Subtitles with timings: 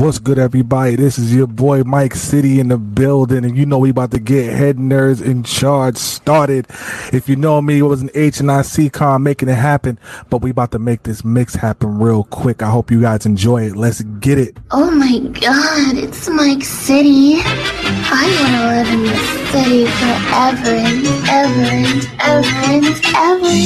[0.00, 0.96] What's good, everybody?
[0.96, 4.18] This is your boy Mike City in the building, and you know we about to
[4.18, 6.66] get Head Nerds in Charge started.
[7.12, 9.98] If you know me, it was an H and I C con making it happen,
[10.30, 12.62] but we about to make this mix happen real quick.
[12.62, 13.76] I hope you guys enjoy it.
[13.76, 14.56] Let's get it.
[14.70, 17.42] Oh my God, it's Mike City.
[17.44, 19.20] I want to live in this
[19.52, 23.60] city forever and ever and ever and ever.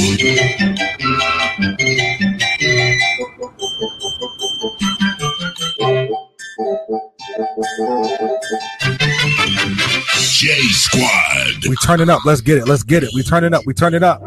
[10.31, 11.65] J Squad.
[11.67, 12.25] We turn it up.
[12.25, 12.67] Let's get it.
[12.67, 13.09] Let's get it.
[13.13, 13.63] We turn it up.
[13.65, 14.21] We turn it up.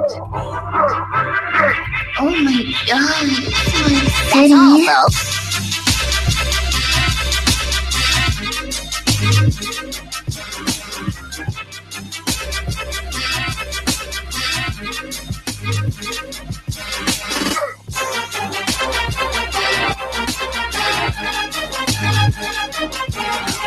[2.21, 3.27] Oh my god,
[4.35, 5.68] it's my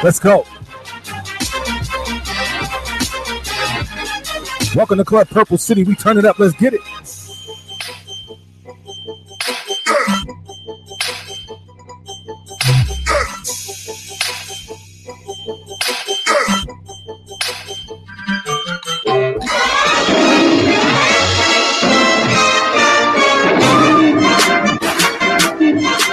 [0.04, 0.44] Let's go.
[4.76, 5.84] Welcome to Club Purple City.
[5.84, 6.40] We turn it up.
[6.40, 6.82] Let's get it.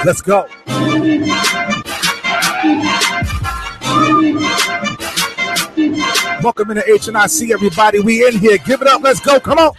[0.04, 0.46] Let's go.
[6.42, 8.00] Welcome into H and I see everybody.
[8.00, 8.58] We in here.
[8.58, 9.02] Give it up.
[9.02, 9.40] Let's go.
[9.40, 9.72] Come on.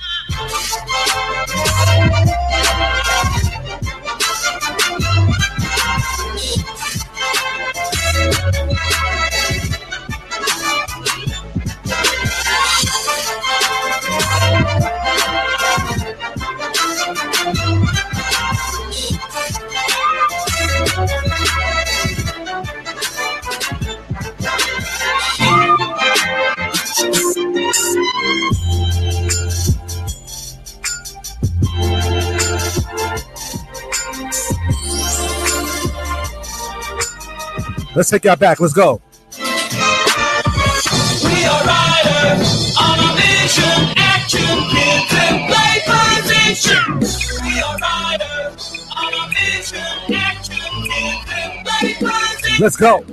[37.99, 38.61] Let's take y'all back.
[38.61, 39.01] Let's go.
[39.37, 39.43] We
[41.43, 44.39] are riders on a mission, action,
[44.71, 46.79] kids and play position.
[47.43, 52.63] We are riders on a mission, action, kids and play position.
[52.63, 53.03] Let's go.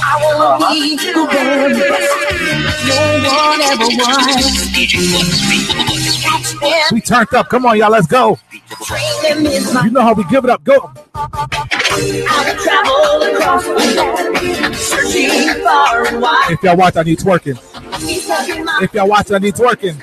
[0.00, 1.76] I wanna be very.
[2.88, 2.96] No
[3.28, 3.86] one ever.
[6.92, 7.48] We turned up.
[7.48, 7.90] Come on, y'all.
[7.90, 8.38] Let's go.
[9.84, 10.64] You know how we give it up.
[10.64, 10.90] Go.
[16.50, 17.58] If y'all watch, I need twerking.
[18.82, 19.96] If y'all watch, I need twerking.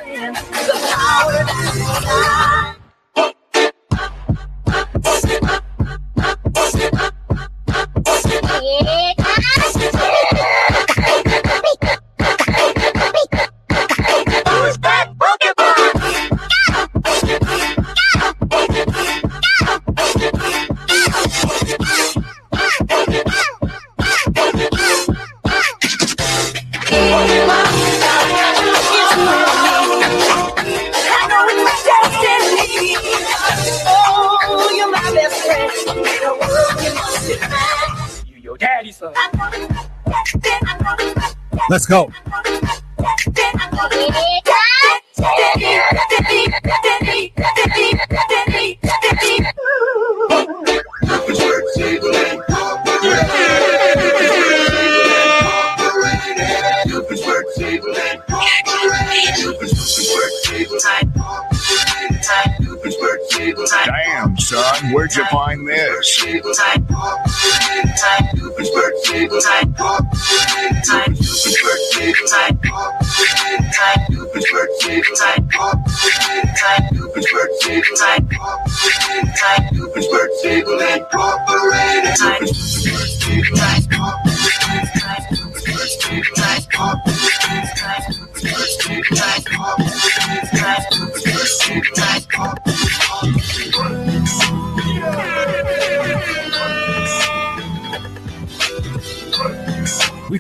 [41.90, 42.12] Go.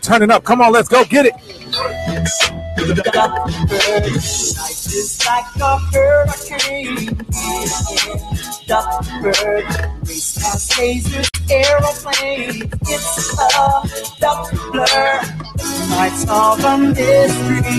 [0.09, 0.43] Turning up.
[0.43, 1.35] Come on, let's go get it.
[4.89, 5.77] Is like a.
[8.69, 9.65] Duckburg,
[10.07, 12.73] race past lasers, aeroplanes.
[12.81, 15.21] It's a duck blur.
[15.89, 17.69] Nights of a mystery.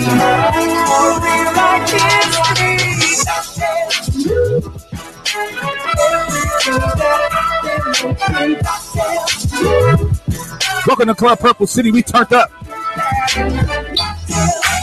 [11.01, 11.91] Welcome to Club Purple City.
[11.91, 12.51] We turned up.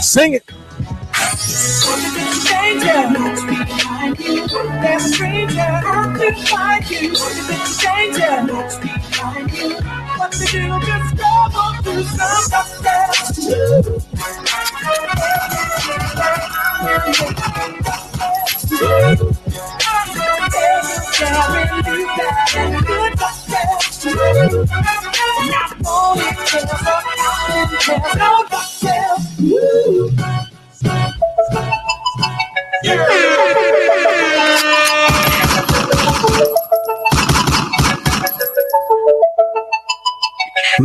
[0.02, 0.42] Sing it.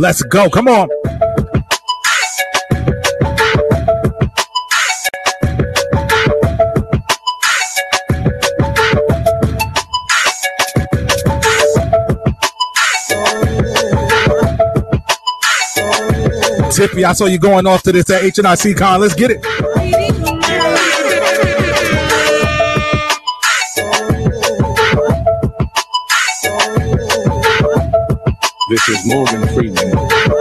[0.04, 0.50] Let's go.
[0.50, 0.86] Come on.
[16.68, 19.00] Tiffy, I saw you going off to this at HNIC Con.
[19.00, 19.73] Let's get it.
[28.74, 29.96] This is Morgan Freeman,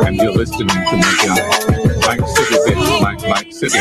[0.08, 3.78] and you're listening to my guy, Mike City Mike, Mike City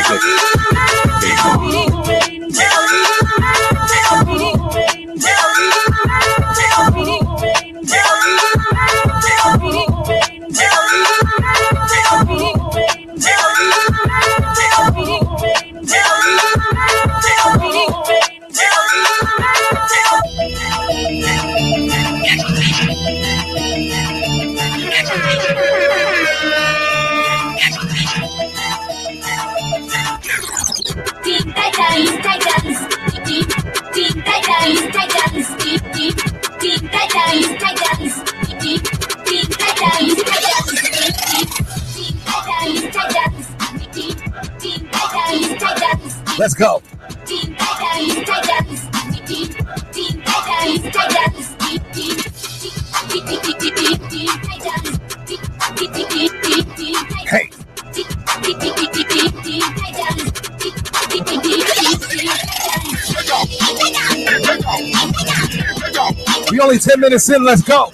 [66.72, 67.44] only 10 minutes in.
[67.44, 67.92] Let's go.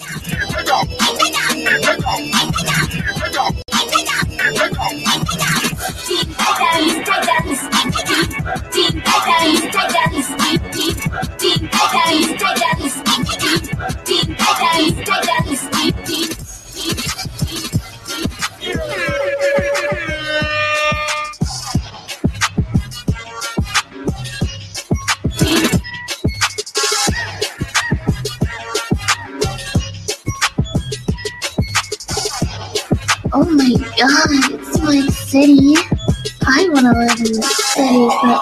[36.98, 38.40] To live in this city and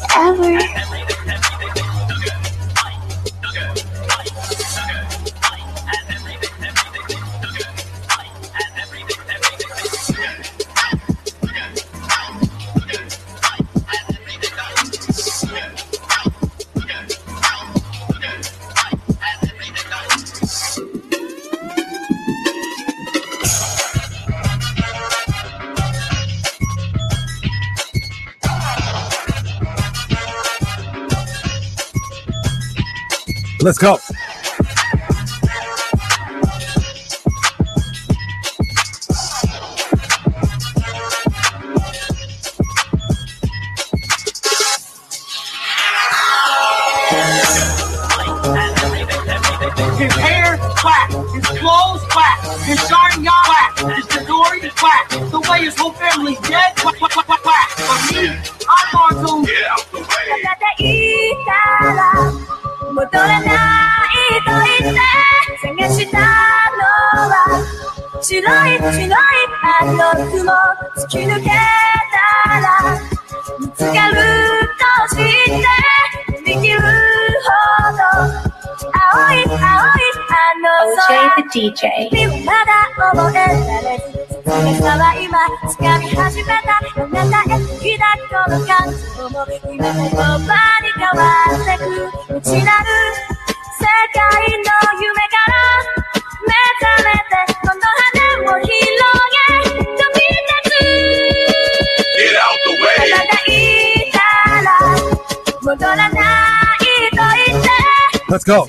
[108.50, 108.66] Go.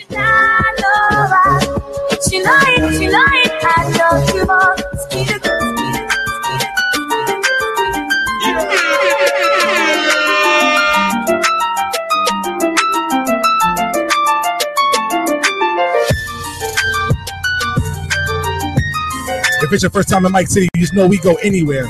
[19.63, 21.87] If it's your first time in Mike City, you just know we go anywhere.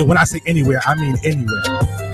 [0.00, 2.07] And when I say anywhere, I mean anywhere.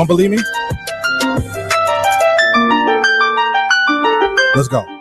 [0.00, 0.38] Don't believe me?
[4.54, 4.99] Let's go.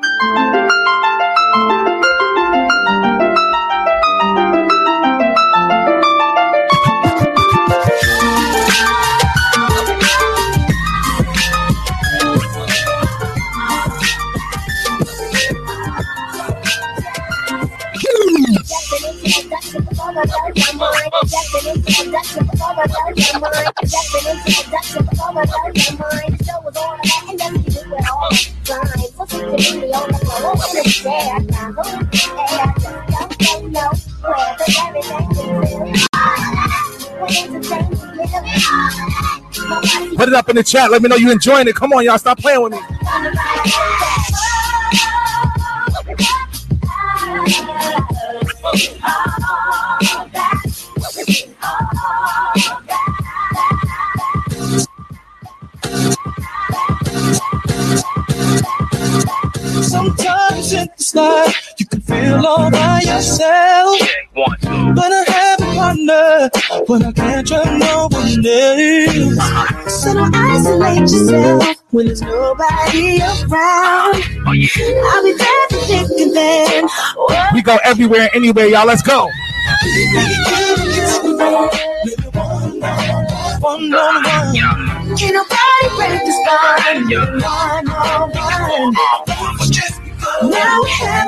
[40.50, 40.91] In the chat.
[40.91, 41.75] Let me know you enjoying it.
[41.75, 42.18] Come on, y'all.
[42.18, 42.88] Stop playing with me.
[71.01, 74.24] Isolate yourself when there's nobody around.
[74.46, 76.88] Oh, I'll be there to think and then.
[77.15, 78.86] What We go everywhere anywhere, y'all.
[78.86, 79.29] Let's go.
[83.60, 84.56] One on one.
[85.18, 87.10] Can't nobody break this bond.
[87.10, 88.94] One on one.
[90.41, 91.27] Now we have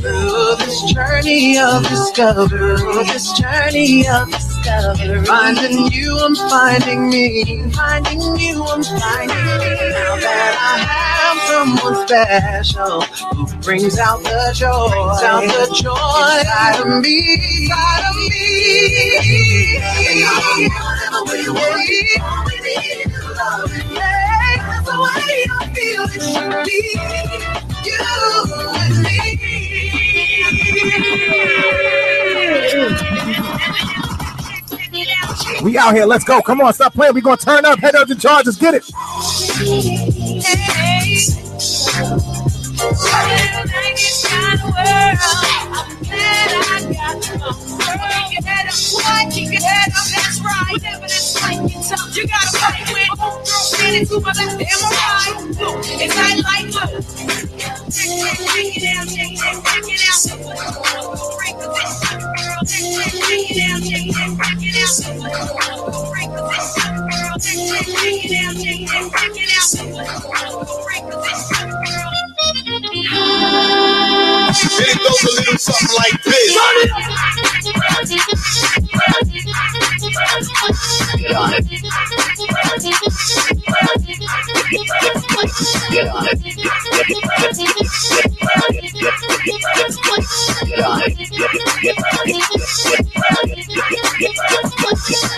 [0.00, 4.59] Through this journey of discovery, this journey of discovery,
[5.26, 9.74] finding you, I'm finding me, finding you, I'm finding me.
[9.90, 13.02] Now that I have someone special
[13.34, 18.30] who brings out the joy, brings out the joy inside of me, inside of me.
[24.56, 26.80] That's the way I feel it should be.
[27.84, 27.96] You
[35.70, 36.04] We out here.
[36.04, 36.42] Let's go.
[36.42, 36.72] Come on.
[36.74, 37.14] Stop playing.
[37.14, 37.78] we to turn up.
[37.78, 38.46] Head up to charge.
[38.46, 38.90] Let's get it.
[52.20, 53.08] You gotta fight with
[53.78, 55.34] Get into my left, am I right?
[56.02, 56.90] It's like light look.
[57.90, 60.20] Check it out, check it, check it out.
[61.38, 62.20] Break the this girl.
[62.66, 65.46] Check it out, check it, it out.
[66.10, 67.38] Break this girl.
[67.40, 70.04] Check it out, check it, check it out.
[70.84, 71.72] Break the this girl.
[74.82, 76.50] It goes a little something like this.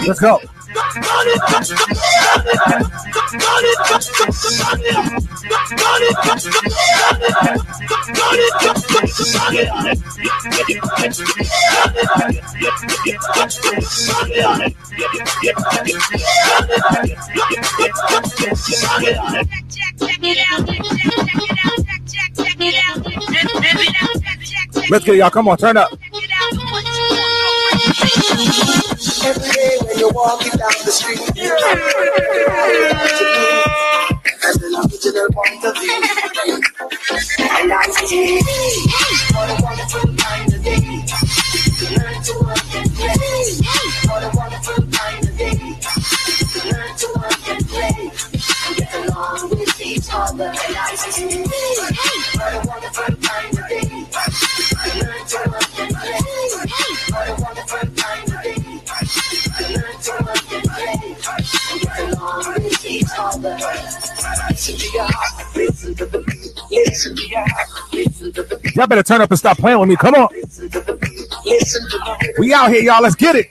[0.07, 0.40] Let's go.
[0.75, 1.78] It it check
[11.12, 11.37] check
[12.19, 12.32] it
[24.90, 25.30] Let's get y'all.
[25.30, 25.56] Come on.
[25.56, 25.90] Turn up.
[68.75, 69.97] Y'all better turn up and stop playing with me.
[69.97, 70.28] Come on.
[72.38, 73.02] We out here, y'all.
[73.02, 73.49] Let's get it.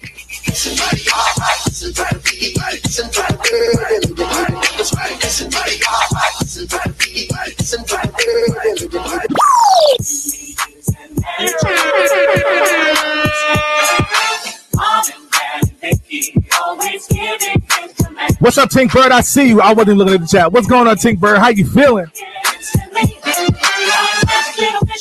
[18.39, 19.11] What's up, Tink Bird?
[19.11, 19.61] I see you.
[19.61, 20.51] I wasn't looking at the chat.
[20.51, 21.37] What's going on, Tink Bird?
[21.37, 22.07] How you feeling?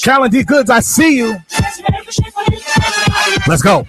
[0.03, 1.37] Callan D Goods, I see you.
[3.47, 3.87] Let's go.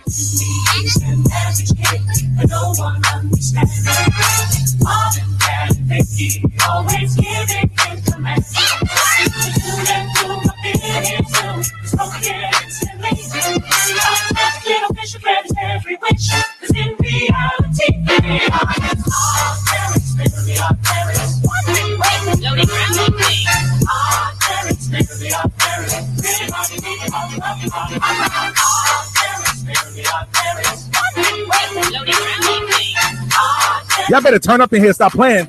[34.09, 34.91] Y'all better turn up in here.
[34.91, 35.47] Stop playing.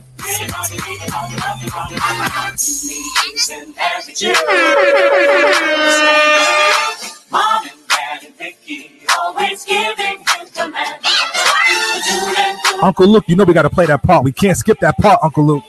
[12.83, 14.23] Uncle Luke, you know we got to play that part.
[14.23, 15.65] We can't skip that part, Uncle Luke.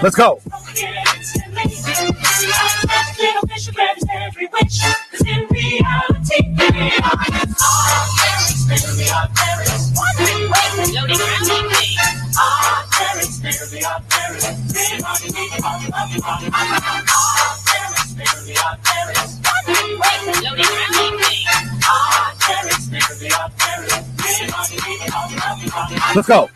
[0.00, 0.40] Let's go.
[26.14, 26.48] Let's go.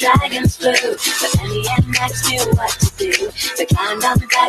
[0.00, 2.89] Dragons flew, but and Max knew what to do.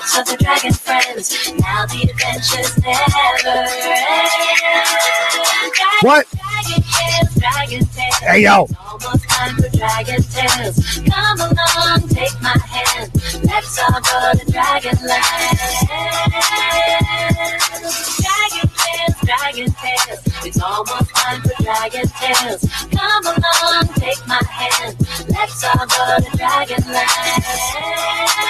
[0.02, 1.30] The of the dragon friends.
[1.62, 3.70] Now the adventures never end.
[6.02, 6.26] What?
[6.34, 8.18] Dragon Tales, Dragon Tales.
[8.26, 8.66] Hey, yo.
[8.66, 11.06] It's almost time for Dragon Tales.
[11.06, 13.14] Come along, take my hand.
[13.46, 15.22] Let's all go to Dragonland.
[18.26, 20.20] Dragon Tales, Dragon Tales.
[20.46, 22.66] It's almost time for Dragon Tales.
[22.90, 24.98] Come along, take my hand.
[25.30, 28.02] Let's all go to Dragonland.
[28.02, 28.41] There's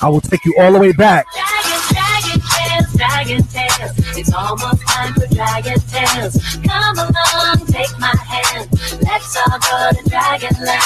[0.00, 1.26] I will take you all the way back.
[1.32, 4.18] Dragon, dragon tales, dragon tales.
[4.18, 6.34] It's almost time for dragon tales.
[6.66, 8.68] Come along, take my hand.
[9.02, 10.82] Let's all go to Dragonland.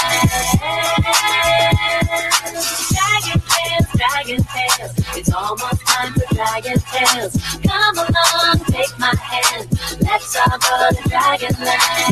[2.92, 4.92] Dragon tales, dragon tales.
[5.16, 7.36] It's almost time for dragon tales.
[7.64, 9.68] Come along, take my hand.
[10.02, 12.06] Let's all go to Dragonland.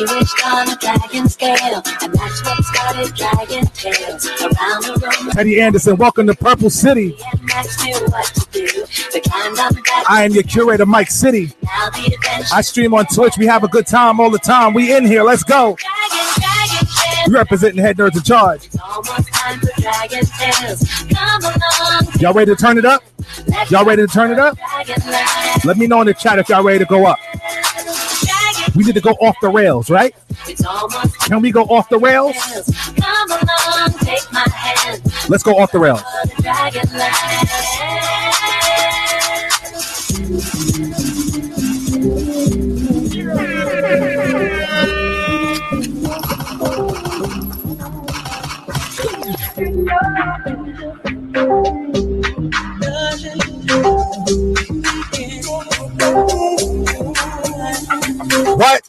[0.00, 4.26] Emmy wished on a dragon scale, and that's what started Dragon Tales.
[4.40, 7.16] Around the room, Teddy Anderson, welcome to Purple City.
[7.32, 8.86] and Max knew what to do.
[9.12, 10.04] They climbed on the back.
[10.08, 11.52] I am your curator, Mike City.
[11.62, 12.54] Now the adventure.
[12.54, 13.34] I stream on Twitch.
[13.36, 14.72] We have a good time all the time.
[14.72, 15.22] We in here.
[15.22, 15.76] Let's go.
[15.76, 17.28] Tales.
[17.28, 18.66] Representing Head Nerds in Charge.
[18.66, 21.04] It's almost time for Dragon Tales.
[21.12, 23.02] Come along, Y'all ready to turn it up?
[23.68, 24.56] Y'all ready to turn it up?
[25.64, 27.18] Let me know in the chat if y'all ready to go up.
[28.70, 30.14] Dragon, We need to go off the rails, right?
[31.26, 32.34] Can we go off the rails?
[32.96, 35.02] come along, take my hand.
[35.28, 36.02] Let's go off the rails.
[58.30, 58.54] The.
[58.56, 58.88] What?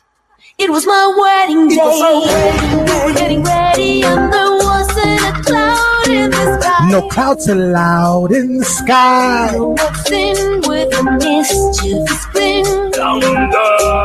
[0.60, 3.14] It was my wedding day.
[3.16, 4.71] Getting ready, and there
[6.92, 9.58] No clouds allowed in the sky.
[9.58, 12.66] What's in with a mischievous grin?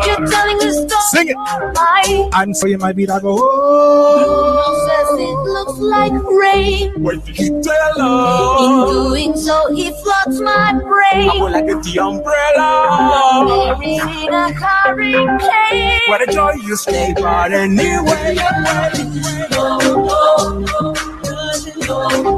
[0.07, 1.03] You're telling a story.
[1.11, 1.35] Sing it.
[1.35, 2.31] Right.
[2.33, 3.11] I'm saying my beat.
[3.11, 3.39] I go.
[3.41, 4.87] Oh.
[4.87, 6.93] says it looks like rain.
[7.03, 7.99] Wait till you tell
[8.63, 11.29] In doing so, he floods my brain.
[11.29, 13.77] I like get the umbrella.
[13.83, 16.01] In a hurricane.
[16.07, 18.37] What a joy you stay, but anyway.
[18.37, 18.95] Fear when I'm
[20.65, 21.16] stuttering
[21.89, 22.35] and them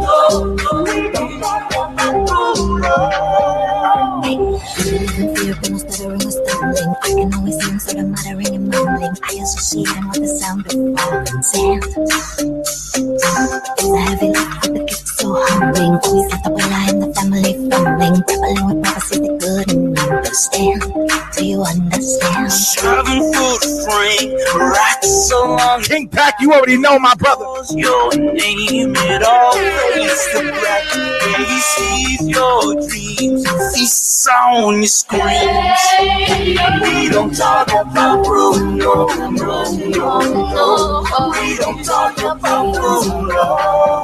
[5.73, 5.89] with
[16.91, 19.88] on the family fumbling.
[20.09, 21.33] Babbling with prophecies they couldn't understand.
[21.37, 22.53] Do you understand?
[22.53, 25.83] Seven foot frame, right so long.
[25.83, 27.45] King Pack, you already know my brother.
[27.75, 30.85] Your name, it all fades to black.
[30.95, 33.45] Yeah, he sees your dreams,
[33.75, 33.87] he
[34.31, 35.23] on your screams.
[36.83, 41.05] We don't talk about Bruno, no, no, no.
[41.33, 43.99] We don't talk about Bruno.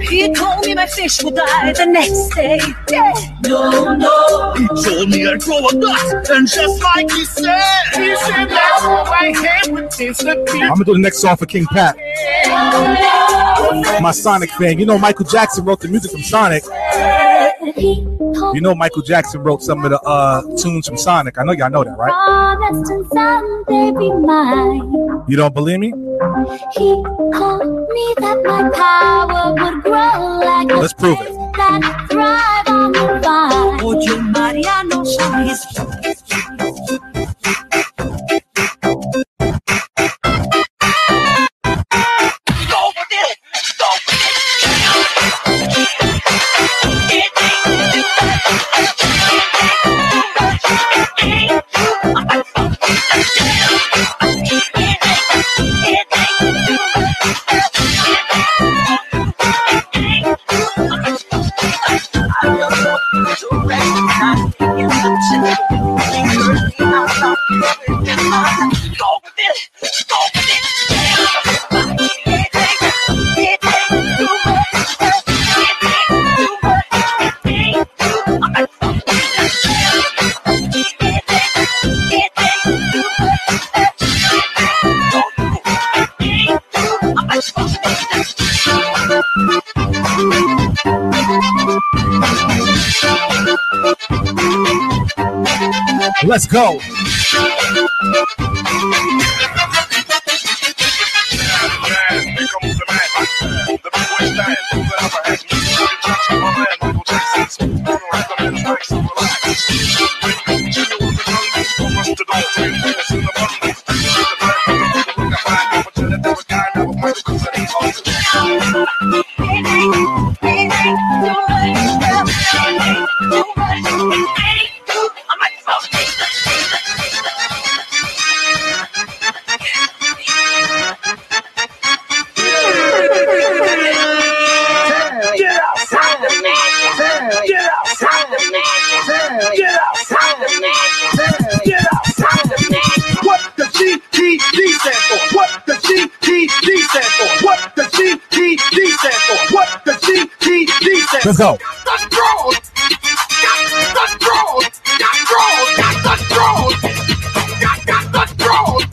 [0.00, 2.60] He told me my fish would die the next day.
[2.90, 3.12] Yeah.
[3.46, 4.49] No, no.
[4.56, 7.62] He told me I'd grow a nut, and just like he said,
[7.94, 10.64] he said that's disappear.
[10.64, 11.96] I'm gonna do the next song for King Pat.
[14.02, 14.78] My Sonic fan.
[14.78, 16.64] You know Michael Jackson wrote the music from Sonic.
[17.76, 21.38] He told You know Michael Jackson wrote some of the uh, tunes from Sonic.
[21.38, 22.10] I know y'all know that, right?
[22.10, 25.24] promised and someday be mine.
[25.28, 25.88] You don't believe me?
[26.72, 26.94] He
[27.34, 31.28] told me that my power would grow like a Let's prove it.
[31.56, 33.50] that thrive on the vine.
[96.30, 96.78] Let's go.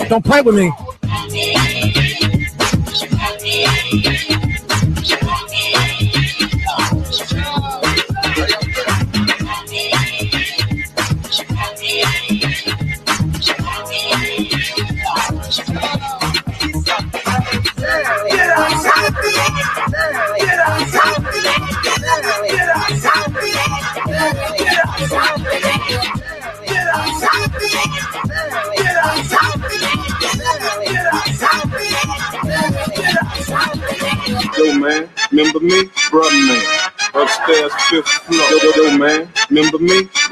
[0.08, 0.72] Don't play with me.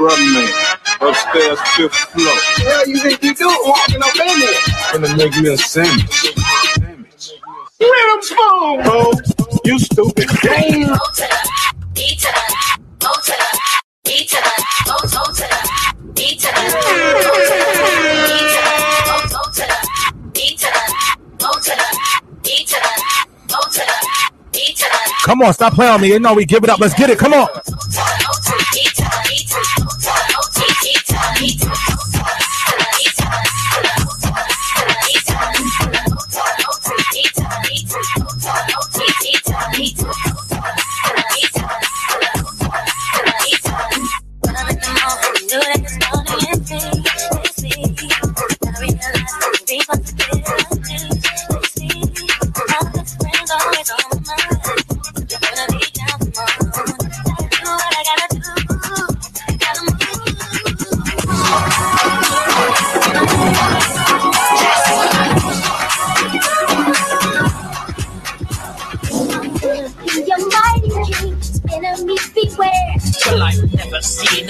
[0.06, 0.16] Me?
[0.16, 1.10] Bruh, man.
[1.10, 2.36] Upstairs, fifth floor.
[2.58, 4.54] Hell, you think you do walking up in there?
[4.94, 6.34] Gonna make me a sandwich.
[7.78, 8.82] Where them spoon?
[8.86, 9.14] Oh,
[9.66, 10.30] you stupid.
[10.42, 10.98] Damn.
[25.26, 26.10] Come on, stop playing on me.
[26.10, 26.80] You know we give it up.
[26.80, 27.18] Let's get it.
[27.18, 27.48] Come on.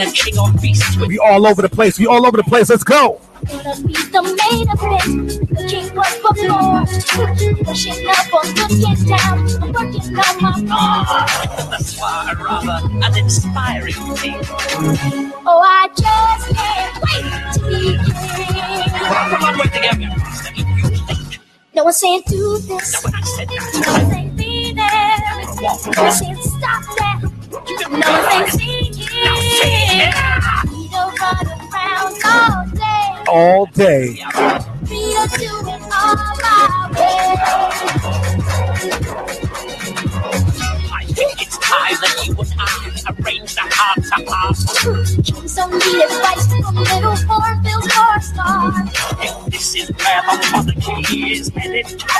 [0.06, 2.00] A king or beast with We all over the place.
[2.00, 2.70] We all over the place.
[2.70, 3.20] Let's go.
[3.46, 5.50] Gonna be the main event.
[5.50, 6.86] The king was before.
[7.64, 9.38] Pushing up on looking down.
[9.62, 10.16] I'm working
[10.72, 14.42] ah, That's why I'd rather an inspiring thing.
[15.46, 18.90] Oh, I just can't wait to be king.
[19.30, 20.10] Come on, work together.
[21.76, 23.04] No one's saying do this.
[23.04, 23.56] No one said No
[23.92, 26.35] one's saying be there.
[33.76, 34.08] Day.
[34.08, 37.36] We don't do it all our way.
[40.92, 42.64] I think it's time that you and I
[43.12, 44.58] arrange the heart to heart.
[45.26, 48.90] Kings don't need advice from little Orville's four stars.
[49.20, 52.15] If this is where the monarchy is headed, count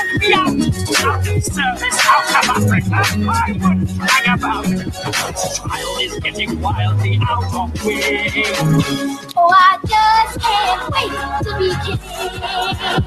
[1.16, 2.88] out of Africa.
[2.92, 4.64] I wouldn't hang about.
[4.64, 8.44] Child is getting wildly out of way.
[9.36, 11.12] Oh, I just can't wait
[11.44, 11.68] to be
[13.00, 13.05] king.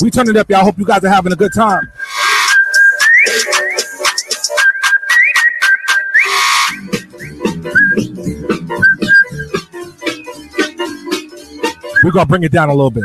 [0.00, 0.64] We turn it up, y'all.
[0.64, 1.90] Hope you guys are having a good time.
[12.04, 13.04] We're gonna bring it down a little bit.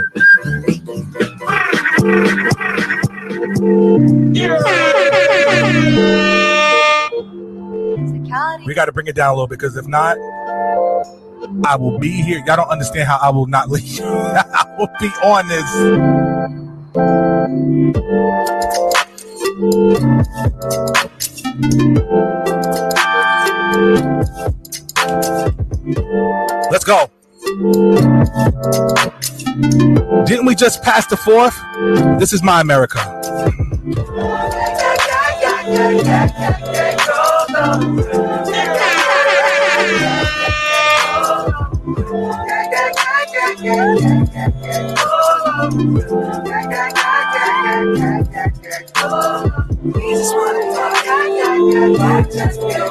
[8.65, 10.17] We got to bring it down a little bit because if not,
[11.65, 12.43] I will be here.
[12.45, 13.99] Y'all don't understand how I will not leave.
[14.03, 16.62] I will be on this.
[16.95, 17.09] Let's
[26.85, 27.09] go.
[30.25, 31.59] Didn't we just pass the fourth?
[32.19, 32.99] This is my America.
[45.63, 45.69] We
[50.11, 51.05] just wanna talk.
[51.97, 52.85] Might just be a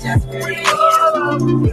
[0.00, 0.85] just be a
[1.36, 1.72] Let's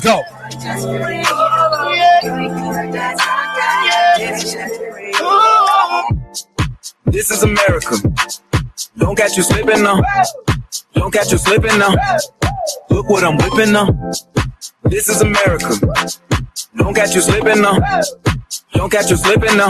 [0.00, 0.22] go.
[7.06, 7.96] This is America.
[8.96, 10.00] Don't catch you slipping now.
[10.94, 11.96] Don't catch you slipping now.
[12.90, 13.88] Look what I'm whipping now.
[14.88, 15.70] This is America.
[16.76, 17.78] Don't catch you slipping now.
[18.72, 19.68] Don't catch you slipping now.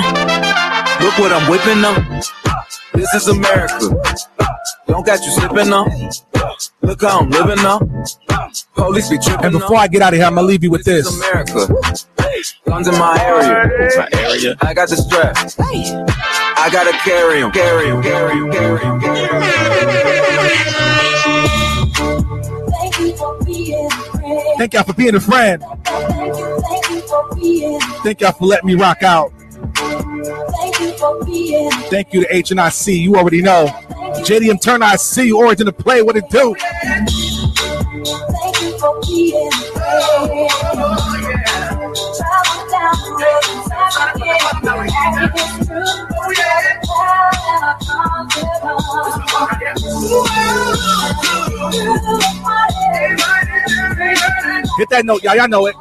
[1.00, 2.20] Look what I'm whipping now.
[2.92, 3.78] This is America.
[4.86, 5.86] Don't catch you slipping now.
[6.82, 7.80] Look how I'm living now.
[8.74, 10.84] Police be tripping And before I get out of here, I'm gonna leave you with
[10.84, 11.06] this.
[11.16, 11.66] America.
[12.66, 13.88] Guns in my area.
[13.96, 14.56] My area.
[14.60, 15.36] I got the strap.
[16.58, 17.52] I gotta carry 'em.
[17.52, 18.02] Carry 'em.
[18.02, 18.50] Carry 'em.
[18.50, 19.00] Carry 'em.
[19.00, 20.92] Carry 'em.
[24.58, 25.62] Thank y'all for being a friend.
[28.02, 29.32] Thank y'all for letting me rock out.
[31.90, 32.98] Thank you to H and I C.
[32.98, 33.66] You already know.
[34.24, 35.38] JDM Turn I see you.
[35.38, 36.02] Origin to play.
[36.02, 36.54] What it do?
[36.54, 37.10] Thank
[38.62, 39.50] you for being.
[54.76, 55.36] Hit that note, y'all.
[55.36, 55.76] Y'all know it.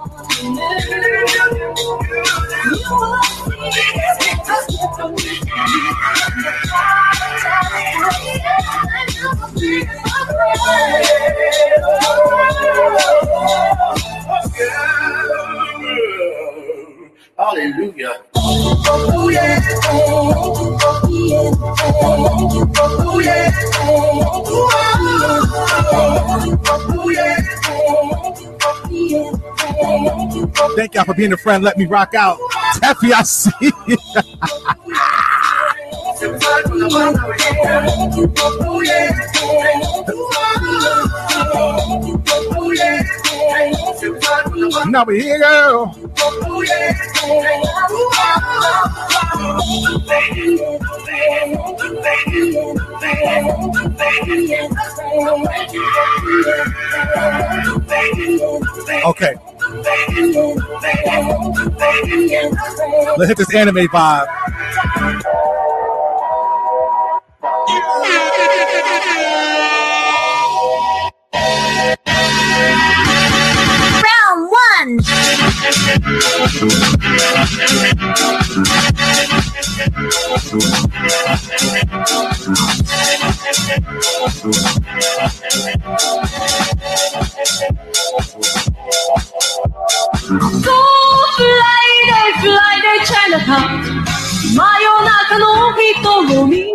[17.37, 18.15] Hallelujah.
[30.75, 31.61] Thank y'all for being a friend.
[31.63, 32.39] Let me rock out.
[32.75, 33.51] Taffy, I see.
[33.61, 33.97] you.
[44.87, 45.95] now we here, girl.
[59.05, 59.33] Okay,
[63.17, 64.27] let's hit this anime vibe.
[76.05, 76.21] fly
[92.05, 94.05] day, fly day, Chinatown
[94.53, 96.74] 真夜中の人混み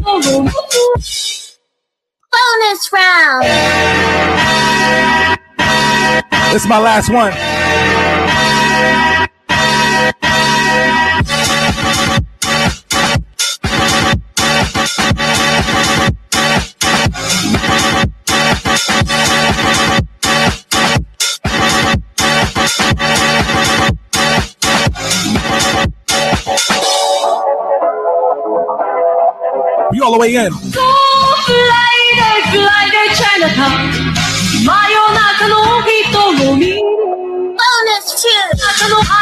[0.03, 0.49] Bonus
[2.91, 3.43] round.
[6.51, 7.31] This is my last one.
[30.01, 30.51] you all the way in.
[30.51, 30.81] So
[31.45, 31.97] fly
[32.51, 32.85] fly
[33.19, 34.13] Chinatown.
[34.65, 34.75] No
[35.85, 36.55] hito no
[37.57, 37.87] No no
[38.81, 39.21] no no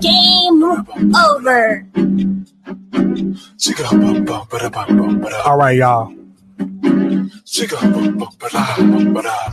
[0.00, 0.62] Game
[1.14, 1.86] over.
[5.44, 6.14] All right, y'all.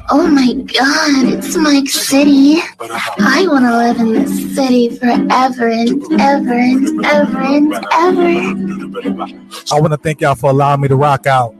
[0.09, 2.61] Oh my god, it's Mike City.
[2.79, 9.25] I wanna live in this city forever and ever and ever and ever.
[9.71, 11.53] I want to thank y'all for allowing me to rock out.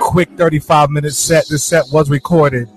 [0.00, 1.46] Quick 35 minute set.
[1.48, 2.68] This set was recorded.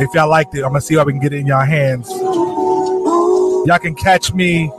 [0.00, 2.08] If y'all liked it, I'm gonna see if we can get it in y'all hands.
[3.64, 4.70] Y'all can catch me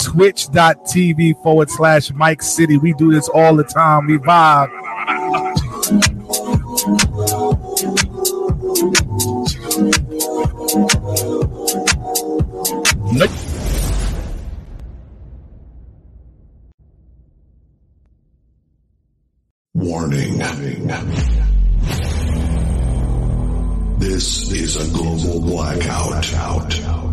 [0.00, 2.78] twitch.tv forward slash Mike City.
[2.78, 4.06] We do this all the time.
[4.06, 4.70] We vibe.
[19.74, 20.38] Warning.
[23.98, 27.11] This is a global blackout.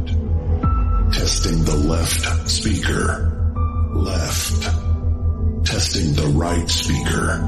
[1.20, 3.51] Testing the left speaker.
[3.93, 4.63] Left.
[5.65, 7.41] Testing the right speaker.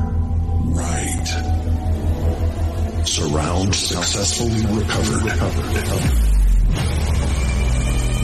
[0.76, 1.28] Right.
[3.08, 5.24] Surround successfully recovered.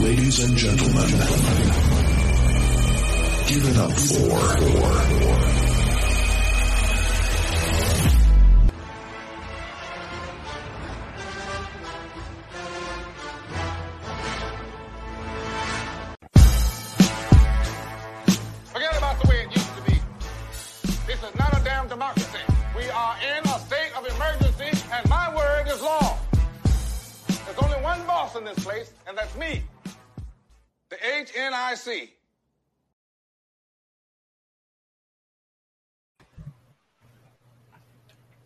[0.03, 1.11] Ladies and gentlemen,
[3.47, 5.66] give it up for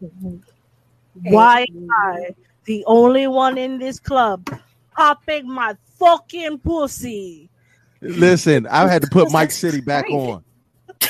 [0.02, 0.38] Mm-hmm.
[1.34, 2.30] Why am I
[2.66, 4.48] the only one in this club
[4.96, 7.50] popping my fucking pussy?
[8.02, 10.44] Listen, I had to put Mike City back on.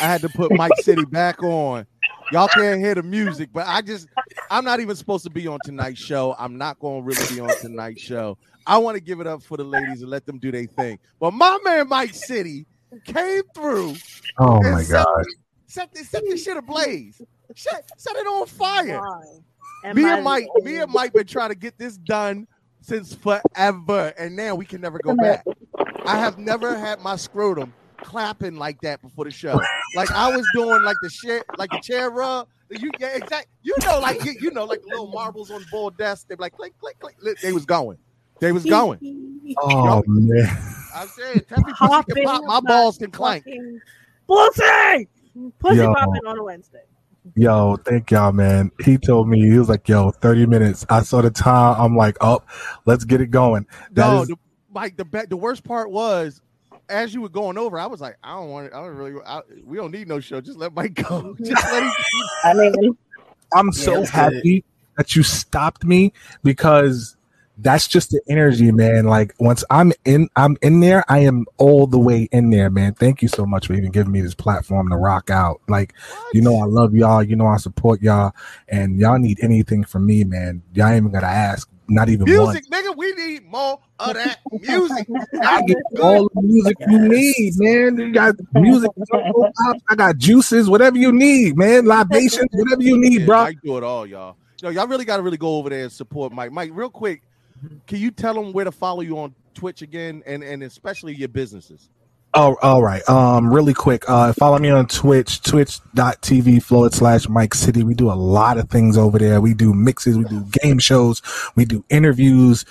[0.01, 1.85] I had to put Mike City back on.
[2.31, 4.07] Y'all can't hear the music, but I just
[4.49, 6.35] I'm not even supposed to be on tonight's show.
[6.39, 8.37] I'm not going to really be on tonight's show.
[8.65, 10.99] I want to give it up for the ladies and let them do their thing.
[11.19, 12.65] But my man Mike City
[13.05, 13.95] came through.
[14.37, 15.25] Oh my set- God.
[15.67, 17.21] Set this, set this shit ablaze.
[17.55, 19.01] Set, set it on fire.
[19.83, 22.47] Am me and Mike, me and Mike been trying to get this done
[22.81, 25.43] since forever, and now we can never go back.
[26.05, 29.59] I have never had my scrotum clapping like that before the show.
[29.95, 32.47] Like I was doing like the shit, like the chair rub.
[32.69, 33.47] You yeah, exact.
[33.63, 36.27] You know, like you, you know, like the little marbles on the ball desk.
[36.27, 37.17] They be like click, click, click.
[37.41, 37.97] They was going.
[38.39, 38.99] They was going.
[39.57, 40.47] Oh man.
[40.95, 43.43] I'm saying, Teffy pussy can pop, my balls can clank.
[44.27, 45.09] Pussy!
[45.59, 45.93] Pussy Yo.
[45.93, 46.83] popping on a Wednesday.
[47.35, 48.71] Yo, thank y'all, man.
[48.83, 51.75] He told me he was like, "Yo, thirty minutes." I saw the time.
[51.79, 52.41] I'm like, "Oh,
[52.85, 54.35] let's get it going." That No, is- the,
[54.73, 56.41] like the be- the worst part was,
[56.89, 58.73] as you were going over, I was like, I don't want it.
[58.73, 59.21] I don't really.
[59.25, 60.41] I, we don't need no show.
[60.41, 61.35] Just let Mike go.
[61.43, 61.91] Just let him.
[62.43, 62.97] I mean,
[63.53, 64.63] I'm so that's happy
[64.97, 66.13] that you stopped me
[66.43, 67.15] because
[67.61, 69.05] that's just the energy, man.
[69.05, 71.03] Like once I'm in, I'm in there.
[71.07, 72.93] I am all the way in there, man.
[72.93, 75.61] Thank you so much for even giving me this platform to rock out.
[75.67, 75.93] Like,
[76.33, 77.23] you know, I love y'all.
[77.23, 78.33] You know, I support y'all,
[78.67, 80.61] and y'all need anything from me, man.
[80.73, 81.69] Y'all ain't even gotta ask.
[81.87, 82.53] Not even one.
[82.53, 82.95] Music, nigga.
[82.95, 85.07] We need more of that music.
[85.43, 87.97] I get all the music you need, man.
[87.97, 88.91] You got music,
[89.89, 91.85] I got juices, whatever you need, man.
[91.85, 93.43] Libations, whatever you need, Yeah, bro.
[93.43, 94.37] Mike do it all, y'all.
[94.61, 96.51] Yo, y'all really got to really go over there and support Mike.
[96.51, 97.23] Mike, real quick,
[97.87, 101.29] can you tell them where to follow you on Twitch again, and and especially your
[101.29, 101.89] businesses?
[102.33, 103.07] Oh, all right.
[103.09, 104.05] Um, really quick.
[104.07, 107.83] Uh, follow me on Twitch, twitch.tv forward slash Mike City.
[107.83, 109.41] We do a lot of things over there.
[109.41, 111.21] We do mixes, we do game shows,
[111.55, 112.63] we do interviews.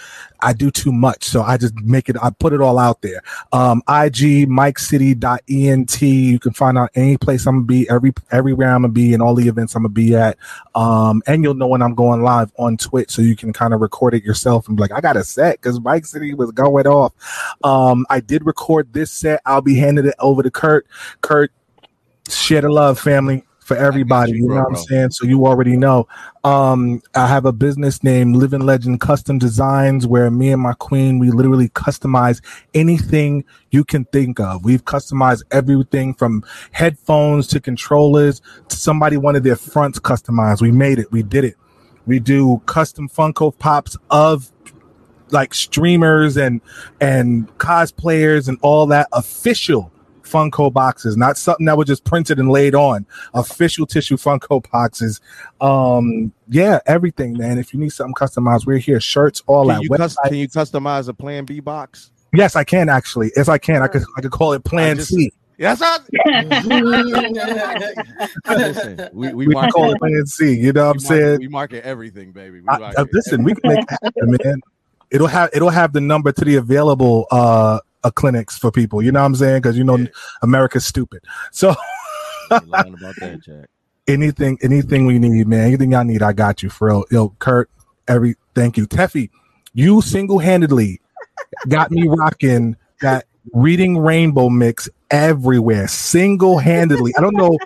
[0.42, 1.24] I do too much.
[1.24, 3.22] So I just make it, I put it all out there.
[3.52, 6.02] Um, IG MikeCity.ent.
[6.02, 9.22] You can find out any place I'm gonna be, every everywhere I'm gonna be, and
[9.22, 10.36] all the events I'm gonna be at.
[10.74, 13.80] Um, and you'll know when I'm going live on Twitch, so you can kind of
[13.80, 16.86] record it yourself and be like, I got a set because Mike City was going
[16.86, 17.12] off.
[17.62, 19.40] Um, I did record this set.
[19.50, 20.86] I'll be handing it over to Kurt.
[21.20, 21.50] Kurt,
[22.28, 24.32] share the love, family, for everybody.
[24.32, 25.10] You, know what I'm saying?
[25.10, 26.08] So you already know.
[26.44, 31.18] Um, I have a business named Living Legend Custom Designs where me and my queen,
[31.18, 32.40] we literally customize
[32.74, 34.64] anything you can think of.
[34.64, 38.40] We've customized everything from headphones to controllers.
[38.68, 40.60] Somebody wanted their fronts customized.
[40.60, 41.10] We made it.
[41.12, 41.56] We did it.
[42.06, 44.50] We do custom Funko Pops of
[45.32, 46.60] like streamers and
[47.00, 52.50] and cosplayers and all that official Funko boxes, not something that was just printed and
[52.50, 53.04] laid on.
[53.34, 55.20] Official tissue Funko boxes.
[55.60, 57.58] Um, yeah, everything, man.
[57.58, 59.00] If you need something customized, we're here.
[59.00, 59.82] Shirts, all Can that.
[59.82, 62.12] you, cus- can you customize a Plan B box?
[62.32, 63.32] yes, I can actually.
[63.34, 63.82] Yes, I can.
[63.82, 64.04] I could.
[64.16, 65.32] I could call it Plan just- C.
[65.58, 65.98] Yes, I.
[68.48, 70.54] Listen, we we, We market, call it Plan C.
[70.54, 71.38] You know what I'm we market- saying?
[71.40, 72.60] we market everything, baby.
[72.60, 74.60] We I, market uh, listen, we can make it happen, man.
[75.10, 79.02] It'll have it'll have the number to the available uh, uh clinics for people.
[79.02, 79.62] You know what I'm saying?
[79.62, 80.06] Because you know
[80.42, 81.24] America's stupid.
[81.52, 81.70] So
[82.50, 82.86] about
[83.20, 83.68] that, Jack.
[84.06, 85.66] anything anything we need, man.
[85.66, 86.70] Anything y'all need, I got you.
[86.70, 87.04] For real.
[87.10, 87.70] Yo, Kurt,
[88.08, 88.86] every thank you.
[88.86, 89.30] Teffy,
[89.74, 91.00] You single handedly
[91.68, 97.12] got me rocking that reading rainbow mix everywhere, single handedly.
[97.18, 97.58] I don't know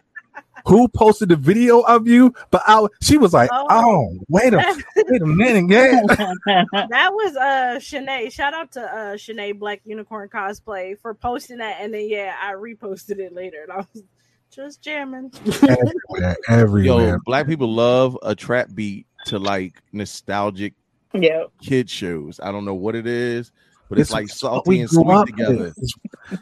[0.64, 5.22] who posted the video of you, but I, she was like, "Oh, wait a wait
[5.22, 6.00] a minute, yeah."
[6.88, 8.32] that was uh Shanae.
[8.32, 12.52] Shout out to uh Shanae Black Unicorn Cosplay for posting that, and then yeah, I
[12.52, 14.02] reposted it later, and I was
[14.50, 15.32] just jamming.
[15.62, 17.08] everywhere, everywhere.
[17.08, 20.74] Yo, black people love a trap beat to like nostalgic
[21.12, 21.44] yeah.
[21.62, 22.40] kid shows.
[22.42, 23.52] I don't know what it is,
[23.88, 25.74] but it's, it's like salty and sweet together.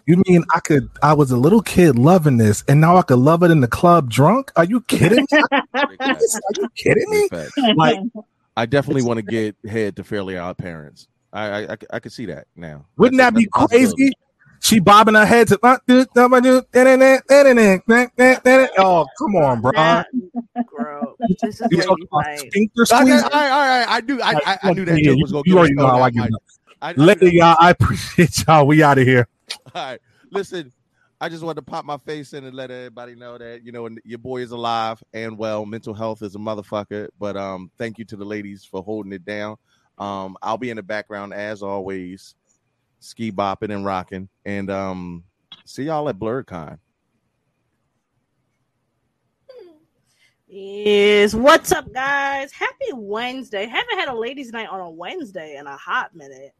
[0.07, 0.88] you mean I could?
[1.03, 3.68] I was a little kid loving this, and now I could love it in the
[3.68, 4.53] club drunk?
[4.57, 5.43] Are you kidding me?
[5.74, 6.18] Are
[6.57, 7.28] you kidding me?
[7.74, 7.99] Like,
[8.57, 11.09] I definitely want to get head to Fairly Odd Parents.
[11.32, 12.86] I I, I, I could see that now.
[12.97, 14.12] Wouldn't that be crazy?
[14.61, 15.59] She bobbing her head to
[18.78, 19.72] oh come on, bro.
[19.72, 21.99] Bro, this is what.
[23.24, 24.22] All right, all right, I do.
[24.22, 25.43] I, I, knew that joke was gonna.
[25.47, 26.30] You already know how I get.
[26.83, 27.57] I- I Later, knew that- y'all.
[27.61, 28.66] I appreciate y'all.
[28.66, 29.26] We out of here.
[29.74, 30.72] All right, listen.
[31.20, 33.89] I just wanted to pop my face in and let everybody know that you know
[34.05, 35.64] your boy is alive and well.
[35.64, 39.24] Mental health is a motherfucker, but um, thank you to the ladies for holding it
[39.24, 39.57] down.
[39.99, 42.35] Um, I'll be in the background as always,
[42.99, 45.22] ski bopping and rocking, and um,
[45.64, 46.78] see y'all at BlurredCon.
[50.49, 52.53] Is what's up, guys?
[52.53, 53.64] Happy Wednesday.
[53.66, 56.53] Haven't had a ladies' night on a Wednesday in a hot minute.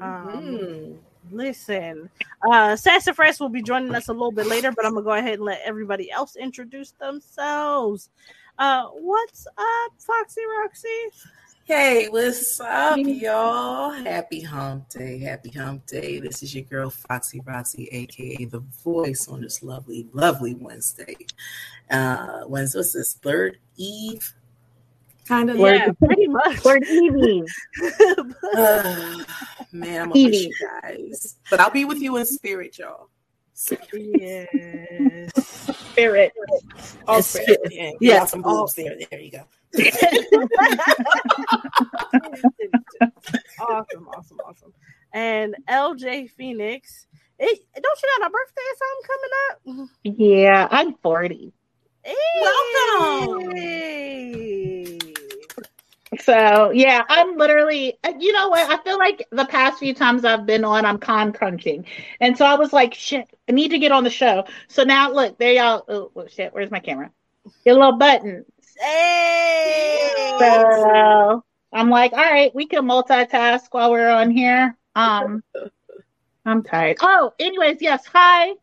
[0.00, 0.98] Um,
[1.30, 2.10] listen,
[2.48, 5.34] uh, Sassafras will be joining us a little bit later, but I'm gonna go ahead
[5.34, 8.10] and let everybody else introduce themselves.
[8.58, 10.88] Uh, what's up, Foxy Roxy?
[11.64, 13.90] Hey, what's up, y'all?
[13.90, 15.18] Happy hump day.
[15.18, 16.18] Happy hump day.
[16.18, 21.16] This is your girl, Foxy Roxy, aka the voice on this lovely, lovely Wednesday.
[21.90, 23.14] Uh, Wednesday, what's this?
[23.14, 24.34] Blurred Eve?
[25.28, 26.64] Kind of Yeah, pretty much.
[26.64, 27.42] Word Evie.
[28.56, 29.22] Uh,
[29.70, 31.36] man, I'm gonna miss you guys.
[31.50, 33.10] But I'll be with you in spirit, y'all.
[33.92, 35.30] Yes.
[35.90, 36.32] Spirit.
[37.06, 37.60] All Yes, spirit.
[37.70, 38.96] yes, Yeah, yes, some all- boobs there.
[39.10, 39.44] There you go.
[43.60, 44.72] awesome, awesome, awesome.
[45.12, 47.06] And LJ Phoenix.
[47.38, 49.88] It, don't you got a birthday or something coming up?
[50.18, 51.52] Yeah, I'm 40.
[52.40, 53.50] Welcome.
[53.56, 54.98] Hey.
[56.20, 57.98] So yeah, I'm literally.
[58.02, 58.70] uh, You know what?
[58.70, 61.84] I feel like the past few times I've been on, I'm con crunching,
[62.20, 65.12] and so I was like, "Shit, I need to get on the show." So now,
[65.12, 65.84] look, there y'all.
[65.88, 67.10] Oh shit, where's my camera?
[67.64, 68.44] Your little button.
[68.80, 70.10] Hey.
[70.38, 74.76] So I'm like, all right, we can multitask while we're on here.
[74.94, 75.42] Um,
[76.46, 76.96] I'm tired.
[77.00, 78.06] Oh, anyways, yes.
[78.14, 78.54] Hi,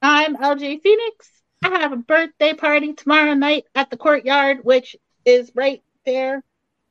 [0.00, 1.30] I'm LJ Phoenix.
[1.64, 6.42] I have a birthday party tomorrow night at the courtyard, which is right there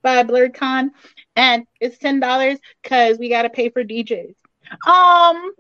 [0.02, 0.90] by BlurredCon,
[1.36, 4.36] and it's ten dollars because we got to pay for DJs,
[4.88, 5.52] um,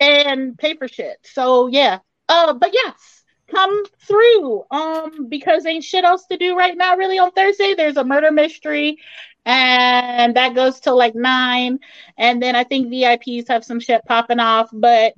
[0.00, 1.18] and pay for shit.
[1.22, 1.98] So yeah.
[2.28, 4.64] Uh, but yes, come through.
[4.70, 6.96] Um, because ain't shit else to do right now.
[6.96, 8.98] Really on Thursday, there's a murder mystery,
[9.44, 11.78] and that goes till like nine,
[12.16, 14.70] and then I think VIPs have some shit popping off.
[14.72, 15.14] But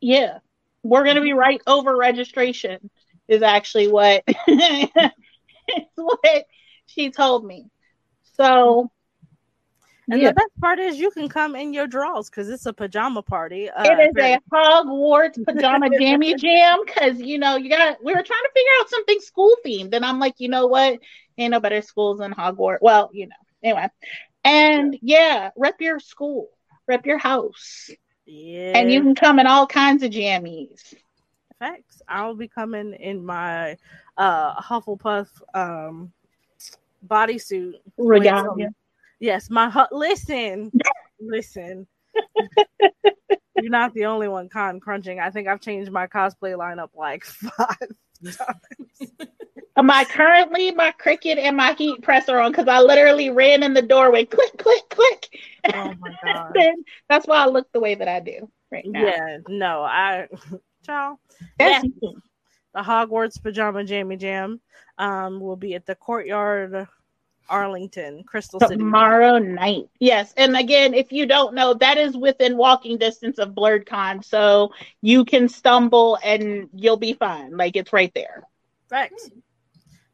[0.00, 0.38] yeah,
[0.82, 2.90] we're gonna be right over registration.
[3.26, 4.88] Is actually what is
[5.96, 6.44] what
[6.88, 7.70] she told me.
[8.36, 8.90] So
[10.10, 10.28] And yeah.
[10.28, 13.68] the best part is you can come in your drawers because it's a pajama party.
[13.68, 18.02] Uh, it is a Hogwarts pajama jammy jam because you know you got.
[18.02, 20.98] We were trying to figure out something school themed, and I'm like, you know what?
[21.36, 22.78] Ain't no better schools than Hogwarts.
[22.80, 23.36] Well, you know.
[23.62, 23.88] Anyway,
[24.44, 26.48] and yeah, rep your school,
[26.86, 27.90] rep your house,
[28.24, 28.72] yeah.
[28.76, 30.94] and you can come in all kinds of jammies.
[31.58, 32.00] Facts.
[32.08, 33.76] I'll be coming in my
[34.16, 36.12] uh Hufflepuff um
[37.06, 37.74] bodysuit.
[37.96, 38.70] Regalia.
[39.20, 40.72] Yes, my hu- listen,
[41.20, 41.86] listen.
[43.56, 45.18] You're not the only one con crunching.
[45.18, 47.76] I think I've changed my cosplay lineup like five
[48.24, 49.12] times.
[49.76, 53.62] Am I currently my Cricut and my heat press are on because I literally ran
[53.62, 55.28] in the doorway, click, click, click.
[55.72, 56.56] Oh my god.
[57.08, 59.04] That's why I look the way that I do right now.
[59.04, 60.28] Yeah, no, I.
[61.58, 62.10] That's Yeah.
[62.78, 64.60] The Hogwarts Pajama Jammy Jam
[64.98, 66.86] um will be at the courtyard
[67.48, 68.76] Arlington, Crystal City.
[68.76, 69.88] tomorrow night.
[69.98, 74.72] Yes, and again, if you don't know, that is within walking distance of BlurredCon, so
[75.02, 77.56] you can stumble and you'll be fine.
[77.56, 78.44] Like it's right there.
[78.88, 79.28] Facts.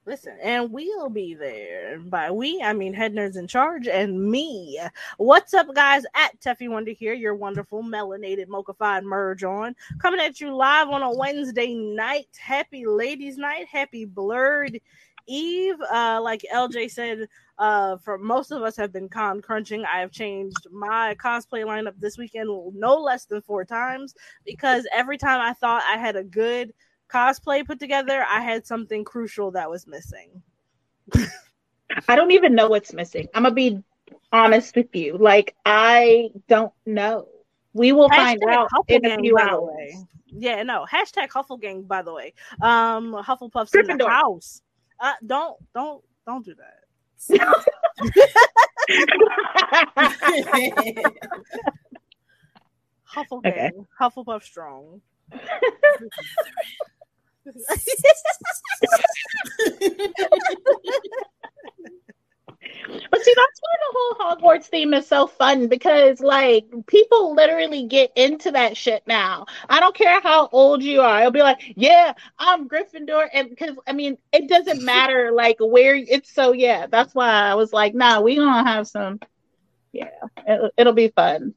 [0.07, 1.99] Listen, and we'll be there.
[1.99, 4.79] By we, I mean head nerds in charge and me.
[5.17, 6.05] What's up, guys?
[6.15, 9.75] At Teffy Wonder here, your wonderful melanated mochafied merge on.
[9.99, 12.29] Coming at you live on a Wednesday night.
[12.39, 13.67] Happy ladies' night.
[13.67, 14.79] Happy blurred
[15.27, 15.77] eve.
[15.91, 17.27] Uh, like LJ said,
[17.59, 19.87] uh, for most of us have been con crunching.
[19.87, 25.17] I have changed my cosplay lineup this weekend no less than four times because every
[25.17, 26.75] time I thought I had a good
[27.09, 30.43] cosplay put together, I had something crucial that was missing.
[32.09, 33.29] I don't even know what's missing.
[33.35, 33.83] I'm gonna be
[34.33, 35.17] honest with you.
[35.19, 37.29] Like I don't know.
[37.73, 39.61] We will find out in a few hours.
[39.63, 39.97] way.
[40.37, 40.87] Yeah, no.
[40.91, 42.35] Hashtag Hufflegang, by the way.
[42.61, 44.63] Um, Hufflepuff's in the house.
[44.99, 46.85] Uh, don't, don't, don't do that.
[53.09, 53.71] Hufflegang, Okay.
[54.01, 55.01] Hufflepuff strong.
[63.11, 67.87] But see, that's why the whole Hogwarts theme is so fun because, like, people literally
[67.87, 69.47] get into that shit now.
[69.69, 71.21] I don't care how old you are.
[71.21, 73.29] It'll be like, yeah, I'm Gryffindor.
[73.33, 77.55] And because, I mean, it doesn't matter, like, where it's so, yeah, that's why I
[77.55, 79.21] was like, nah, we gonna have some,
[79.93, 80.11] yeah,
[80.47, 81.55] it'll, it'll be fun.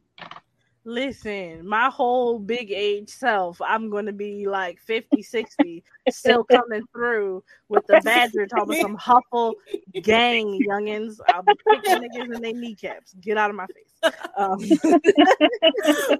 [0.88, 6.88] Listen, my whole big age self, I'm going to be like 50, 60, still coming
[6.94, 9.56] through with the badger talking some Huffle
[10.02, 11.20] gang youngins.
[11.28, 13.16] I'll be kicking niggas in their kneecaps.
[13.20, 14.14] Get out of my face.
[14.38, 14.60] Um,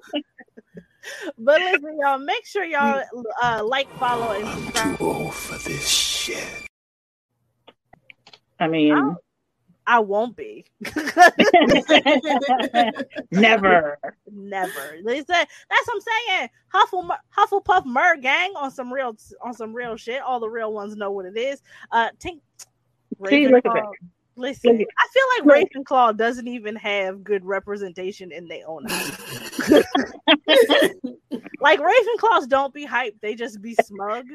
[1.38, 3.04] but listen, y'all, make sure y'all
[3.42, 5.02] uh, like, follow, and subscribe.
[5.02, 6.46] old for this shit.
[8.60, 9.16] I mean,
[9.88, 10.66] I won't be.
[13.32, 13.98] never.
[14.32, 14.98] Never.
[15.06, 16.50] They said that's what I'm saying.
[16.74, 20.22] Huffle Hufflepuff Mer gang on some real on some real shit.
[20.22, 21.62] All the real ones know what it is.
[21.92, 22.42] Uh Tink
[23.30, 23.86] See, look at Ravenclaw- that.
[24.40, 29.70] Listen, I feel like Ravenclaw doesn't even have good representation in their own house.
[31.60, 34.26] like Ravenclaws don't be hyped; they just be smug.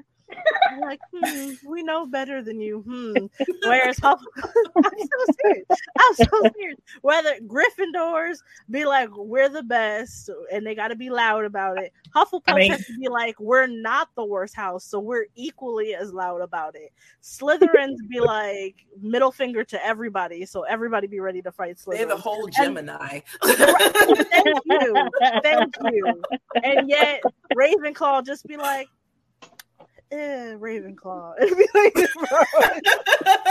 [0.70, 2.80] They're like, hmm, we know better than you.
[2.83, 3.26] Hmm.
[3.64, 5.66] Whereas I'm so serious.
[5.99, 6.26] I'm so
[6.57, 6.78] serious.
[7.03, 8.39] Whether Gryffindors
[8.70, 11.93] be like, we're the best, and they got to be loud about it.
[12.14, 15.95] Hufflepuff I mean- has to be like, we're not the worst house, so we're equally
[15.95, 16.93] as loud about it.
[17.22, 21.97] Slytherins be like, middle finger to everybody, so everybody be ready to fight Slytherin.
[21.99, 23.20] They're the whole And- Gemini.
[23.43, 25.09] Thank you.
[25.43, 26.22] Thank you.
[26.62, 27.22] And yet
[27.57, 28.89] Ravenclaw just be like,
[30.13, 31.35] eh, Ravenclaw.
[31.43, 32.05] It'd be like, bro,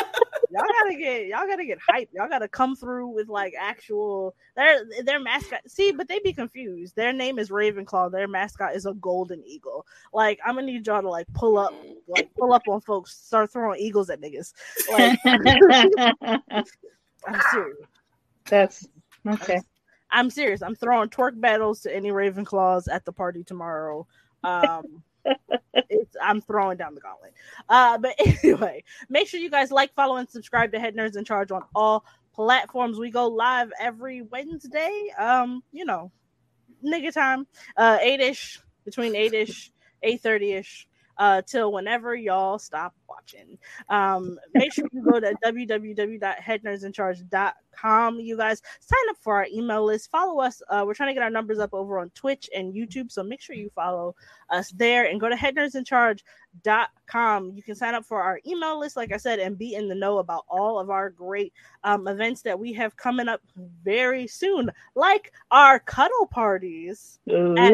[0.52, 2.10] y'all gotta get y'all gotta get hype.
[2.14, 5.62] Y'all gotta come through with like actual their their mascot.
[5.68, 6.96] See, but they be confused.
[6.96, 8.12] Their name is Ravenclaw.
[8.12, 9.86] Their mascot is a golden eagle.
[10.14, 11.74] Like I'm gonna need y'all to like pull up,
[12.08, 14.54] like pull up on folks, start throwing eagles at niggas.
[14.92, 15.20] Like
[17.28, 17.78] I'm serious.
[18.46, 18.88] That's
[19.28, 19.62] okay.
[20.12, 20.62] I'm serious.
[20.62, 24.06] I'm throwing twerk battles to any Ravenclaws at the party tomorrow.
[24.44, 25.04] Um,
[25.74, 27.34] it's, I'm throwing down the gauntlet.
[27.70, 31.26] Uh, but anyway, make sure you guys like, follow, and subscribe to Head Nerds in
[31.26, 32.98] Charge on all platforms.
[32.98, 35.08] We go live every Wednesday.
[35.18, 36.12] Um, you know,
[36.84, 37.48] nigga time,
[37.78, 39.72] uh, eight ish between eight ish,
[40.04, 40.88] eight thirty ish.
[41.22, 43.56] Uh, till whenever y'all stop watching.
[43.90, 48.20] Um, make sure you go to www.headnerdsincharge.com.
[48.20, 50.10] You guys sign up for our email list.
[50.10, 50.64] Follow us.
[50.68, 53.40] Uh, we're trying to get our numbers up over on Twitch and YouTube, so make
[53.40, 54.16] sure you follow
[54.50, 57.54] us there and go to headnerdsincharge.com.
[57.56, 59.94] You can sign up for our email list, like I said, and be in the
[59.94, 61.54] know about all of our great
[61.84, 63.42] um, events that we have coming up
[63.84, 67.74] very soon, like our cuddle parties at.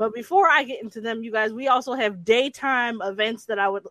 [0.00, 3.68] But before I get into them, you guys, we also have daytime events that I
[3.68, 3.84] would.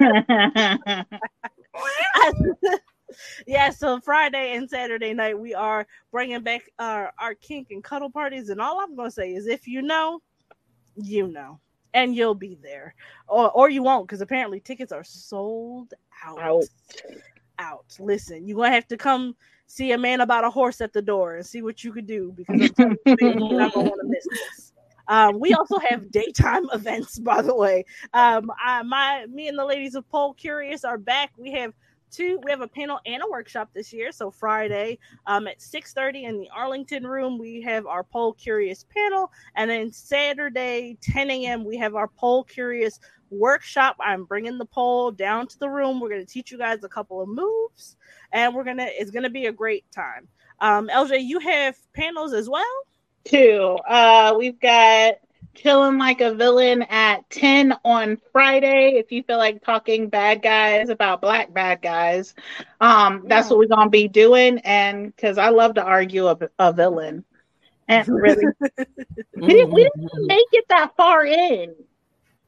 [3.46, 8.10] yeah, so Friday and Saturday night we are bringing back our our kink and cuddle
[8.10, 10.22] parties, and all I'm gonna say is, if you know,
[10.96, 11.60] you know,
[11.94, 12.96] and you'll be there,
[13.28, 15.94] or or you won't, because apparently tickets are sold
[16.24, 16.40] out.
[16.40, 16.64] Out.
[17.60, 17.96] Out.
[18.00, 19.36] Listen, you're gonna have to come
[19.68, 22.34] see a man about a horse at the door and see what you could do
[22.36, 24.72] because I'm you, not gonna want to miss this.
[25.08, 27.84] Um, we also have daytime events, by the way.
[28.12, 31.32] Um, I, my me and the ladies of Pole Curious are back.
[31.36, 31.72] We have
[32.10, 32.38] two.
[32.44, 34.12] We have a panel and a workshop this year.
[34.12, 38.84] So Friday, um, at six thirty in the Arlington room, we have our Pole Curious
[38.94, 43.00] panel, and then Saturday, ten a.m., we have our Pole Curious
[43.30, 43.96] workshop.
[44.00, 46.00] I'm bringing the pole down to the room.
[46.00, 47.96] We're going to teach you guys a couple of moves,
[48.32, 48.88] and we're gonna.
[48.90, 50.28] It's gonna be a great time.
[50.60, 52.64] Um, LJ, you have panels as well.
[53.26, 53.78] Two.
[53.88, 55.14] Uh, we've got
[55.54, 58.94] chilling like a villain at 10 on Friday.
[58.96, 62.34] If you feel like talking bad guys about black bad guys,
[62.80, 64.58] um, that's what we're gonna be doing.
[64.58, 67.24] And because I love to argue a, a villain,
[67.88, 68.46] and really,
[69.34, 71.74] we, didn't, we didn't even make it that far in,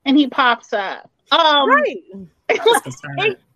[0.05, 1.11] and he pops up.
[1.31, 2.03] Um, right.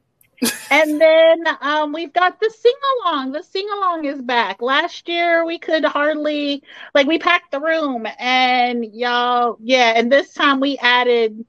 [0.70, 2.72] and then um, we've got the sing
[3.04, 3.32] along.
[3.32, 4.62] The sing along is back.
[4.62, 6.62] Last year we could hardly
[6.94, 11.44] like we packed the room and y'all yeah, and this time we added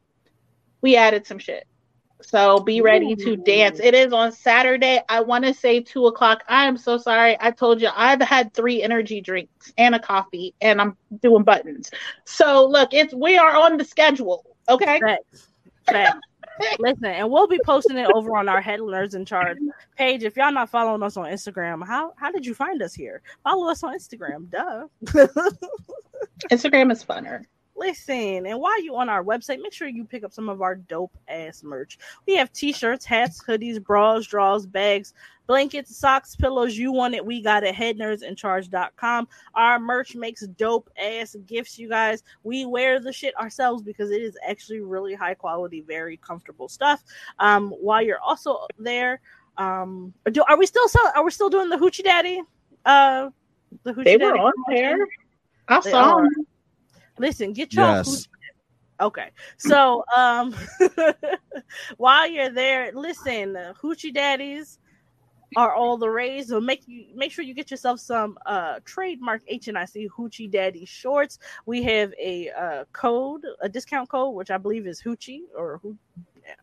[0.82, 1.66] we added some shit.
[2.22, 3.80] So be ready to dance.
[3.82, 5.02] It is on Saturday.
[5.10, 6.44] I want to say two o'clock.
[6.48, 7.38] I am so sorry.
[7.40, 11.92] I told you I've had three energy drinks and a coffee, and I'm doing buttons.
[12.24, 14.46] So look, it's we are on the schedule.
[14.70, 15.02] Okay.
[16.80, 19.58] Listen, and we'll be posting it over on our Head Nerds in Charge
[19.98, 20.24] page.
[20.24, 23.22] If y'all not following us on Instagram, how how did you find us here?
[23.44, 24.50] Follow us on Instagram.
[24.50, 24.88] Duh.
[26.52, 27.46] Instagram is funner.
[27.76, 30.76] Listen, and while you're on our website, make sure you pick up some of our
[30.76, 31.98] dope ass merch.
[32.28, 35.14] We have t-shirts, hats, hoodies, bras, draws, bags,
[35.48, 36.78] blankets, socks, pillows.
[36.78, 37.74] You want it, we got it.
[37.74, 39.28] Headnerdsincharge.com.
[39.56, 42.22] Our merch makes dope ass gifts, you guys.
[42.44, 47.04] We wear the shit ourselves because it is actually really high quality, very comfortable stuff.
[47.40, 49.20] Um, while you're also there,
[49.58, 52.42] um, do, are we still sell, are we still doing the hoochie daddy?
[52.86, 53.30] Uh,
[53.84, 54.98] the hoochie They daddy were on there.
[55.68, 56.30] I saw them.
[57.18, 58.28] Listen, get your Yes.
[59.02, 60.56] Okay, so um,
[61.98, 64.78] while you're there, listen, hoochie daddies
[65.56, 66.46] are all the rage.
[66.46, 71.40] So make you make sure you get yourself some uh trademark HNIC hoochie daddy shorts.
[71.66, 75.98] We have a uh code, a discount code, which I believe is hoochie or who.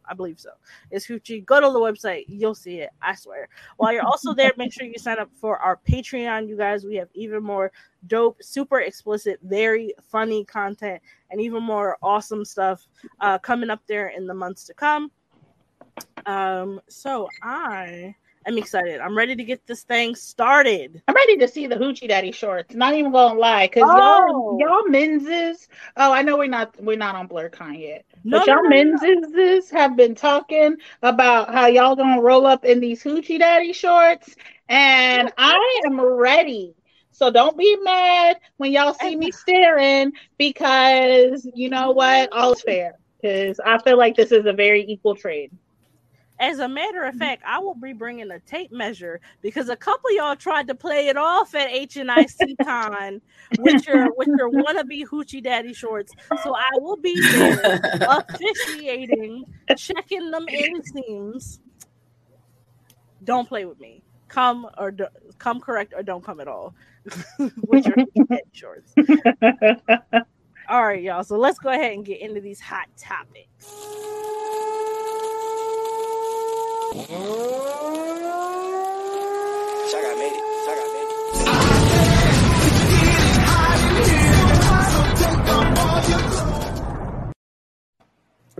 [0.08, 0.50] I believe so.
[0.90, 1.44] It's Hoochie.
[1.44, 2.24] Go to the website.
[2.28, 2.90] You'll see it.
[3.02, 3.48] I swear.
[3.76, 6.48] While you're also there, make sure you sign up for our Patreon.
[6.48, 7.72] You guys, we have even more
[8.06, 12.86] dope, super explicit, very funny content, and even more awesome stuff
[13.20, 15.10] uh, coming up there in the months to come.
[16.26, 18.14] Um, so I
[18.46, 19.00] am excited.
[19.00, 21.02] I'm ready to get this thing started.
[21.08, 22.74] I'm ready to see the hoochie daddy shorts.
[22.74, 23.96] Not even gonna lie, because Oh.
[23.96, 25.68] y'all y'all menses.
[25.96, 29.60] Oh, I know we're not we're not on BlurredCon yet, No, but y'all no, no.
[29.72, 34.34] have been talking about how y'all gonna roll up in these hoochie daddy shorts,
[34.68, 36.74] and I am ready.
[37.12, 42.62] So don't be mad when y'all see me staring, because you know what, all is
[42.62, 42.94] fair.
[43.20, 45.50] Because I feel like this is a very equal trade.
[46.40, 47.18] As a matter of mm-hmm.
[47.18, 50.74] fact, I will be bringing a tape measure because a couple of y'all tried to
[50.74, 53.20] play it off at HNIC Con
[53.58, 56.12] with your with your wannabe hoochie daddy shorts.
[56.42, 59.44] So I will be there officiating,
[59.76, 61.60] checking them inseams.
[63.22, 64.02] Don't play with me.
[64.28, 65.06] Come or do,
[65.38, 66.74] come correct or don't come at all
[67.38, 68.94] with your hoochie daddy shorts.
[70.70, 71.24] All right, y'all.
[71.24, 73.74] So let's go ahead and get into these hot topics.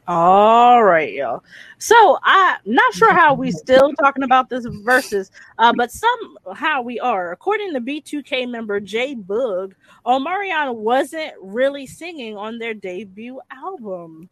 [0.07, 1.43] All right, y'all.
[1.79, 7.01] So I'm not sure how we still talking about this verses, uh, but somehow we
[7.01, 7.33] are.
[7.33, 9.73] According to B2K member J-Boog,
[10.07, 14.29] Omarion wasn't really singing on their debut album.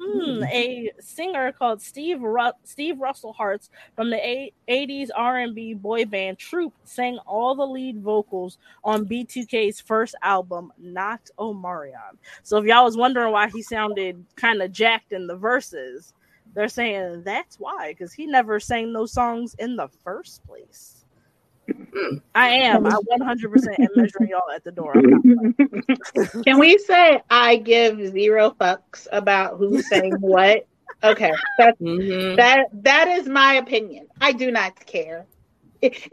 [0.00, 6.04] Hmm, a singer called Steve Ru- Steve Russell Hartz from the eight- 80s R&B boy
[6.04, 12.18] band Troop sang all the lead vocals on B2K's first album, Not Omarion.
[12.42, 16.12] So if y'all was wondering why he sounded kind of jacked in the verses,
[16.54, 21.03] they're saying that's why because he never sang those songs in the first place.
[22.34, 22.86] I am.
[22.86, 24.94] I 100% am measuring y'all at the door.
[26.44, 30.66] Can we say I give zero fucks about who's saying what?
[31.02, 32.36] Okay, that's mm-hmm.
[32.36, 34.06] that that is my opinion.
[34.20, 35.26] I do not care.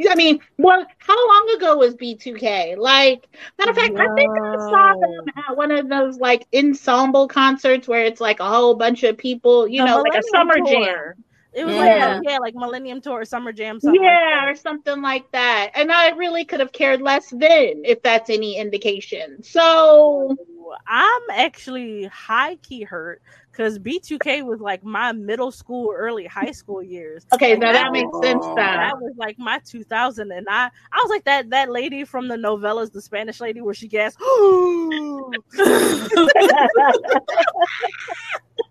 [0.10, 2.78] I mean, well, how long ago was B2K?
[2.78, 3.28] Like,
[3.58, 7.88] matter of fact, I think I saw them at one of those like ensemble concerts
[7.88, 10.68] where it's like a whole bunch of people, you The know, like a summer Tour.
[10.68, 11.24] jam.
[11.54, 12.16] It was Yeah.
[12.16, 15.72] like yeah, like Millennium Tour, Summer Jam, something yeah, like or something like that.
[15.76, 19.44] And I really could have cared less then, if that's any indication.
[19.44, 20.38] So
[20.88, 23.22] I'm actually high key hurt
[23.52, 27.26] because B2K was like my middle school, early high school years.
[27.34, 31.10] Okay, now that makes sense, was- That was like my 2000, and I I was
[31.10, 34.22] like that that lady from the novellas, the Spanish lady, where she gasped.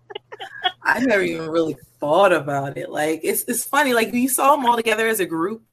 [0.83, 2.89] I never even really thought about it.
[2.89, 3.93] Like it's it's funny.
[3.93, 5.63] Like you saw them all together as a group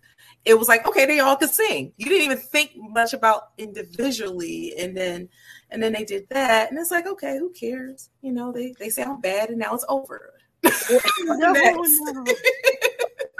[0.44, 1.92] it was like okay, they all could sing.
[1.96, 5.28] You didn't even think much about individually, and then
[5.70, 8.08] and then they did that, and it's like okay, who cares?
[8.22, 10.34] You know, they they sound bad, and now it's over.
[11.20, 12.24] No, no.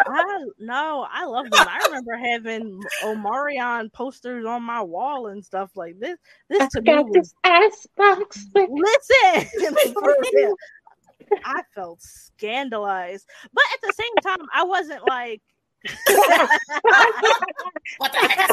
[0.07, 1.67] I no, I love them.
[1.69, 6.17] I remember having Omarion posters on my wall and stuff like this.
[6.49, 8.47] This to me was this ass box.
[8.55, 9.49] listen.
[11.29, 11.43] for real.
[11.45, 15.43] I felt scandalized, but at the same time, I wasn't like.
[17.99, 18.51] what the heck?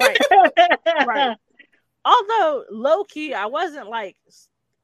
[0.00, 1.36] right, right.
[2.04, 4.16] Although low key, I wasn't like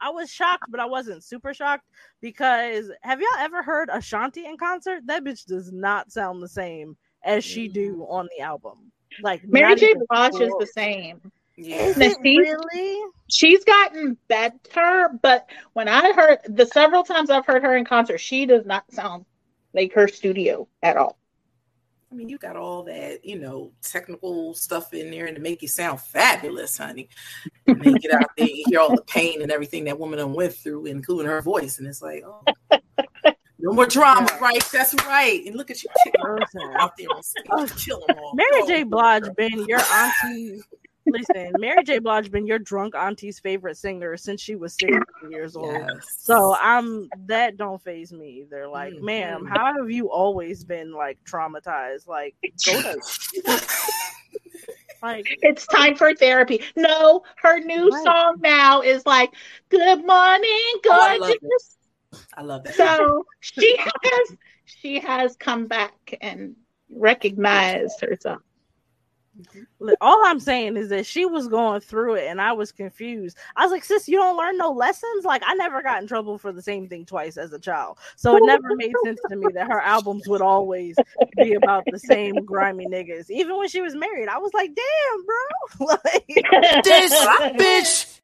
[0.01, 1.85] I was shocked, but I wasn't super shocked
[2.21, 5.03] because have y'all ever heard Ashanti in concert?
[5.07, 8.11] That bitch does not sound the same as she do mm.
[8.11, 8.93] on the album.
[9.23, 9.95] Like Mary J.
[10.09, 11.21] Blige is the same.
[11.61, 11.93] Yeah.
[11.97, 13.05] Now, Is she's- really?
[13.31, 18.19] She's gotten better, but when I heard the several times I've heard her in concert,
[18.19, 19.27] she does not sound
[19.75, 21.19] like her studio at all.
[22.11, 25.69] I mean, you got all that, you know, technical stuff in there to make you
[25.69, 27.09] sound fabulous, honey.
[27.67, 30.33] And then you get out there, you hear all the pain and everything that woman
[30.33, 32.43] went through, including her voice, and it's like, oh,
[33.59, 34.65] no more drama, right?
[34.73, 35.45] That's right.
[35.45, 36.79] And look at you kicking uh-huh.
[36.79, 38.33] out there on stage, oh, kill all.
[38.35, 38.85] Mary Oh, J.
[38.85, 40.63] Blige been your auntie.
[41.11, 41.99] Listen, Mary J.
[41.99, 45.67] Blige been your drunk auntie's favorite singer since she was 16 years old.
[45.67, 46.17] Yes.
[46.21, 48.69] So I'm that don't phase me either.
[48.69, 49.03] Like, Mhm.
[49.03, 52.07] ma'am, how have you always been like traumatized?
[52.07, 52.35] Like,
[52.65, 53.01] go to
[55.03, 56.63] like It's time for therapy.
[56.77, 58.05] No, her new Right.
[58.05, 59.33] song now is like,
[59.69, 61.77] Good morning, Oh, I love gorgeous.
[62.35, 62.75] I love that.
[62.75, 66.57] So she has she has come back and
[66.91, 68.43] recognized herself.
[69.41, 69.62] Mm-hmm.
[69.78, 73.36] Look, all I'm saying is that she was going through it and I was confused.
[73.57, 75.24] I was like, sis, you don't learn no lessons?
[75.24, 77.99] Like, I never got in trouble for the same thing twice as a child.
[78.16, 80.97] So it never made sense to me that her albums would always
[81.36, 83.30] be about the same grimy niggas.
[83.30, 85.86] Even when she was married, I was like, damn, bro.
[86.05, 87.14] like, this
[87.59, 88.20] bitch.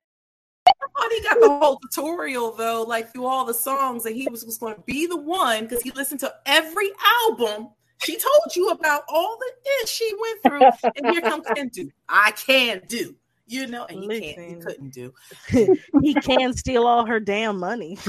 [1.11, 4.59] he got the whole tutorial though, like through all the songs, and he was, was
[4.59, 6.91] going to be the one because he listened to every
[7.29, 7.69] album.
[8.03, 9.53] She told you about all the
[9.85, 11.91] ish she went through, and here comes can do.
[12.09, 13.15] I can do,
[13.47, 15.15] you know, and he can't, he couldn't do.
[16.03, 17.97] he can steal all her damn money.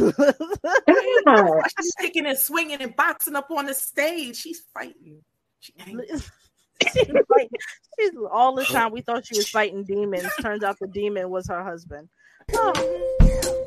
[1.78, 4.38] She's kicking and swinging and boxing up on the stage.
[4.38, 5.22] She's fighting.
[5.60, 6.08] She angry.
[6.94, 7.50] She's like-
[8.00, 10.28] she's all the time we thought she was fighting demons.
[10.42, 12.10] Turns out the demon was her husband.
[12.54, 13.62] Oh.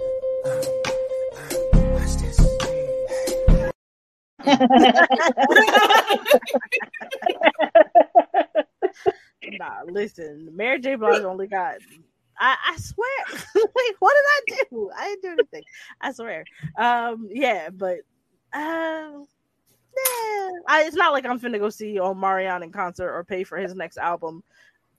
[9.58, 10.94] nah, listen, Mary J.
[10.94, 11.76] Blige only got.
[12.40, 13.08] I, I swear,
[13.54, 14.90] like, what did I do?
[14.96, 15.64] I didn't do anything.
[16.00, 16.44] I swear.
[16.76, 17.98] Um, yeah, but
[18.52, 19.26] um,
[19.96, 23.58] yeah, I, it's not like I'm finna go see Omarion in concert or pay for
[23.58, 24.44] his next album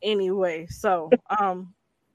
[0.02, 0.66] anyway.
[0.68, 1.10] So,
[1.40, 1.74] um,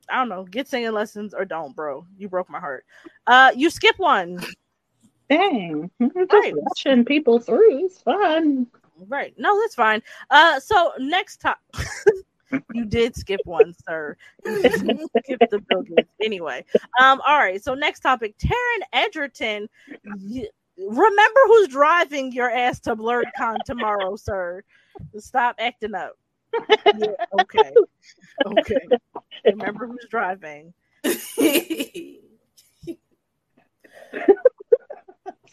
[0.08, 0.44] I don't know.
[0.44, 2.06] Get singing lessons or don't, bro.
[2.18, 2.84] You broke my heart.
[3.26, 4.44] Uh, you skip one.
[5.30, 6.52] Dang, just
[6.86, 7.86] rushing people through.
[7.86, 8.66] It's fun.
[9.08, 9.34] Right.
[9.38, 10.02] No, that's fine.
[10.30, 11.56] Uh, so next time.
[12.72, 14.16] you did skip one, sir.
[14.44, 16.08] Skip the Bill Gates.
[16.22, 16.64] Anyway,
[17.00, 17.62] um, all right.
[17.62, 19.68] So next topic, Taron Edgerton.
[20.04, 20.46] y-
[20.78, 24.62] remember who's driving your ass to BlurredCon tomorrow, sir.
[25.18, 26.16] Stop acting up.
[26.96, 27.08] Yeah,
[27.40, 27.72] okay.
[28.46, 28.86] Okay.
[29.44, 30.72] Remember who's driving.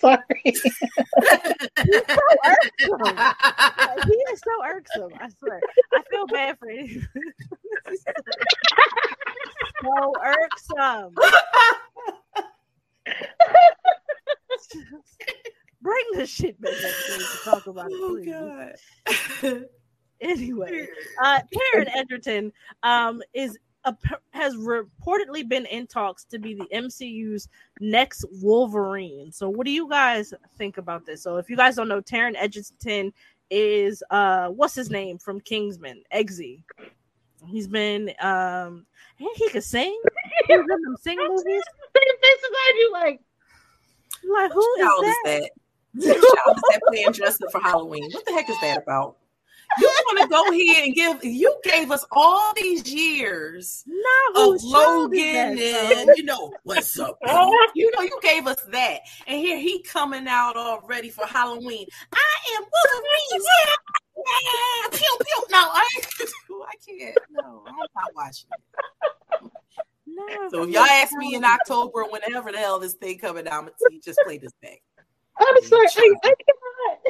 [0.01, 0.21] Sorry.
[0.43, 3.01] He's so irksome.
[3.01, 5.13] Like, he is so irksome.
[5.19, 5.61] I swear.
[5.93, 7.07] I feel bad for him.
[9.83, 11.15] so irksome.
[15.81, 18.77] Bring this shit back up so we can talk about it,
[19.45, 19.63] please.
[20.21, 20.87] Anyway,
[21.23, 21.39] uh,
[21.73, 23.95] Karen Edgerton um, is a,
[24.31, 27.47] has reportedly been in talks to be the MCU's
[27.79, 29.31] next Wolverine.
[29.31, 31.23] So, what do you guys think about this?
[31.23, 33.13] So, if you guys don't know, Taron Edgerton
[33.49, 36.03] is uh, what's his name from Kingsman?
[36.13, 36.63] Eggsy.
[37.47, 38.85] He's been um,
[39.19, 39.99] and he could sing.
[40.47, 41.63] He's in them sing movies.
[41.93, 43.21] This is how you like.
[44.31, 45.23] Like who is child is that?
[45.25, 45.49] that?
[45.93, 48.09] What child is that playing dressed up for Halloween?
[48.11, 49.17] What the heck is that about?
[49.79, 51.23] You want to go here and give?
[51.23, 53.83] You gave us all these years
[54.35, 57.17] of whose child is Logan and you know what's up.
[57.75, 61.85] You know you gave us that, and here he coming out already for Halloween.
[62.13, 63.43] I am Wolverine.
[63.45, 65.45] Yeah, yeah, pew pew.
[65.51, 65.87] No, I,
[66.19, 67.17] I can't.
[67.31, 68.49] No, I'm not watching.
[70.05, 73.65] No, So if y'all ask me in October, whenever the hell this thing coming down,
[73.65, 74.81] I'm gonna just play this back.
[75.39, 75.87] I'm sorry.
[75.97, 76.33] I, I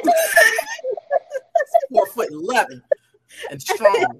[0.04, 0.14] cannot.
[1.92, 2.82] four foot eleven
[3.50, 4.18] and strong.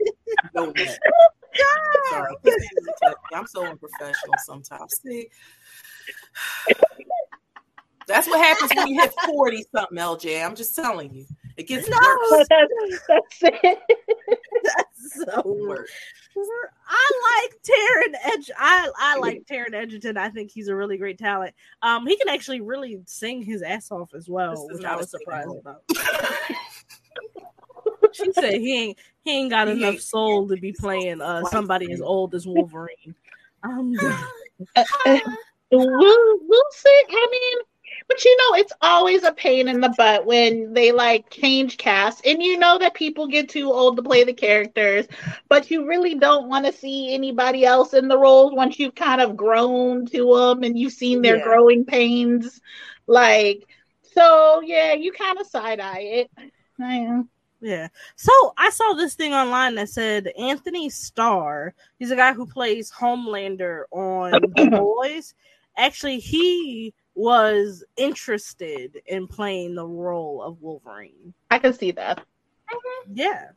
[0.55, 0.99] Know that.
[1.55, 2.35] Oh, sorry,
[3.35, 5.01] I'm so unprofessional sometimes.
[5.05, 5.29] See,
[8.07, 10.43] that's what happens when you hit forty something, LJ.
[10.45, 11.27] I'm just telling you,
[11.59, 12.47] it gets No, worse.
[12.49, 12.73] that's,
[13.07, 13.79] that's it.
[15.19, 15.87] That's so weird.
[16.89, 17.11] I
[17.45, 18.51] like Taron Edge.
[18.59, 20.17] I I like Taron Edgerton.
[20.17, 21.55] I think he's a really great talent.
[21.83, 24.99] Um, he can actually really sing his ass off as well, which not I a
[24.99, 25.59] was surprised role.
[25.59, 25.83] about.
[28.13, 31.43] she said he ain't he ain't got He enough ain't- soul to be playing uh
[31.51, 33.15] somebody as old as Wolverine.
[33.63, 33.95] Um,
[35.75, 37.03] We'll, we'll see.
[37.09, 37.59] I mean,
[38.09, 42.27] but you know, it's always a pain in the butt when they like change cast,
[42.27, 45.07] and you know that people get too old to play the characters,
[45.49, 49.21] but you really don't want to see anybody else in the roles once you've kind
[49.21, 51.45] of grown to them and you've seen their Yeah.
[51.45, 52.61] growing pains.
[53.07, 53.67] Like,
[54.03, 56.31] so yeah, you kind of side eye it.
[56.81, 57.23] I-
[57.61, 57.89] Yeah.
[58.17, 62.91] So I saw this thing online that said Anthony Starr, he's a guy who plays
[62.91, 65.35] Homelander on The Boys.
[65.77, 71.35] Actually, he was interested in playing the role of Wolverine.
[71.51, 72.25] I can see that.
[73.13, 73.49] Yeah.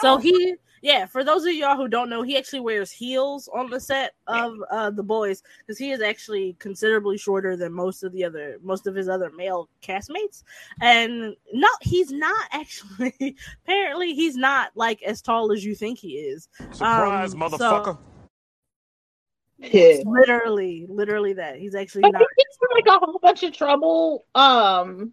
[0.00, 3.68] So he, yeah, for those of y'all who don't know, he actually wears heels on
[3.68, 8.12] the set of uh, the boys because he is actually considerably shorter than most of
[8.12, 10.44] the other, most of his other male castmates.
[10.80, 13.36] And no, he's not actually.
[13.64, 16.48] apparently, he's not like as tall as you think he is.
[16.72, 17.98] Surprise, Um, motherfucker.
[19.62, 20.02] Yeah.
[20.04, 22.22] Literally, literally that he's actually But not.
[22.22, 24.26] he gets in, like a whole bunch of trouble.
[24.34, 25.12] Um,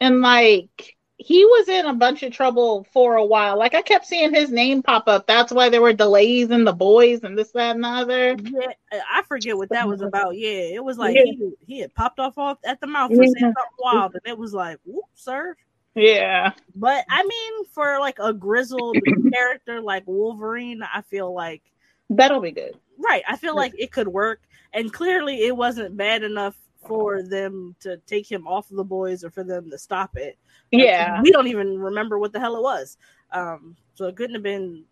[0.00, 3.58] and like he was in a bunch of trouble for a while.
[3.58, 5.26] Like I kept seeing his name pop up.
[5.26, 8.36] That's why there were delays in the boys and this, that, and the other.
[8.42, 8.72] Yeah,
[9.12, 10.36] I forget what that was about.
[10.36, 11.24] Yeah, it was like Yeah.
[11.24, 14.38] he he had popped off off at the mouth for saying something wild, and it
[14.38, 15.54] was like, whoop, sir.
[15.94, 16.52] Yeah.
[16.74, 18.96] But I mean, for like a grizzled
[19.32, 21.62] character like Wolverine, I feel like
[22.10, 22.74] That'll be good.
[22.98, 23.22] right.
[23.28, 24.40] I feel like it could work,
[24.74, 26.56] and clearly it wasn't bad enough
[26.86, 30.36] for them to take him off the boys or for them to stop it.
[30.72, 31.20] Yeah.
[31.22, 32.96] we don't even remember what the hell it was.
[33.32, 34.84] Um, so it couldn't have been.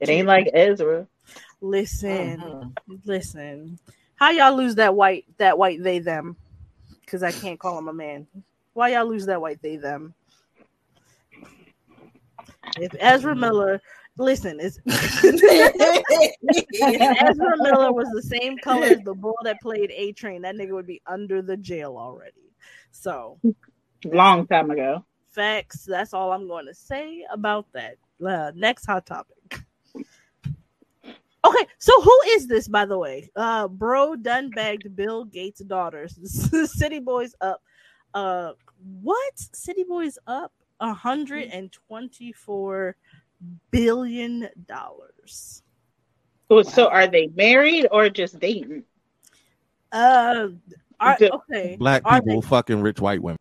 [0.00, 1.06] It ain't like Ezra.
[1.60, 2.94] Listen, Mm-hmm.
[3.04, 3.78] listen.
[4.16, 6.36] How y'all lose that white that white they them?
[7.00, 8.26] Because I can't call him a man.
[8.72, 10.14] Why y'all lose that white they them?
[12.78, 13.80] If Ezra Miller,
[14.18, 15.32] listen, it's Ezra
[17.58, 20.86] Miller was the same color as the bull that played A Train, that nigga would
[20.86, 22.52] be under the jail already.
[22.90, 23.38] So
[24.04, 25.04] Long time ago.
[25.30, 25.84] facts.
[25.84, 27.96] That's all I'm going to say about that.
[28.24, 29.60] Uh, next hot topic.
[31.44, 33.30] Okay, so who is this, by the way?
[33.36, 36.18] Uh, bro done bagged Bill Gates' daughters.
[36.72, 37.62] City Boys up.
[38.14, 38.52] Uh,
[39.02, 39.38] what?
[39.38, 40.52] City Boys up?
[40.80, 42.96] A hundred and twenty-four
[43.70, 45.62] billion dollars.
[46.48, 48.84] So, so are they married or just dating?
[49.92, 50.48] Uh,
[51.00, 51.76] are, okay.
[51.78, 53.38] Black Are people fucking rich white women.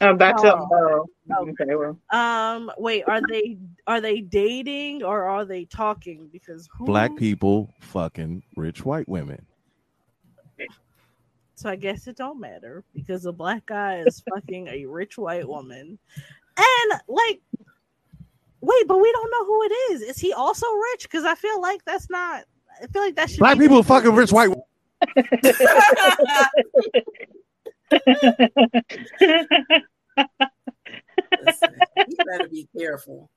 [0.00, 0.68] Oh, that's Oh.
[0.70, 1.06] oh.
[1.48, 1.98] Okay, well.
[2.10, 3.56] Um, wait, are they
[3.86, 6.28] are they dating or are they talking?
[6.30, 9.44] Because who, Black people fucking rich white women.
[11.54, 15.48] So I guess it don't matter because a black guy is fucking a rich white
[15.48, 15.98] woman,
[16.58, 17.40] and like,
[18.60, 20.02] wait, but we don't know who it is.
[20.02, 21.02] Is he also rich?
[21.04, 22.44] Because I feel like that's not.
[22.82, 23.38] I feel like that should.
[23.38, 24.50] Black be people fucking rich white.
[24.50, 24.54] You
[32.24, 33.30] better be careful.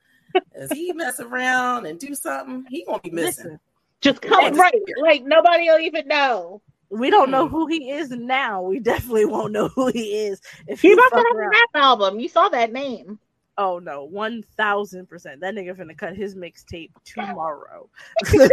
[0.56, 3.60] As he mess around and do something, he gonna be missing.
[4.02, 4.74] Just come right.
[5.02, 6.62] Like nobody will even know.
[6.90, 8.64] We don't know who he is now.
[8.64, 11.70] We definitely won't know who he is if He he about to have a rap
[11.76, 12.20] album.
[12.20, 13.20] You saw that name.
[13.60, 15.42] Oh no, one thousand percent.
[15.42, 17.90] That nigga finna cut his mixtape tomorrow.
[18.26, 18.48] He's in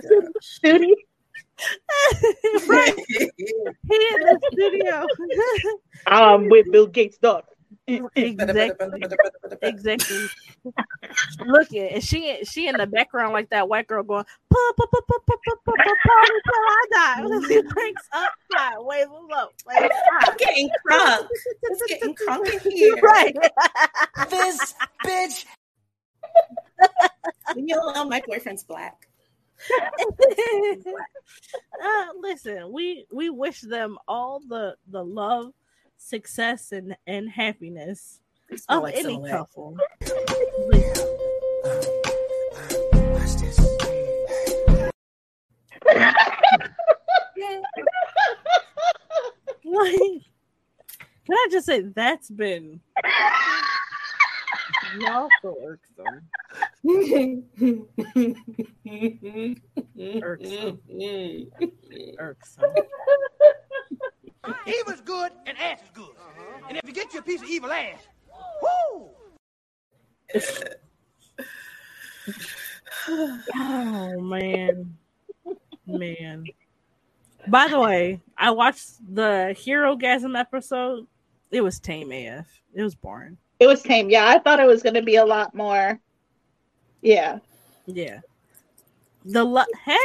[0.00, 0.96] the Studio.
[2.68, 2.94] right.
[3.08, 5.06] He in the studio.
[6.06, 7.46] Um, with Bill Gates' daughter
[8.14, 9.02] exactly.
[9.62, 10.26] exactly.
[11.46, 14.90] Look at and she she in the background like that white girl going pop pop
[14.90, 17.22] pop pop pop pop pop I die.
[17.48, 19.52] Drinks up high, wave them up.
[19.68, 21.28] I'm getting crunk.
[21.62, 22.96] It's getting crunk in here.
[22.96, 23.36] Right.
[24.30, 24.74] This
[25.04, 25.44] bitch.
[27.54, 27.74] Leave me.
[28.06, 29.08] My boyfriend's black.
[31.82, 35.52] uh, listen, we we wish them all the the love
[36.02, 38.20] success, and and happiness
[38.68, 39.76] of like any couple.
[49.64, 50.22] Like,
[51.24, 52.80] can I just say that's been
[55.42, 56.22] so irksome.
[60.22, 60.80] irksome.
[62.18, 62.74] irksome.
[64.66, 66.04] Evil's good and ass is good.
[66.04, 66.66] Uh-huh.
[66.68, 68.06] And if you get you a piece of evil ass,
[68.62, 69.10] whoo!
[73.08, 74.96] Oh man,
[75.86, 76.44] man.
[77.48, 81.06] By the way, I watched the Herogasm episode.
[81.50, 82.46] It was tame AF.
[82.74, 83.36] It was boring.
[83.58, 84.08] It was tame.
[84.10, 86.00] Yeah, I thought it was going to be a lot more.
[87.00, 87.38] Yeah.
[87.86, 88.20] Yeah.
[89.24, 89.96] The lo- hey.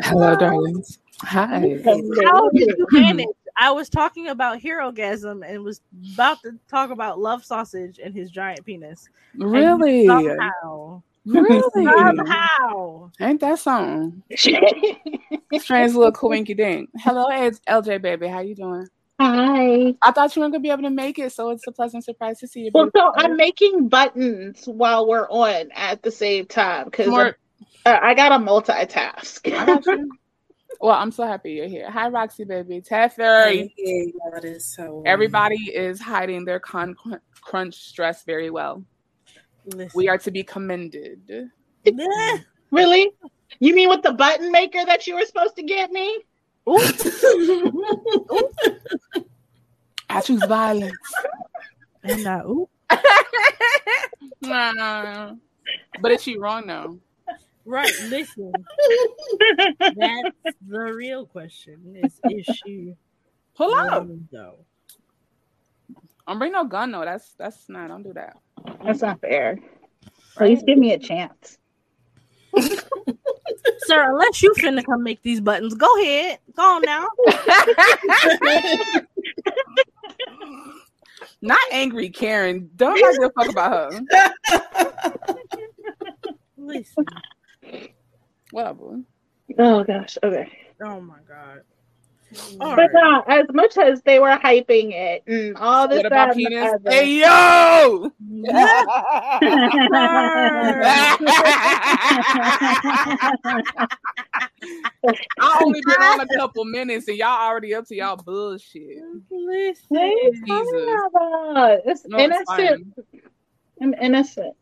[0.00, 0.98] Hello, darlings.
[1.22, 1.80] Hi.
[1.84, 3.26] How did you manage?
[3.58, 5.82] I was talking about Herogasm and was
[6.14, 9.08] about to talk about Love Sausage and his giant penis.
[9.36, 10.06] Really?
[10.06, 11.02] Somehow.
[11.26, 11.84] Really?
[11.84, 13.10] Somehow.
[13.20, 14.22] Ain't that something?
[14.36, 16.88] Strange little coinky dink.
[16.98, 18.28] Hello, it's LJ baby.
[18.28, 18.86] How you doing?
[19.20, 19.94] Hi.
[20.00, 22.38] I thought you weren't gonna be able to make it, so it's a pleasant surprise
[22.38, 22.70] to see you.
[22.72, 23.12] Well, so beautiful.
[23.18, 27.36] I'm making buttons while we're on at the same time because More-
[27.84, 29.52] uh, I got to multitask.
[29.52, 30.10] I got you.
[30.80, 31.90] Well, I'm so happy you're here.
[31.90, 32.80] Hi, Roxy baby.
[32.80, 33.72] Teferi.
[33.76, 34.12] Hey,
[34.58, 35.02] so.
[35.04, 36.96] Everybody is hiding their con
[37.40, 38.84] crunch stress very well.
[39.94, 41.50] We are to be commended.
[42.70, 43.10] really?
[43.58, 46.20] You mean with the button maker that you were supposed to get me?
[50.08, 50.96] I choose violence.
[52.02, 52.68] And uh, ooh.
[54.42, 55.34] Nah.
[56.00, 56.98] But is she wrong though?
[57.70, 58.52] Right, listen.
[59.78, 62.96] That's the real question is is she
[63.54, 64.08] Pull up.
[64.32, 64.56] though?
[66.26, 67.04] Don't bring no gun though.
[67.04, 67.86] That's that's not.
[67.86, 68.36] Don't do that.
[68.84, 69.60] That's not fair.
[70.36, 71.58] Please give me a chance.
[72.58, 76.40] Sir, unless you finna come make these buttons, go ahead.
[76.56, 77.06] Go on now.
[81.42, 82.68] Not angry Karen.
[82.74, 84.00] Don't like give a fuck about her.
[86.56, 87.06] Listen.
[88.50, 89.00] Whatever.
[89.58, 90.18] Oh gosh.
[90.22, 90.50] Okay.
[90.82, 91.60] Oh my god.
[92.58, 96.36] But uh, as much as they were hyping it and all this, What about that,
[96.36, 96.72] and penis?
[96.74, 98.12] other- Hey yo!
[105.40, 108.98] I only been on a couple minutes and y'all already up to y'all bullshit.
[109.30, 109.86] Listen.
[109.90, 111.80] What are you?
[111.86, 112.94] It's No, it's innocent.
[113.82, 114.54] I'm innocent.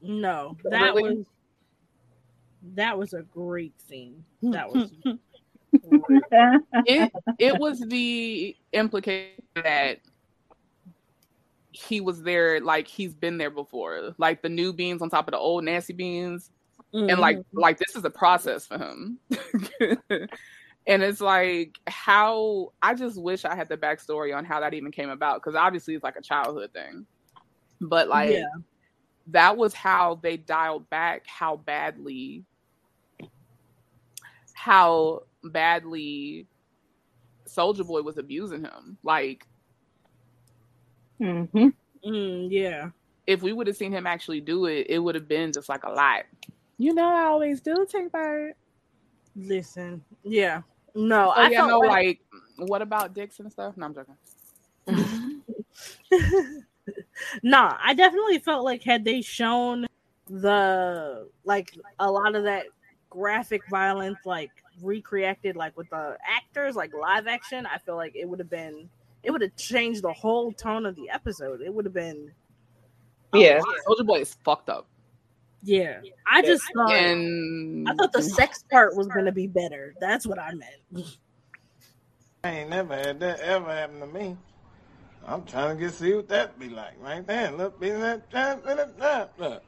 [0.00, 1.18] No, that was
[2.74, 4.24] that was a great scene.
[4.42, 4.92] That was
[6.86, 9.98] it it was the implication that
[11.72, 15.32] he was there like he's been there before like the new beans on top of
[15.32, 16.50] the old nasty beans
[16.92, 17.44] and like Mhm.
[17.54, 19.18] like this is a process for him
[20.86, 24.92] and it's like how i just wish i had the backstory on how that even
[24.92, 27.06] came about because obviously it's like a childhood thing
[27.80, 28.44] but like Yeah.
[29.28, 32.44] that was how they dialed back how badly
[34.62, 36.46] how badly
[37.46, 38.96] Soldier Boy was abusing him.
[39.02, 39.44] Like,
[41.20, 41.68] Mm-hmm.
[42.08, 42.90] Mm, yeah.
[43.26, 45.82] if we would have seen him actually do it, it would have been just like
[45.84, 46.24] a lot.
[46.78, 48.56] You know, I always do take part.
[49.36, 50.04] Listen.
[50.22, 50.62] Yeah.
[50.94, 52.20] No, Oh, I yeah, felt no, like,
[52.58, 53.76] like, what about dicks and stuff?
[53.76, 55.42] No, I'm joking.
[57.42, 59.86] nah, I definitely felt like had they shown
[60.28, 62.66] the like a lot of that
[63.12, 64.50] graphic violence like
[64.80, 68.88] recreated like with the actors like live action, I feel like it would have been
[69.22, 71.60] it would have changed the whole tone of the episode.
[71.60, 72.32] It would have been
[73.34, 73.60] Yeah.
[73.84, 74.86] Soldier Boy is fucked up.
[75.62, 76.00] yeah.
[76.30, 79.94] I just thought And I thought the sex part was gonna be better.
[80.00, 81.06] That's what I meant.
[82.44, 84.36] I ain't never had that ever happen to me.
[85.24, 87.52] I'm trying to get see what that be like right there.
[87.52, 89.32] Look, be that that that that.
[89.38, 89.62] Look.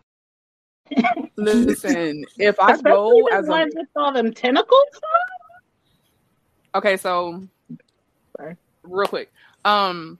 [1.36, 4.86] Listen, if I Especially go as a with all them tentacles.
[6.74, 7.42] Okay, so
[8.36, 8.56] Sorry.
[8.82, 9.30] real quick.
[9.64, 10.18] Um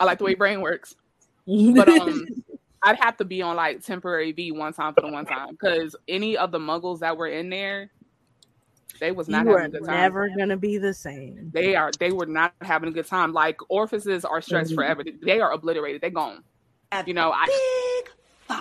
[0.00, 0.94] I like the way brain works.
[1.46, 2.26] But um
[2.82, 5.94] I'd have to be on like temporary V one time for the one time because
[6.08, 7.90] any of the muggles that were in there,
[9.00, 9.96] they was not you having a good time.
[9.96, 11.50] never gonna be the same.
[11.52, 13.32] They are they were not having a good time.
[13.32, 14.76] Like orifices are stressed Mhm.
[14.76, 15.04] forever.
[15.22, 16.00] They are obliterated.
[16.00, 16.42] They're gone.
[17.06, 17.46] You know, I
[18.48, 18.56] Big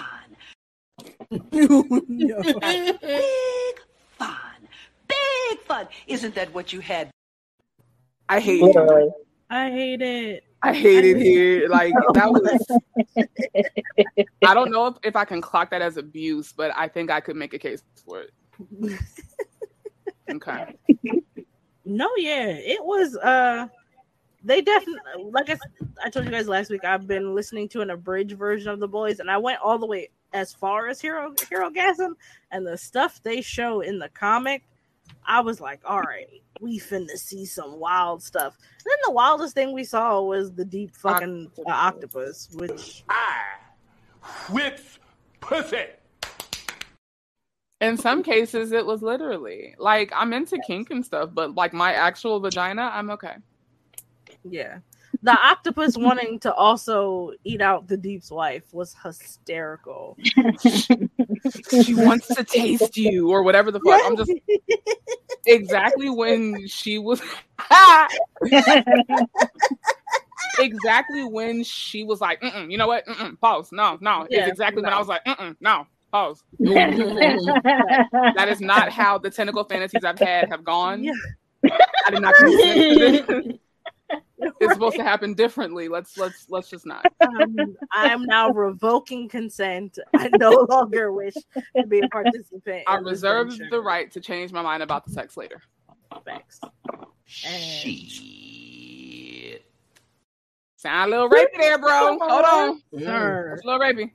[4.17, 4.67] fun.
[5.07, 5.87] Big fun.
[6.07, 7.11] Isn't that what you had?
[8.29, 9.11] I hate it.
[9.49, 10.43] I hate it.
[10.61, 11.67] I hate it here.
[11.69, 12.67] Like that was
[14.45, 17.19] I don't know if, if I can clock that as abuse, but I think I
[17.19, 18.31] could make a case for it.
[20.31, 20.75] Okay.
[21.85, 23.15] No, yeah, it was.
[23.17, 23.67] Uh,
[24.43, 25.01] they definitely
[25.31, 25.49] like
[26.03, 26.85] I told you guys last week.
[26.85, 29.87] I've been listening to an abridged version of the boys, and I went all the
[29.87, 32.14] way as far as Hero Herogasm,
[32.51, 34.64] and the stuff they show in the comic,
[35.26, 36.27] I was like, all right,
[36.60, 38.57] we finna see some wild stuff.
[38.57, 43.03] And then the wildest thing we saw was the deep fucking uh, octopus, which
[44.51, 44.99] With
[45.41, 45.85] pussy.
[47.81, 51.93] In some cases, it was literally like I'm into kink and stuff, but like my
[51.93, 53.35] actual vagina, I'm okay.
[54.43, 54.80] yeah.
[55.22, 60.18] The octopus wanting to also eat out the deep's wife was hysterical.
[60.23, 64.02] she wants to taste you or whatever the fuck.
[64.06, 64.31] I'm just
[65.45, 67.22] exactly when she was
[70.60, 73.06] exactly when she was like, Mm-mm, you know what?
[73.06, 73.69] Mm-mm, pause.
[73.72, 74.27] No, no.
[74.30, 74.94] Yeah, it's exactly when.
[74.94, 76.44] I was like, Mm-mm, no, pause.
[76.60, 81.06] that is not how the tentacle fantasies I've had have gone.
[81.65, 82.36] I did not
[84.10, 84.53] consent to this.
[84.61, 85.88] It's supposed to happen differently.
[85.88, 87.06] Let's let's let's just not.
[87.22, 89.99] um, I am now revoking consent.
[90.15, 91.36] I no longer wish
[91.76, 92.84] to be a participant.
[92.88, 95.61] I reserve the right to change my mind about the sex later.
[96.26, 96.60] Thanks.
[97.26, 97.65] Shit.
[100.77, 102.18] Sound a little rapey there, bro.
[102.19, 102.81] Hold on.
[102.98, 103.53] Sir.
[103.53, 104.11] It's a little rapey.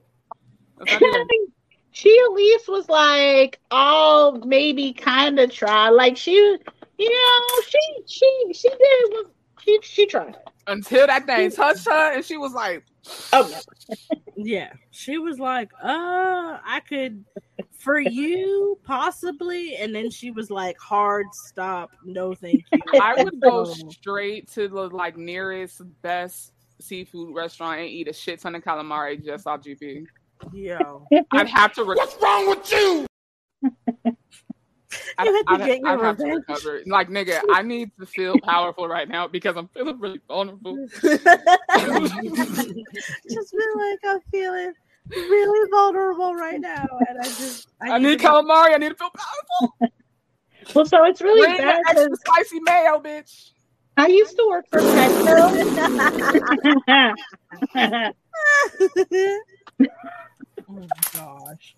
[0.78, 1.52] That's not even-
[1.96, 5.90] she at least was like, oh, maybe kind of try.
[5.90, 6.58] Like she, you
[6.98, 8.78] know, she she she did
[9.10, 9.26] was
[9.64, 10.36] she she tried.
[10.66, 12.84] Until that thing touched her and she was like,
[13.32, 13.60] Oh
[14.36, 17.24] Yeah, she was like, "Uh, I could
[17.78, 23.40] for you possibly," and then she was like, "Hard stop, no thank you." I would
[23.40, 28.64] go straight to the like nearest best seafood restaurant and eat a shit ton of
[28.64, 30.04] calamari just off GP.
[30.52, 31.84] Yo, I'd have to.
[31.84, 33.06] Re- What's wrong with you?
[35.18, 36.44] I'd, You had to I'd- get your I'd have to revenge.
[36.48, 36.82] recover.
[36.86, 40.86] Like nigga, I need to feel powerful right now because I'm feeling really vulnerable.
[41.02, 41.12] just
[43.50, 44.72] feel like I'm feeling
[45.10, 48.74] really vulnerable right now, and I just I need to get- calamari.
[48.74, 49.92] I need to feel powerful.
[50.74, 53.50] Well, so it's really Bring bad extra 'cause spicy mayo, bitch.
[53.96, 55.52] I used to work for Petco.
[60.68, 61.74] oh gosh.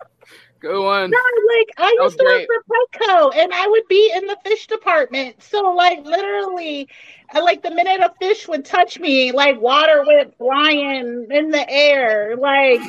[0.59, 1.11] Good one.
[1.11, 2.63] No, like I That used to work for
[3.01, 5.43] Petco, and I would be in the fish department.
[5.43, 6.89] So, like, literally,
[7.35, 11.71] uh, like the minute a fish would touch me, like water went flying in the
[11.71, 12.81] air, like.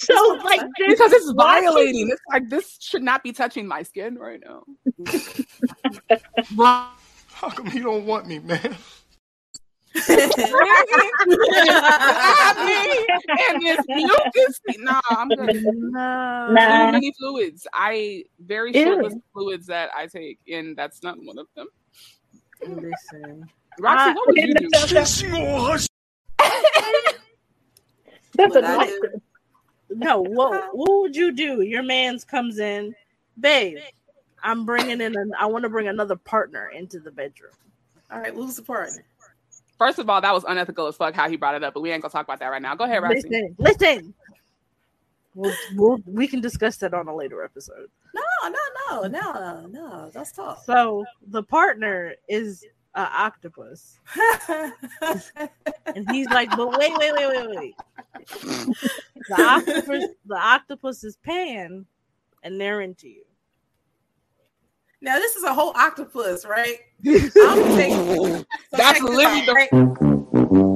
[0.00, 0.14] So,
[0.44, 2.08] like, this Because it's watching- violating.
[2.10, 4.62] It's like this should not be touching my skin right now.
[7.32, 8.76] How come you don't want me, man?
[10.08, 10.32] And
[13.62, 14.60] this mucus.
[14.78, 15.64] Nah, I'm good.
[15.64, 16.46] No.
[16.48, 17.66] Too many fluids.
[17.72, 18.84] I very Ew.
[18.84, 21.66] short list fluids that I take, and that's not one of them.
[22.62, 23.48] Listen,
[23.78, 24.68] Roxy, I- what would you do?
[28.34, 28.92] That's What a I nice.
[29.90, 31.62] No, what what would you do?
[31.62, 32.94] Your man's comes in,
[33.40, 33.78] babe.
[34.42, 35.16] I'm bringing in.
[35.16, 37.52] An, I want to bring another partner into the bedroom.
[38.10, 39.04] All right, who's the partner?
[39.78, 41.90] First of all, that was unethical as fuck how he brought it up, but we
[41.92, 42.74] ain't gonna talk about that right now.
[42.74, 43.28] Go ahead, Roxy.
[43.28, 44.14] Listen, listen.
[45.34, 47.88] We'll, we'll, we can discuss that on a later episode.
[48.12, 48.58] No, no,
[48.90, 50.10] no, no, no.
[50.12, 50.64] That's tough.
[50.64, 52.64] So the partner is
[52.96, 54.00] an octopus,
[55.86, 57.76] and he's like, "But wait, wait, wait, wait, wait."
[59.28, 61.86] The octopus, the octopus is pan,
[62.42, 63.22] and they're into you.
[65.00, 66.78] Now this is a whole octopus, right?
[67.06, 68.44] I'm taking.
[68.72, 70.68] That's literally the.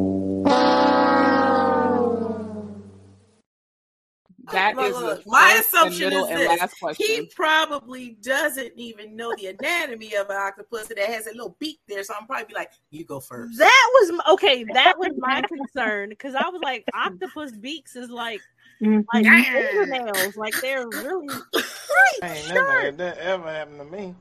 [4.50, 9.46] That Look, is look, my assumption is and this: he probably doesn't even know the
[9.46, 12.02] anatomy of an octopus that has a little beak there.
[12.04, 13.58] So I'm probably be like, "You go first.
[13.58, 14.64] That was okay.
[14.64, 18.40] That was my concern because I was like, octopus beaks is like
[18.82, 20.40] like fingernails, mm-hmm.
[20.40, 21.28] like they're really
[22.22, 24.14] Ain't never had that ever happened to me.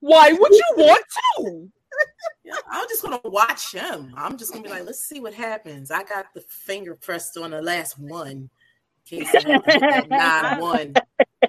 [0.00, 1.04] Why would you want
[1.36, 1.68] to?
[2.44, 4.12] Yeah, I'm just gonna watch him.
[4.16, 5.90] I'm just gonna be like, let's see what happens.
[5.90, 8.50] I got the finger pressed on the last one.
[9.10, 10.94] In case I have to hit that nine one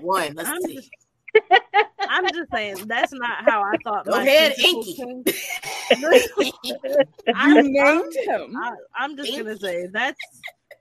[0.02, 0.34] one.
[0.36, 0.76] Let's I'm see.
[0.76, 0.90] just,
[2.00, 4.06] I'm just saying that's not how I thought.
[4.06, 4.98] Go my ahead, Inky.
[7.36, 8.56] I'm, named him.
[8.58, 10.20] I, I'm just gonna say that's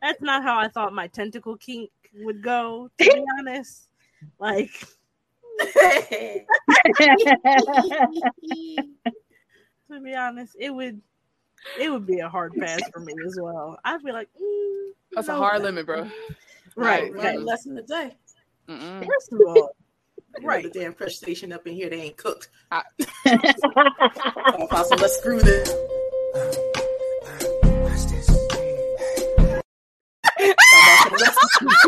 [0.02, 2.90] that's not how I thought my tentacle kink would go.
[2.98, 3.88] To be honest,
[4.38, 4.70] like
[9.90, 11.00] to be honest, it would
[11.78, 13.78] it would be a hard pass for me as well.
[13.84, 16.04] I'd be like, mm, That's a hard thank limit, bro.
[16.04, 16.10] you.
[16.76, 17.36] Right, Learn right.
[17.36, 18.16] a lesson today.
[18.68, 19.04] Mm-mm.
[19.06, 19.70] First of all,
[20.42, 20.62] Right.
[20.62, 22.50] The damn fresh station up in here, they ain't cooked.
[22.70, 22.84] I-
[24.60, 25.74] Apostle, let's screw this.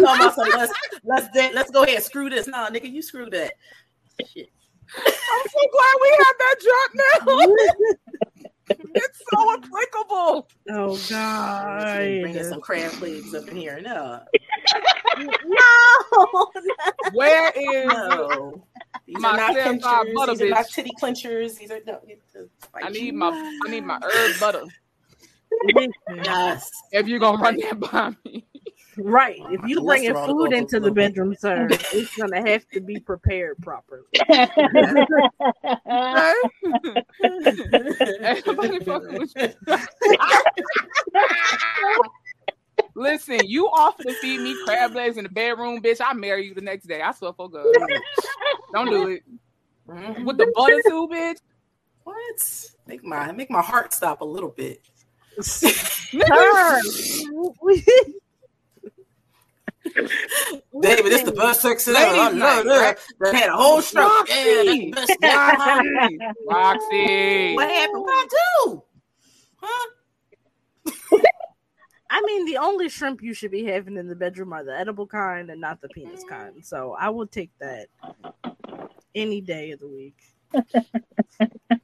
[0.00, 0.72] Talking about some let's
[1.04, 2.46] let's let's go ahead screw this.
[2.46, 3.52] No, nigga, you screw that.
[4.26, 4.50] Shit.
[4.96, 7.46] I'm so glad we have that drop now.
[8.94, 10.48] it's so applicable.
[10.70, 12.22] Oh God!
[12.22, 13.80] Bringing some crab legs up in here.
[13.80, 14.20] No,
[15.18, 16.46] no.
[17.12, 18.64] Where is no.
[19.06, 20.14] These my are not certified clinchers.
[20.14, 21.58] butter, These are not titty clinchers.
[21.58, 22.00] These are no.
[22.74, 23.30] I need my
[23.66, 24.64] I need my herb butter.
[26.24, 26.70] Yes.
[26.92, 28.46] If you're gonna run that by me.
[28.96, 29.40] Right.
[29.40, 33.00] Oh, if you bringing Cholesterol food into the bedroom, sir, it's gonna have to be
[33.00, 34.02] prepared properly.
[38.22, 39.52] Everybody fucking with you.
[42.94, 46.00] Listen, you offer to feed me crab legs in the bedroom, bitch.
[46.04, 47.00] I marry you the next day.
[47.00, 47.72] I swear for God.
[48.72, 49.22] Don't do it.
[49.88, 50.24] Mm-hmm.
[50.24, 51.38] With the butter too, bitch.
[52.04, 52.66] What?
[52.86, 54.80] Make my make my heart stop a little bit.
[60.80, 62.98] David, this the best sex in Ladies' I love night, that.
[63.20, 64.28] That had a whole stroke.
[64.28, 65.20] Yeah, that's the best sex.
[65.22, 66.18] Roxy.
[66.46, 67.54] Roxy.
[67.54, 68.02] What happened?
[68.02, 68.26] What I
[68.64, 68.82] do?
[72.12, 75.06] I mean, the only shrimp you should be having in the bedroom are the edible
[75.06, 76.64] kind and not the penis kind.
[76.64, 77.86] So I will take that
[79.14, 80.16] any day of the week.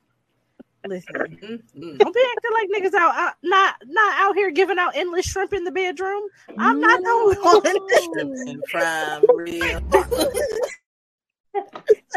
[0.88, 1.96] Listen, Mm-hmm.
[1.96, 5.52] don't be acting like niggas out, out not not out here giving out endless shrimp
[5.52, 6.22] in the bedroom.
[6.58, 8.48] I'm not the one.
[8.48, 9.80] And prime real.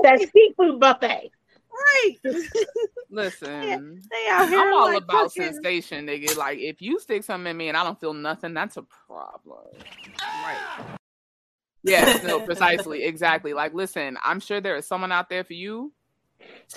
[0.04, 1.32] that seafood buffet.
[1.72, 2.16] Right.
[3.10, 6.36] Listen, They out here I'm all like about fucking- sensation, nigga.
[6.38, 9.68] Like if you stick something in me and I don't feel nothing, that's a problem.
[10.22, 10.98] Right.
[11.84, 13.54] Yes, no, precisely, exactly.
[13.54, 15.94] Like, listen, I'm sure there is someone out there for you.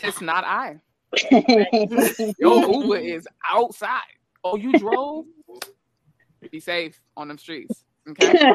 [0.02, 0.80] It's not I.
[2.38, 4.00] Your Uber is outside.
[4.44, 5.26] Oh, you drove?
[6.50, 7.84] Be safe on them streets.
[8.08, 8.32] Okay.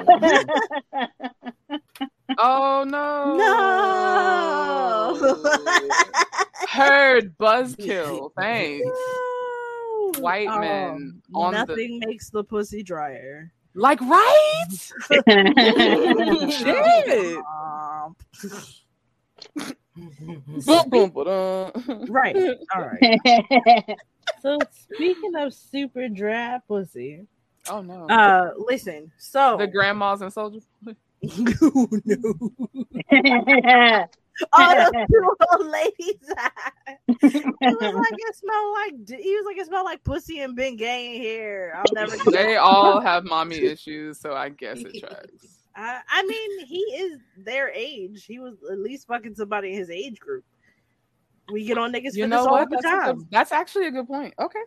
[2.38, 3.38] oh no.
[3.38, 5.14] No.
[6.70, 8.32] Heard buzzkill.
[8.38, 8.86] Thanks.
[10.20, 13.54] White Oh, men on the nothing makes the pussy drier.
[13.74, 14.66] like right.
[16.52, 17.38] Shit.
[20.65, 21.11] Boom, boom,
[22.10, 22.36] right.
[22.76, 23.98] All right.
[24.40, 24.60] So
[24.94, 27.26] speaking of super dry pussy,
[27.68, 28.07] Oh no.
[28.07, 29.11] uh, listen.
[29.18, 30.64] So the grandmas and soldiers.
[34.53, 36.22] all those two old ladies.
[37.19, 39.06] he was like, it smelled like.
[39.06, 41.74] d- He was like, it smelled like pussy and Bengay here.
[41.76, 42.15] I'll never.
[42.32, 45.57] They all have mommy issues, so I guess it tracks.
[45.78, 48.26] I, I mean, he is their age.
[48.26, 50.44] He was at least fucking somebody in his age group.
[51.52, 53.88] We get on niggas You for know this all the That's, time, good- that's actually
[53.88, 54.34] a good point.
[54.40, 54.60] Okay,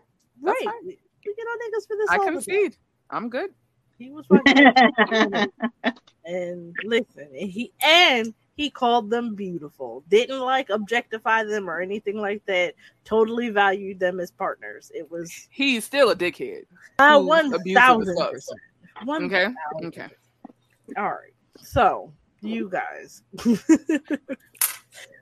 [0.43, 0.73] that's right?
[0.73, 0.87] fine.
[0.87, 2.09] We get on niggas for this.
[2.11, 2.35] I all the time.
[2.35, 2.77] concede.
[3.11, 3.51] I'm good.
[3.99, 5.51] He was fucking
[6.25, 10.05] and listen, and he and he called them beautiful.
[10.09, 12.75] Didn't like objectify them or anything like that.
[13.05, 14.91] Totally valued them as partners.
[14.95, 16.63] It was He's still a dickhead.
[16.99, 18.33] uh, who's one abusive as thousand fuck.
[18.33, 18.61] percent.
[19.05, 19.45] One Okay.
[19.73, 19.87] thousand.
[19.89, 20.09] Okay.
[20.97, 21.33] All right.
[21.59, 23.23] So you guys.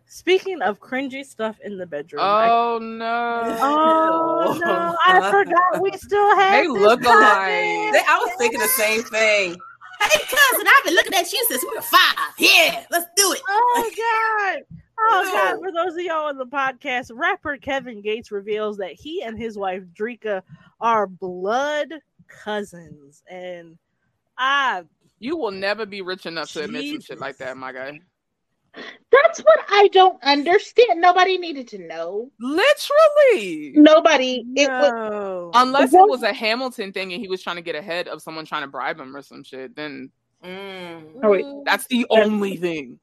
[0.06, 2.22] Speaking of cringy stuff in the bedroom.
[2.24, 3.56] I- Oh no.
[3.60, 4.96] oh no!
[5.06, 6.52] I forgot we still have.
[6.62, 7.14] They look topic.
[7.14, 7.92] alike.
[7.92, 9.56] They- I was thinking the same thing.
[10.00, 12.16] Hey, cousin, I've been looking at you since we were five.
[12.38, 13.42] Yeah, let's do it.
[13.48, 14.62] Oh god.
[15.00, 19.22] Oh god, for those of y'all on the podcast, rapper Kevin Gates reveals that he
[19.22, 20.42] and his wife Dreka
[20.80, 21.88] are blood
[22.28, 23.22] cousins.
[23.28, 23.76] And
[24.38, 24.84] I
[25.18, 28.00] You will never be rich enough to admit some shit like that, my guy.
[29.10, 31.00] That's what I don't understand.
[31.00, 32.30] Nobody needed to know.
[32.38, 33.72] Literally.
[33.74, 34.44] Nobody.
[34.54, 35.50] It was no.
[35.54, 38.44] Unless it was a Hamilton thing and he was trying to get ahead of someone
[38.44, 40.10] trying to bribe him or some shit, then
[40.44, 41.44] Oh, wait.
[41.64, 43.00] that's the only thing.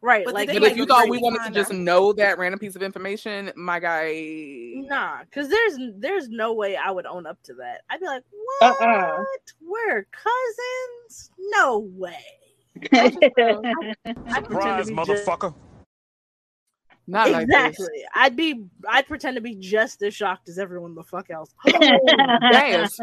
[0.00, 2.58] Right, But like But they, if you thought we wanted to just know that random
[2.58, 7.42] piece of information, my guy, nah, because there's there's no way I would own up
[7.44, 7.82] to that.
[7.90, 8.22] I'd be like,
[8.62, 8.72] uh-uh.
[8.74, 8.88] what?
[8.88, 9.24] Uh-uh.
[9.60, 11.30] We're cousins?
[11.38, 12.14] No way.
[12.92, 15.54] I pretend Surprise, to be just- motherfucker.
[17.06, 17.56] not like this.
[17.56, 18.04] exactly.
[18.14, 21.52] I'd be I'd pretend to be just as shocked as everyone the fuck else.
[21.66, 22.88] Damn.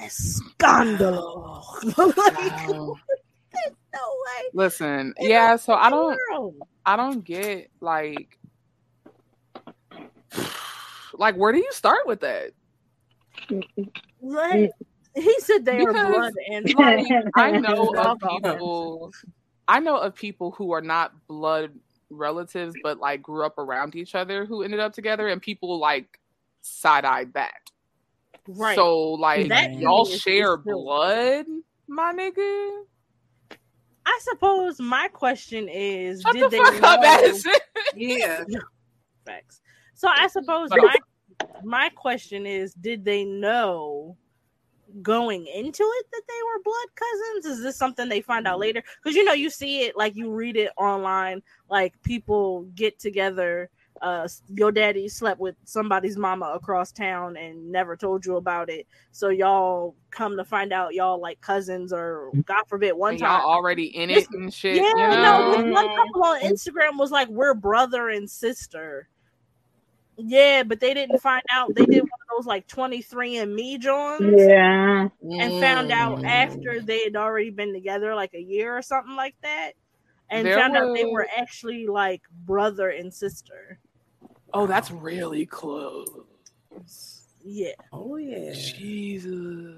[0.00, 1.62] Scandalo.
[3.54, 4.48] like, no way.
[4.52, 6.54] Listen, yeah, so I don't Girl.
[6.86, 8.38] I don't get like
[11.14, 12.52] like where do you start with that?
[14.20, 14.70] Like,
[15.14, 19.12] he said they are blood and like, I know of people
[19.66, 21.72] I know of people who are not blood
[22.10, 26.18] relatives but like grew up around each other who ended up together and people like
[26.62, 27.70] side eyed that.
[28.46, 28.74] Right.
[28.76, 31.46] So like That y'all is- is share blood,
[31.88, 32.84] my nigga.
[34.06, 36.88] I suppose my question is, Shut did the they fuck know?
[36.88, 37.60] up.
[37.94, 38.44] Yeah.
[39.26, 39.60] Facts.
[39.94, 40.96] So I suppose my
[41.64, 44.16] my question is, did they know
[45.02, 47.58] going into it that they were blood cousins?
[47.58, 48.82] Is this something they find out later?
[49.02, 53.70] Because you know, you see it like you read it online, like people get together.
[54.00, 58.86] Uh, your daddy slept with somebody's mama across town and never told you about it.
[59.12, 63.40] So y'all come to find out y'all like cousins or God forbid one And time
[63.40, 64.76] y'all already in it and shit.
[64.76, 65.60] yeah, you know?
[65.62, 69.08] no, one couple on Instagram was like, we're brother and sister.
[70.16, 71.74] Yeah, but they didn't find out.
[71.74, 74.22] They did one of those like 23 and Me Johns.
[74.36, 75.08] Yeah.
[75.22, 76.26] And found out Mm.
[76.26, 79.72] after they had already been together like a year or something like that.
[80.30, 83.78] And There found out they were actually like brother and sister.
[84.52, 86.08] Oh, that's really close.
[87.44, 87.72] Yeah.
[87.92, 88.52] Oh yeah.
[88.52, 89.76] Jesus.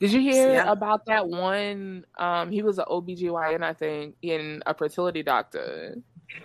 [0.00, 2.04] Did you hear See, I- about that one?
[2.18, 5.96] Um, he was an OBGYN, I think, in a fertility doctor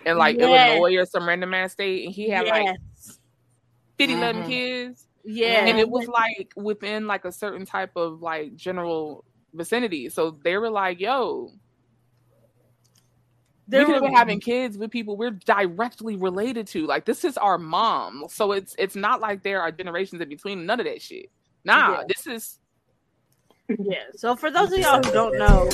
[0.04, 0.44] in like Yes.
[0.72, 3.20] Illinois or some random ass state, and he had like Yes.
[3.96, 4.46] 50 11 Mhm.
[4.48, 5.06] kids.
[5.24, 5.66] Yeah.
[5.66, 10.08] And it was like within like a certain type of like general vicinity.
[10.08, 11.52] So they were like, yo,
[13.66, 16.86] There we could have were- been having kids with people we're directly related to.
[16.86, 18.24] Like this is our mom.
[18.28, 20.66] So it's it's not like there are generations in between.
[20.66, 21.30] None of that shit.
[21.64, 22.02] Nah, Yeah.
[22.08, 22.58] this is
[23.68, 24.04] Yeah.
[24.16, 25.68] So for those of y'all who don't know,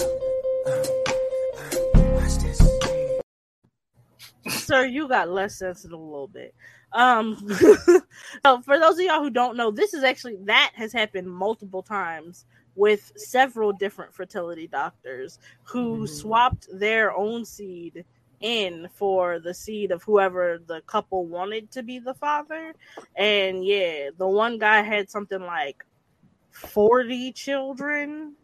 [4.49, 6.55] sir, you got less sensitive a little bit.
[6.93, 7.37] Um,
[8.45, 11.83] so for those of y'all who don't know, this is actually that has happened multiple
[11.83, 12.45] times
[12.81, 16.07] with several different fertility doctors who mm-hmm.
[16.07, 18.07] swapped their own seed
[18.41, 22.73] in for the seed of whoever the couple wanted to be the father.
[23.17, 25.85] And yeah, the one guy had something like
[26.53, 28.35] 40 children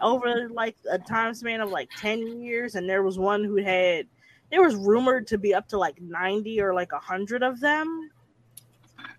[0.00, 2.76] over like a time span of like 10 years.
[2.76, 4.06] And there was one who had
[4.50, 8.08] there was rumored to be up to like 90 or like 100 of them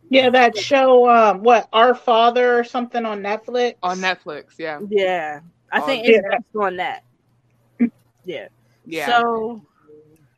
[0.09, 3.75] Yeah, that show, um, what Our Father or something on Netflix.
[3.83, 4.57] on Netflix.
[4.57, 4.79] Yeah.
[4.89, 5.39] yeah
[5.71, 6.17] i Oh, think yeah.
[6.17, 7.03] it's based on that
[8.25, 8.47] yeah
[8.85, 9.07] Yeah.
[9.07, 9.61] so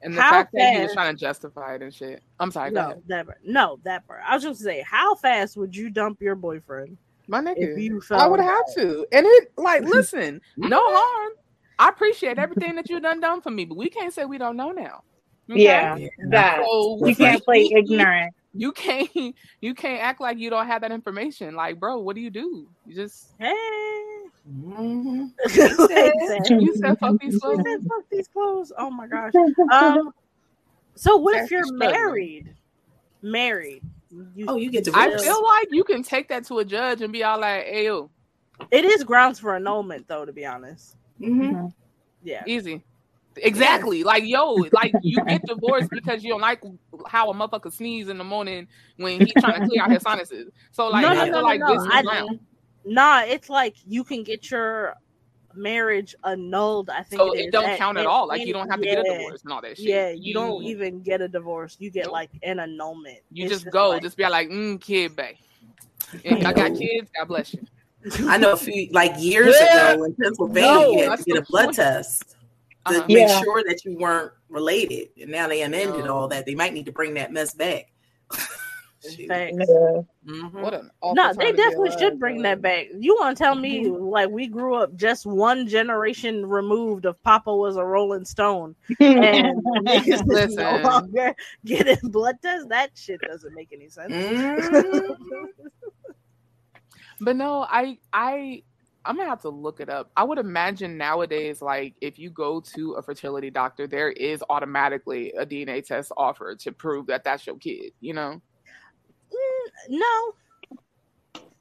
[0.02, 2.22] and the how fact that he was trying to justify it and shit.
[2.40, 3.04] I'm sorry, go no ahead.
[3.08, 6.36] that part- no that part i was just say how fast would you dump your
[6.36, 7.56] boyfriend My nigga.
[7.58, 9.06] if you I felt would have to.
[9.12, 11.34] And it like listen, no harm.
[11.80, 14.56] I appreciate everything that you've done done for me, but we can't say we don't
[14.56, 15.04] know now.
[15.52, 15.62] Okay?
[15.64, 15.98] Yeah,
[16.30, 16.64] that.
[16.66, 18.34] So You can't play ignorant.
[18.58, 19.10] You can't
[19.62, 21.56] you can't act like you don't have that information.
[21.56, 22.68] Like, bro, what do you do?
[22.86, 23.54] You just hey
[24.50, 25.32] Mhm.
[26.62, 27.58] you said fuck these She clothes.
[27.58, 28.72] said, fuck these clothes.
[28.78, 29.34] Oh my gosh.
[29.72, 30.12] Um.
[30.96, 31.92] So what if you're struggling.
[31.92, 32.56] married?
[33.22, 33.84] Married.
[34.48, 34.92] Oh, you get to.
[34.96, 37.86] I feel like you can take that to a judge and be all like, hey
[37.86, 38.10] yo,
[38.72, 40.26] It is grounds for annulment, though.
[40.26, 40.96] To be honest.
[41.22, 41.68] Mm-hmm.
[42.24, 42.44] Yeah.
[42.48, 42.84] easy.
[43.44, 44.04] Exactly.
[44.04, 46.62] Like, yo, like you get divorced because you don't like
[47.08, 50.52] how a motherfucker sneeze in the morning when he's trying to clear out his sinuses.
[50.72, 52.00] So like no, I no, feel no, like no, this no.
[52.00, 52.40] is I,
[52.86, 54.96] nah, it's like you can get your
[55.56, 56.90] marriage annulled.
[56.90, 58.28] I think So it it is, don't count at and- all.
[58.28, 59.86] Like and- you don't have to get a divorce and all that shit.
[59.88, 61.78] Yeah, you, don't even get a divorce.
[61.80, 62.14] You get Nope.
[62.14, 63.20] like an annulment.
[63.32, 65.36] You It's just go, like- just be like, mm, kid, bae.
[66.24, 67.66] If I got kids, God bless you.
[68.30, 69.92] I know a few like years Yeah.
[69.94, 71.76] ago in Pennsylvania, No, you had to get a blood point.
[71.76, 72.37] test
[72.90, 73.06] to Uh-huh.
[73.08, 73.42] make Yeah.
[73.42, 75.10] sure that you weren't related.
[75.22, 76.16] And now they amended No.
[76.16, 76.46] all that.
[76.46, 77.92] They might need to bring that mess back.
[79.08, 79.28] Shoot.
[79.28, 79.56] Facts.
[80.26, 80.52] Mhm.
[80.54, 82.44] What an No, they to be definitely alive, should bring bro.
[82.50, 82.88] that back.
[82.98, 87.56] You want to tell me like we grew up just one generation removed of Papa
[87.56, 90.82] was a Rolling Stone, and niggas no Listen.
[90.84, 92.66] longer getting blood tests?
[92.70, 94.12] That shit doesn't make any sense.
[94.12, 95.16] Mhm.
[97.22, 98.64] But no, I I
[99.08, 100.12] I'm gonna have to look it up.
[100.18, 105.32] I would imagine nowadays, like if you go to a fertility doctor, there is automatically
[105.34, 107.94] a DNA test offered to prove that that's your kid.
[108.02, 108.42] You know?
[109.32, 110.34] Mm, no,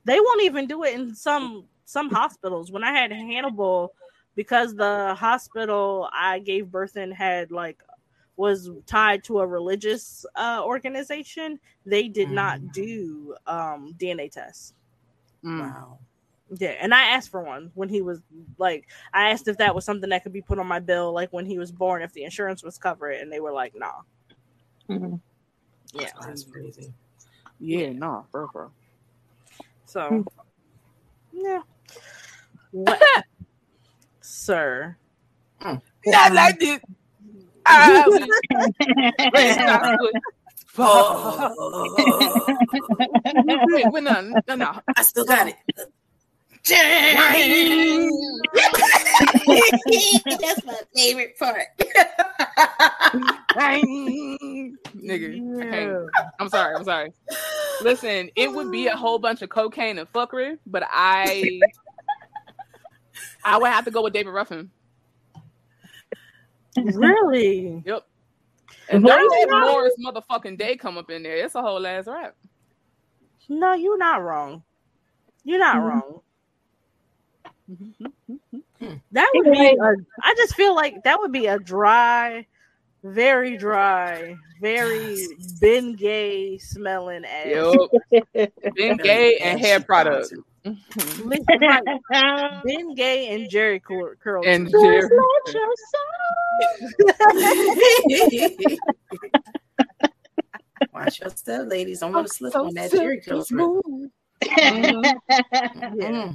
[0.04, 2.72] they won't even do it in some some hospitals.
[2.72, 3.94] When I had Hannibal,
[4.34, 7.80] because the hospital I gave birth in had like
[8.36, 14.74] was tied to a religious uh, organization, they did not do um, DNA tests.
[15.44, 15.60] Mm.
[15.60, 15.98] Wow.
[16.48, 18.20] Yeah, and I asked for one when he was
[18.56, 21.32] like, I asked if that was something that could be put on my bill, like
[21.32, 24.02] when he was born, if the insurance was cover it, and they were like, nah.
[24.88, 25.20] Mhm.
[25.92, 26.92] Yeah, That's crazy.
[27.58, 28.70] Yeah, nah, bro, bro.
[29.86, 30.20] so hmm.
[31.32, 31.62] yeah.
[32.70, 33.02] What,
[34.20, 34.96] sir?
[35.60, 35.76] Hmm.
[36.06, 36.80] Not like this.
[37.64, 38.28] I was-
[40.78, 41.54] Oh,
[43.66, 44.80] Wait, wait, no, no, no.
[44.96, 45.56] I still got it.
[46.68, 47.16] That's
[50.64, 51.66] my favorite part.
[54.96, 56.10] Nigga, I can't.
[56.40, 56.74] I'm sorry.
[56.74, 57.12] I'm sorry.
[57.82, 61.60] Listen, it would be a whole bunch of cocaine and fuckery, but I,
[63.44, 64.70] I would have to go with David Ruffin.
[66.76, 67.82] Really?
[67.86, 68.06] Yep.
[68.90, 69.50] And No, don't.
[69.50, 71.36] Morris motherfucking Day come up in there.
[71.36, 72.34] It's a whole ass rap.
[73.48, 74.62] No, you're not wrong.
[75.44, 75.88] You're not Mhm.
[75.88, 76.20] wrong.
[79.12, 79.66] That would be.
[79.66, 82.46] A, I just feel like that would be a dry,
[83.02, 85.16] very dry, very
[85.60, 87.46] Bengay smelling ass.
[87.46, 87.74] Yep.
[88.76, 90.34] Bengay and hair product.
[90.64, 91.44] Listen,
[92.10, 94.42] Bengay and Jheri Cur- Curl.
[94.46, 95.08] And Jheri.
[100.92, 102.00] Watch your step, ladies.
[102.00, 103.48] Don't want to slip so on that Jheri curls.
[103.48, 104.10] smooth.
[104.44, 104.92] Yeah.
[105.94, 106.34] Mm.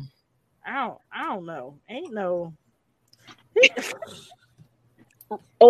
[0.66, 1.00] I don't.
[1.12, 1.78] I don't know.
[1.90, 2.54] Ain't no.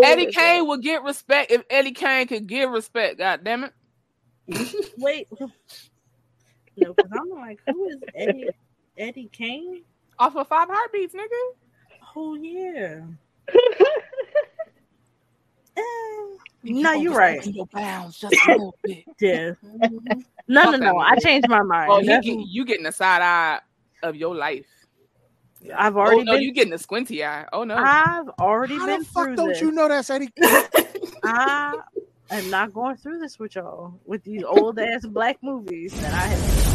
[0.03, 3.17] Eddie Kane would get respect if Eddie Kane could give respect.
[3.19, 3.73] God damn it.
[4.97, 5.27] Wait.
[6.77, 8.47] No, because I'm like, who is Eddie?
[8.97, 9.83] Eddie Kane?
[10.17, 11.27] Off of Five Heartbeats, nigga.
[12.15, 13.01] Oh yeah.
[15.77, 15.81] Eh,
[16.63, 17.45] no, you're right.
[17.45, 19.03] Your bounds just a little bit.
[19.21, 19.51] Yeah.
[20.47, 20.97] No, no, no.
[20.97, 21.91] I changed my mind.
[21.91, 23.59] Oh, you, That's- get, you getting a side eye
[24.03, 24.65] of your life.
[25.75, 26.41] I've oh, already oh, no, been.
[26.41, 27.45] you getting a squinty eye.
[27.53, 27.75] Oh no.
[27.75, 29.61] I've already How been the fuck through don't this.
[29.61, 30.29] you know that's Eddie?
[31.23, 31.75] I
[32.31, 36.27] am not going through this with y'all with these old ass black movies that I
[36.27, 36.71] have.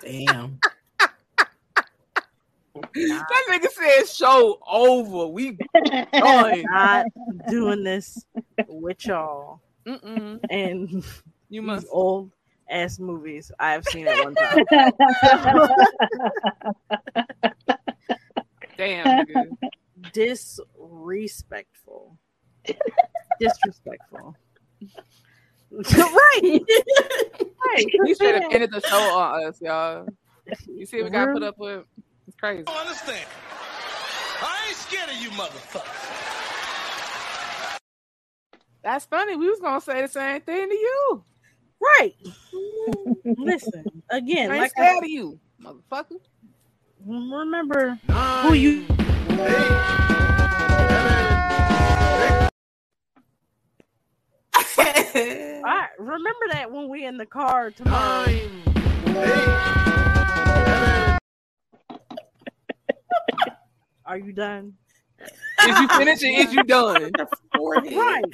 [0.02, 0.58] Damn.
[2.80, 5.26] That nigga said show over.
[5.28, 6.06] We done.
[6.70, 7.06] Not
[7.48, 8.24] doing this
[8.68, 9.60] with y'all.
[9.86, 10.40] Mm-mm.
[10.50, 11.02] And
[11.48, 12.30] you must old
[12.70, 14.64] ass movies I've seen at one time.
[18.76, 19.46] Damn, nigga.
[20.12, 22.18] Disrespectful.
[23.40, 24.36] Disrespectful.
[25.72, 25.82] right.
[27.64, 27.86] right.
[27.92, 30.06] You should have ended the show on us, y'all.
[30.66, 31.84] You see what we got put up with?
[32.28, 32.62] It's crazy.
[32.64, 33.26] don't understand.
[34.42, 35.88] I ain't scared of you, motherfucker.
[38.84, 39.34] That's funny.
[39.34, 41.24] We was gonna say the same thing to you.
[41.80, 42.14] Right.
[43.38, 46.20] Listen, again, I ain't like scared I, of you, motherfucker.
[47.06, 47.98] remember
[48.42, 48.84] who you
[55.64, 58.26] I remember that when we in the car tomorrow.
[64.08, 64.72] Are you done?
[65.20, 67.12] Is you finished or is you done?
[67.60, 68.24] Right.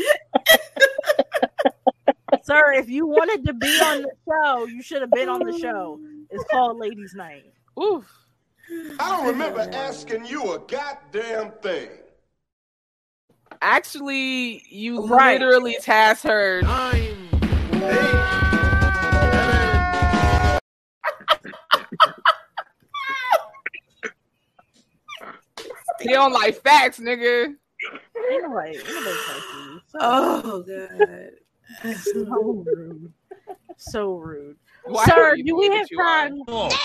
[2.44, 5.58] Sir, if you wanted to be on the show, you should have been on the
[5.58, 5.98] show.
[6.30, 7.52] It's called Ladies Night.
[7.82, 8.06] Oof.
[9.00, 11.88] I don't remember asking you a goddamn thing.
[13.62, 15.40] Actually, you Right.
[15.40, 16.60] literally tasked her.
[26.04, 27.46] He don't like facts, nigga.
[28.30, 29.80] Ain't nobody, ain't nobody like you.
[29.88, 31.30] So, Oh god.
[32.02, 33.12] so rude.
[33.76, 34.56] So rude.
[34.86, 36.42] Why Sir, do we have what you time?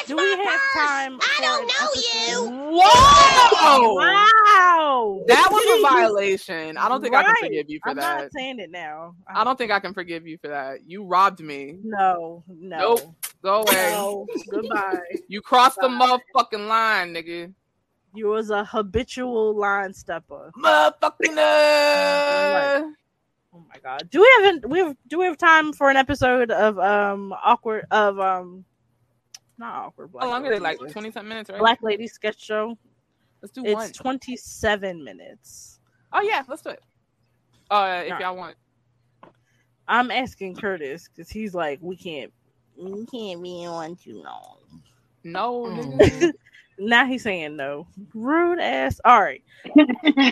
[0.07, 1.19] do we have time?
[1.21, 1.89] I don't know
[2.29, 2.79] you.
[2.81, 3.93] Whoa!
[3.95, 5.23] Wow.
[5.27, 6.77] That was a violation.
[6.77, 8.21] I don't think I can forgive you for I'm that.
[8.21, 9.15] not saying it now.
[9.27, 10.87] I don't think I can forgive you for that.
[10.87, 11.77] You robbed me.
[11.83, 12.77] No, no.
[12.77, 13.15] Nope.
[13.43, 13.91] Go away.
[13.91, 14.27] No.
[14.49, 14.99] Goodbye.
[15.27, 17.53] You crossed the motherfucking line, nigga.
[18.14, 20.52] You was a habitual line stepper.
[20.57, 22.90] Motherfucking uh,
[23.52, 24.10] Oh my god.
[24.10, 27.86] Do we have we have do we have time for an episode of um awkward
[27.91, 28.65] of um
[29.57, 30.60] not awkward black How long are they?
[30.60, 30.94] Like Ladies.
[30.94, 31.60] twenty something minutes, right?
[31.60, 32.77] Black Lady sketch show.
[33.41, 33.91] Let's do It's one.
[33.94, 35.80] 27 minutes.
[36.11, 36.81] Oh yeah, let's do it.
[37.72, 38.22] Uh, if Alright.
[38.22, 38.56] y'all want.
[39.88, 42.31] I'm asking Curtis because he's like, we can't
[42.77, 44.57] we can't be on too long.
[45.23, 46.31] No, Mm.
[46.80, 46.88] nigga.
[46.88, 47.88] now he's saying no.
[48.14, 48.99] Rude ass.
[49.06, 49.43] All right.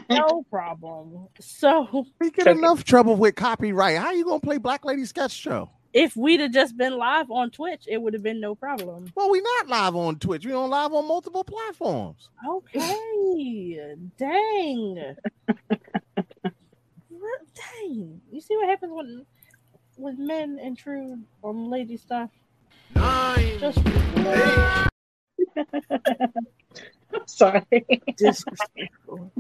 [0.10, 1.28] no problem.
[1.40, 3.98] So We get enough trouble with copyright.
[3.98, 5.70] How you gonna play Black Lady Sketch Show?
[5.94, 9.12] if we'd have just been live on Twitch, it would have been no problem.
[9.16, 10.46] Well, we not live on Twitch.
[10.46, 12.30] We on live on multiple platforms.
[12.48, 13.96] Okay.
[14.18, 15.16] Dang.
[17.56, 18.22] Dang.
[18.32, 19.26] You see what happens when
[19.96, 22.30] when men intrude on lady stuff?
[22.94, 23.58] Nine.
[23.60, 23.80] Just
[27.26, 27.64] Sorry.
[28.18, 29.32] disrespectful.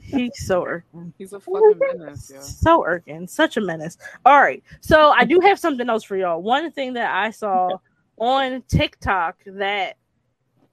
[0.00, 1.12] He's so irking.
[1.18, 2.40] He's a fucking menace, yeah.
[2.40, 3.26] So irking.
[3.28, 3.98] Such a menace.
[4.24, 4.62] All right.
[4.80, 6.42] So I do have something else for y'all.
[6.42, 7.78] One thing that I saw
[8.18, 9.96] on TikTok that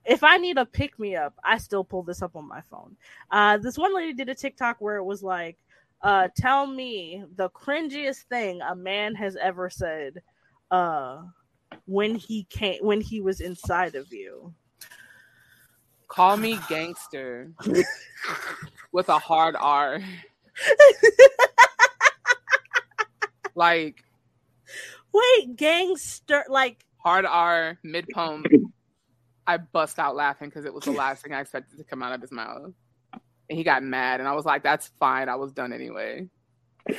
[0.06, 2.96] if I need a pick me up, I still pull this up on my phone.
[3.32, 5.58] Uh, this one lady did a TikTok where it was like,
[6.02, 10.22] uh, tell me the cringiest thing a man has ever said
[10.72, 11.22] uh,
[11.86, 14.54] when he came when he was inside of you.
[16.08, 17.52] Call me gangster
[18.92, 20.00] with a hard R.
[23.56, 24.04] like
[25.14, 28.44] Wait, gangster like hard R mid poem.
[29.48, 32.14] I bust out laughing because it was the last thing I expected to come out
[32.14, 32.72] of his mouth.
[33.50, 35.28] And he got mad, and I was like, "That's fine.
[35.28, 36.30] I was done anyway."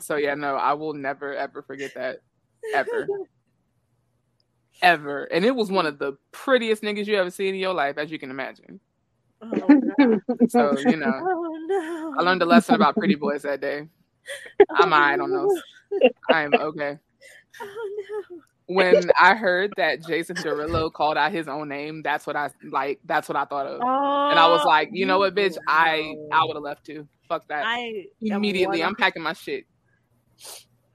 [0.00, 2.20] so yeah, no, I will never ever forget that
[2.74, 3.06] ever,
[4.82, 5.24] ever.
[5.24, 8.10] And it was one of the prettiest niggas you ever seen in your life, as
[8.10, 8.80] you can imagine.
[9.42, 10.18] Oh,
[10.48, 12.14] so you know, Oh no.
[12.18, 13.88] I learned a lesson about pretty boys that day.
[14.70, 15.48] I'm I don't know.
[16.30, 16.98] I am okay.
[17.60, 18.38] Oh no.
[18.66, 23.00] When I heard that Jason Derulo called out his own name, that's what I like.
[23.04, 26.14] That's what I thought of, and I was oh, like, you know what, bitch, I
[26.30, 27.08] I would have left too.
[27.28, 27.64] Fuck that.
[27.66, 29.64] I Immediately, I'm packing my shit.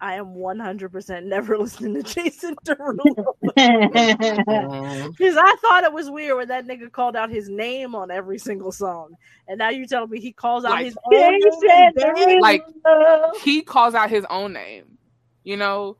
[0.05, 3.25] I am 100% never listening to Jason Derulo.
[5.17, 8.37] Because I thought it was weird when that nigga called out his name on every
[8.37, 9.15] single song.
[9.47, 11.41] And now you tell me he calls out Like, his own name.
[11.43, 12.41] in bed?
[12.41, 12.63] like
[13.43, 14.99] he calls out his own name.
[15.43, 15.97] You know,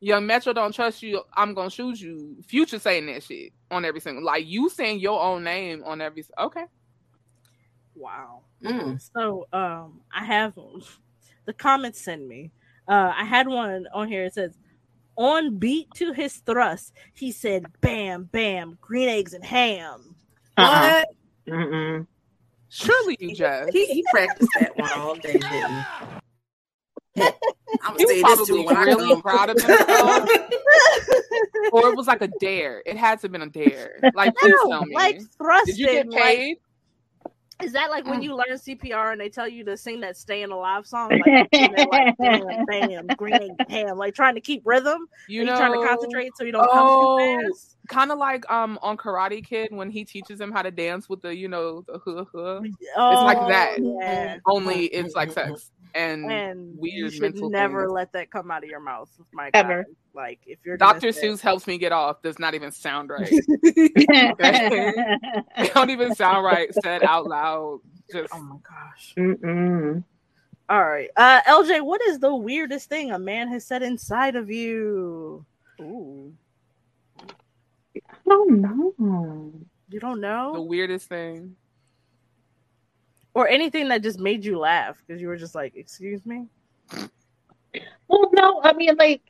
[0.00, 1.22] Young Metro don't trust you.
[1.36, 2.36] I'm gonna shoot you.
[2.44, 4.24] Future saying that shit on every single.
[4.24, 6.24] Like you saying your own name on every.
[6.40, 6.64] Okay.
[7.94, 8.40] Wow.
[8.64, 9.00] Mm.
[9.14, 10.54] So um I have
[11.44, 12.50] the comments send me.
[12.88, 14.24] Uh I had one on here.
[14.24, 14.56] It says
[15.16, 20.14] on beat to his thrust, he said bam bam green eggs and ham.
[20.56, 21.04] Uh-uh.
[21.46, 21.54] What?
[21.54, 22.06] Mm-mm.
[22.68, 27.22] Surely you just He, he practiced that one all day, didn't he?
[27.82, 29.22] I'm gonna was say this probably too when I really come.
[29.22, 30.28] proud of himself.
[31.72, 32.82] or it was like a dare.
[32.86, 33.98] It had to have been a dare.
[34.14, 34.94] Like, please tell me.
[34.94, 35.64] like thrusted.
[35.66, 36.56] Did you get like- paid?
[37.62, 40.50] Is that like when you learn CPR and they tell you to sing that "Staying
[40.52, 41.10] Alive" song?
[41.10, 41.48] Like,
[41.90, 45.06] like bam, bam, green ham, like trying to keep rhythm.
[45.26, 47.76] You know, trying to concentrate so you don't come too fast.
[47.88, 51.20] kind of like um on Karate Kid when he teaches him how to dance with
[51.20, 52.60] the you know the huh huh.
[52.62, 53.78] it's Oh, like that.
[53.82, 54.36] yeah.
[54.46, 57.92] Only it's like sex and, And you should never things.
[57.92, 59.82] let that come out of your mouth, my Ever.
[59.84, 59.94] God.
[60.18, 61.12] Like if you're Dr.
[61.12, 63.30] say- Seuss helps me get off does not even sound right.
[63.30, 64.90] It
[65.74, 67.78] don't even sound right said out loud.
[68.10, 69.14] Just oh my gosh.
[69.16, 70.02] Mm-mm.
[70.68, 74.50] All right, uh, LJ, what is the weirdest thing a man has said inside of
[74.50, 75.46] you?
[75.80, 76.34] Ooh,
[77.16, 77.22] I
[78.26, 79.52] don't know.
[79.88, 80.52] You don't know?
[80.52, 81.54] the weirdest thing.
[83.34, 86.48] or anything that just made you laugh because you were just like, "Excuse me."
[88.08, 89.22] Well, no, I mean, like,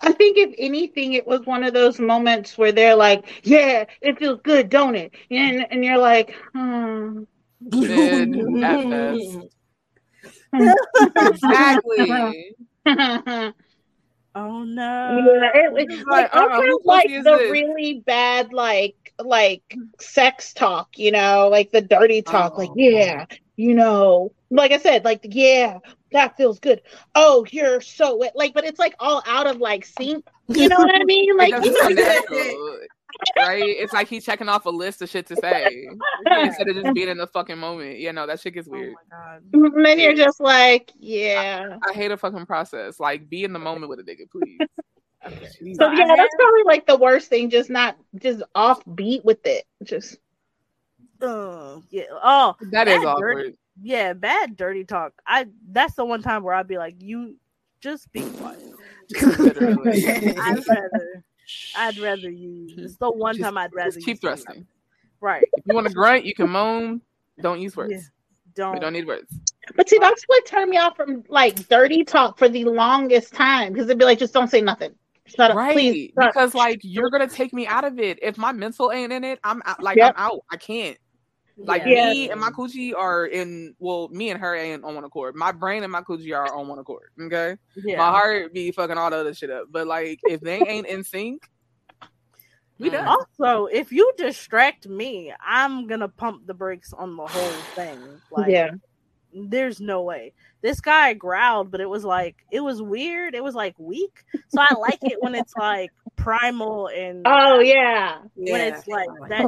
[0.00, 4.18] I think if anything, it was one of those moments where they're like, "Yeah, it
[4.18, 7.24] feels good, don't it?" And and you're like, hmm.
[7.60, 9.38] Mid at best.
[11.18, 12.54] exactly.
[14.34, 14.62] Oh
[15.06, 15.50] Yeah, no!
[15.54, 17.50] it, like, uh-uh, also, whose like the this?
[17.50, 19.62] really bad, like like
[20.00, 22.74] sex talk, you know, like the dirty talk, like Oh.
[22.74, 25.78] yeah, you know, like I said, like yeah,
[26.12, 26.80] that feels good.
[27.14, 30.26] Oh, you're so wet, like, but it's like all out of like sync.
[30.48, 31.36] You know what I mean?
[31.36, 32.78] Like, it doesn't natural,
[33.36, 33.62] right?
[33.66, 35.88] It's like he's checking off a list of shit to say
[36.42, 37.98] instead of just being in the fucking moment.
[37.98, 38.94] You know that shit gets weird.
[39.52, 41.76] and then you're just like, yeah.
[41.88, 42.98] I hate a fucking process.
[42.98, 44.58] Like, be in the moment with a nigga, please.
[45.26, 47.50] So yeah, that's probably like the worst thing.
[47.50, 49.64] Just not just off beat with it.
[49.82, 50.16] Just
[51.20, 52.04] Uh, yeah.
[52.22, 53.34] Oh, That is bad awkward.
[53.36, 55.12] dirty- yeah, bad dirty talk.
[55.26, 57.36] I that's the one time where I'd be like, "You
[57.80, 58.62] just be quiet."
[59.16, 61.24] I'd rather,
[61.76, 62.68] I'd rather you.
[62.76, 64.66] It's the one Just- time I'd rather just keep you say thrusting.
[65.20, 65.42] Right.
[65.56, 67.00] If you want to grunt, you can moan.
[67.40, 67.92] Don't use words.
[67.92, 68.00] Yeah,
[68.54, 68.74] don't.
[68.74, 69.32] We don't need words.
[69.76, 73.72] But see, that's what turned me off from like dirty talk for the longest time
[73.72, 74.94] because it'd be like, just don't say nothing.
[75.26, 76.12] Shut up, Right, please.
[76.14, 76.34] shut up.
[76.34, 78.18] because like you're gonna take me out of it.
[78.22, 80.14] If my mental ain't in it, I'm out, like Yep.
[80.16, 80.40] I'm out.
[80.50, 80.96] I can't.
[81.58, 82.10] Like Yeah.
[82.10, 83.74] me and my coochie are in.
[83.78, 85.34] Well, me and her ain't on one accord.
[85.34, 87.10] My brain and my coochie are on one accord.
[87.20, 87.98] Okay, Yeah.
[87.98, 89.66] my heart be fucking all the other shit up.
[89.70, 91.50] But like if they ain't in sync,
[92.78, 92.92] we mm.
[92.92, 93.08] done.
[93.08, 97.98] Also, if you distract me, I'm gonna pump the brakes on the whole thing.
[98.30, 98.70] Like, Yeah.
[99.32, 100.32] there's no way.
[100.60, 103.34] This guy growled, but it was like it was weird.
[103.34, 104.24] It was like weak.
[104.48, 108.18] So I like it when it's like primal and Oh yeah.
[108.34, 109.40] when it's like that.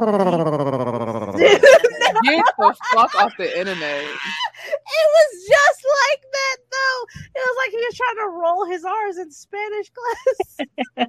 [2.23, 4.03] Get the fuck off the internet.
[4.03, 7.05] It was just like that though.
[7.35, 10.67] It was like he was trying to roll his R's in Spanish class.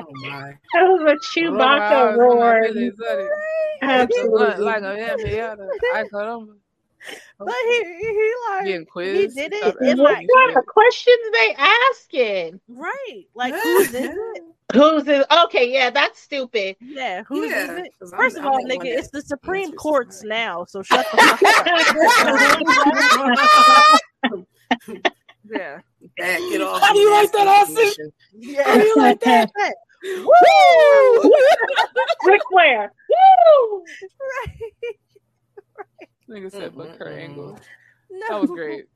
[0.00, 0.52] oh my.
[0.74, 2.62] That was a Chewbacca roar.
[3.82, 4.54] Absolutely.
[7.40, 7.48] Like a yeah, yeah, I got him.
[7.48, 11.18] But he, he like Getting he did Stop it in What like kind of questions
[11.32, 12.60] they asking?
[12.68, 13.24] right.
[13.34, 14.42] Like who's is it?
[14.74, 15.26] Who's it?
[15.44, 16.76] Okay, yeah, that's stupid.
[16.80, 17.92] Yeah, who's is Yeah, it?
[17.98, 21.04] 'cause I'm- First of I'm all, nigga, it's the Supreme answers Courts now, so shut
[21.10, 21.42] the fuck
[24.22, 24.38] up.
[25.50, 25.80] yeah.
[26.18, 26.80] Back it off.
[26.80, 27.76] How do you like that, Austin?
[27.86, 28.12] Austin?
[28.38, 28.62] Yeah.
[28.64, 29.50] How do you like that?
[30.04, 31.32] Woo!
[32.24, 32.92] Ric Flair.
[33.10, 33.84] Woo!
[36.28, 37.58] Nigga said, look her Angle.
[38.10, 38.26] No.
[38.28, 38.86] That was great.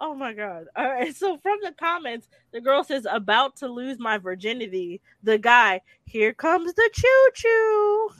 [0.00, 0.66] Oh my god.
[0.76, 1.14] All right.
[1.14, 5.00] So from the comments, the girl says, about to lose my virginity.
[5.22, 8.10] The guy, here comes the choo choo.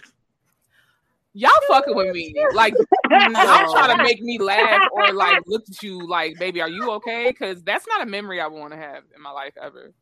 [1.34, 2.34] Y'all fucking with me.
[2.52, 2.74] Like,
[3.10, 6.90] y'all trying to make me laugh or like look at you like, baby, are you
[6.92, 7.28] okay?
[7.30, 9.92] Because that's not a memory I want to have in my life ever.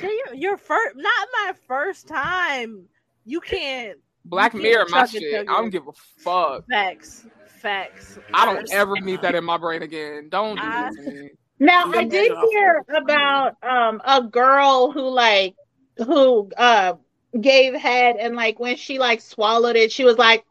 [0.00, 2.84] Your, your first, not my first time.
[3.24, 3.98] You can't.
[4.24, 5.48] Black you Mirror, can't my shit.
[5.48, 5.92] I don't give a
[6.22, 6.68] fuck.
[6.70, 7.26] Facts.
[7.60, 8.18] Facts.
[8.32, 10.28] I don't ever need that in my brain again.
[10.30, 11.30] Don't do that to me.
[11.58, 15.56] Now I did hear about um a girl who like
[15.98, 16.94] who uh
[17.38, 20.42] gave head and like when she like swallowed it, she was like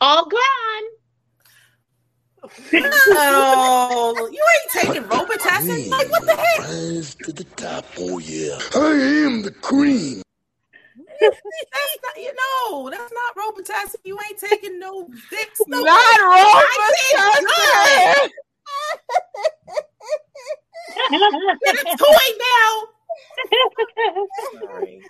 [0.00, 0.40] all gone.
[2.72, 5.90] No, you ain't taking Robitussin.
[5.90, 6.58] Like what the heck?
[6.60, 8.58] Rise to the top, oh yeah.
[8.76, 10.23] I am the cream.
[11.20, 12.90] That's not you know.
[12.90, 14.00] That's not Robitussin.
[14.04, 15.60] You ain't taking no Vicks.
[15.66, 18.30] No Not I Robitussin.
[21.64, 22.70] Get a toy now.
[24.60, 25.00] Sorry.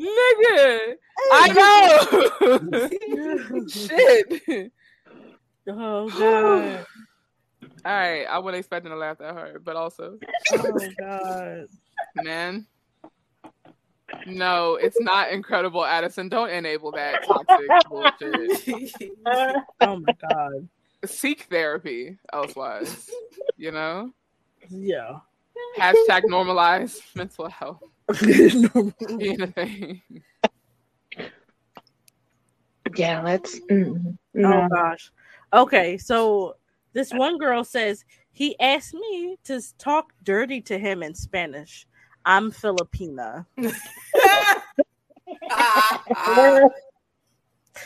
[0.00, 0.96] Nigga,
[1.32, 2.88] I know.
[3.68, 4.72] Shit.
[5.68, 6.86] Oh god.
[7.84, 10.18] All right, I wasn't expecting to laugh that hard, but also,
[10.52, 11.66] Oh god.
[12.14, 12.66] man,
[14.26, 16.28] no, it's not incredible, Addison.
[16.28, 18.84] Don't enable that toxic bullshit.
[19.80, 20.68] Oh my god.
[21.04, 23.10] Seek therapy elsewise.
[23.56, 24.12] You know,
[24.68, 25.18] Yeah.
[25.78, 27.82] hashtag normalize mental health.
[28.20, 30.02] Being a thing.
[32.96, 35.10] Yeah, let's mm, Oh gosh.
[35.52, 36.56] Okay, so
[36.92, 41.86] this one girl says he asked me to talk dirty to him in Spanish.
[42.24, 43.46] I'm Filipina.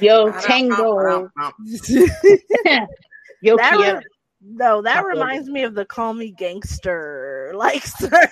[0.00, 1.30] Yo tango.
[3.42, 4.00] Yo That re-
[4.48, 5.14] no, that Chocolate.
[5.14, 7.32] reminds me of the call me gangster.
[7.56, 8.28] Like sir.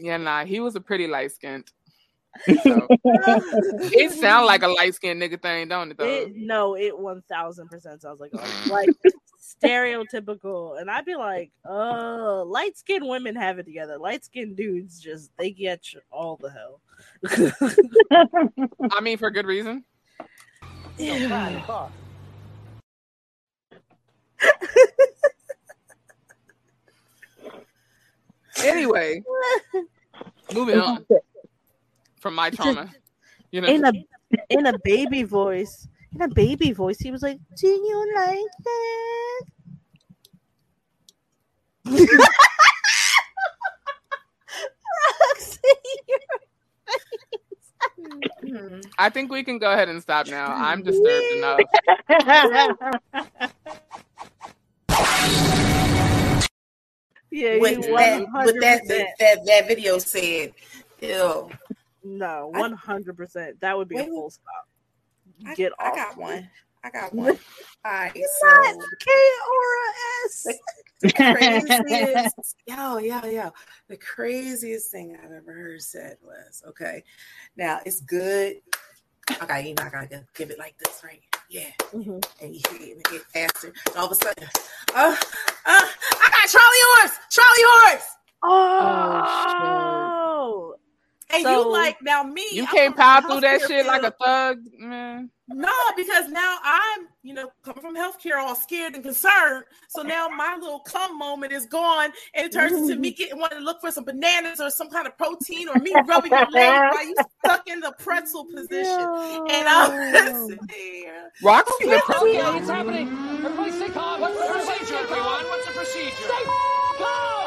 [0.00, 1.64] Yeah, nah, he was a pretty light skinned.
[2.62, 5.98] So, it sound like a light skinned nigga thing, don't it?
[5.98, 6.04] Though.
[6.04, 8.88] it, no, it one thousand percent sounds like a- like
[9.42, 10.80] stereotypical.
[10.80, 13.98] And I'd be like, uh, light skinned women have it together.
[13.98, 16.80] Light skinned dudes just they get you all the hell.
[18.90, 19.84] I mean, for good reason.
[28.64, 29.22] Anyway,
[30.54, 31.04] moving on
[32.20, 32.90] from my trauma.
[33.50, 33.92] You know, in a
[34.50, 35.88] in a baby voice.
[36.14, 39.42] In a baby voice, he was like, "Do you like that?"
[45.20, 45.60] Roxy,
[48.98, 50.52] I think we can go ahead and stop now.
[50.54, 51.60] I'm disturbed enough.
[57.30, 58.88] yeah, With that, with that, 100%.
[59.18, 60.52] that, that video said,
[61.00, 61.48] ew.
[62.04, 63.60] No, one hundred percent.
[63.60, 64.68] That would be a Wait, full stop.
[65.46, 65.94] I, Get I off.
[65.96, 66.50] got one.
[66.84, 67.38] I got one.
[67.84, 69.10] All right, Not so K
[69.50, 69.66] or
[70.26, 70.46] S.
[71.14, 73.50] craziest, yo, yo, yo,
[73.88, 77.02] the craziest thing I've ever heard said was, okay,
[77.56, 78.56] now it's good.
[79.42, 81.22] Okay, you know, I gotta give it like this, right?
[81.48, 81.70] Yeah.
[81.92, 82.24] Mhm.
[82.40, 83.72] And you hear it get faster.
[83.86, 84.48] And all of a sudden,
[84.94, 85.16] uh, uh,
[85.66, 87.18] I got Charlie Horse!
[87.30, 88.08] Charlie Horse!
[88.44, 89.22] Oh,
[91.32, 92.44] And So- you like now me.
[92.52, 95.30] You can't power through that healthcare shit like a thug, man.
[95.48, 99.64] No, because now I'm, you know, coming from healthcare all scared and concerned.
[99.88, 103.58] So now my little cum moment is gone and it turns into me getting wanting
[103.58, 106.92] to look for some bananas or some kind of protein or me rubbing your leg
[106.92, 107.14] while you
[107.44, 109.00] stuck in the pretzel position.
[109.50, 111.30] And I'm sitting here.
[111.42, 112.26] Roxy the Okay, pretzel.
[112.56, 113.08] it's happening.
[113.44, 114.20] Everybody stay calm.
[114.20, 115.44] What's the procedure, everyone?
[115.44, 116.16] What's the procedure?
[116.16, 116.96] Stay calm.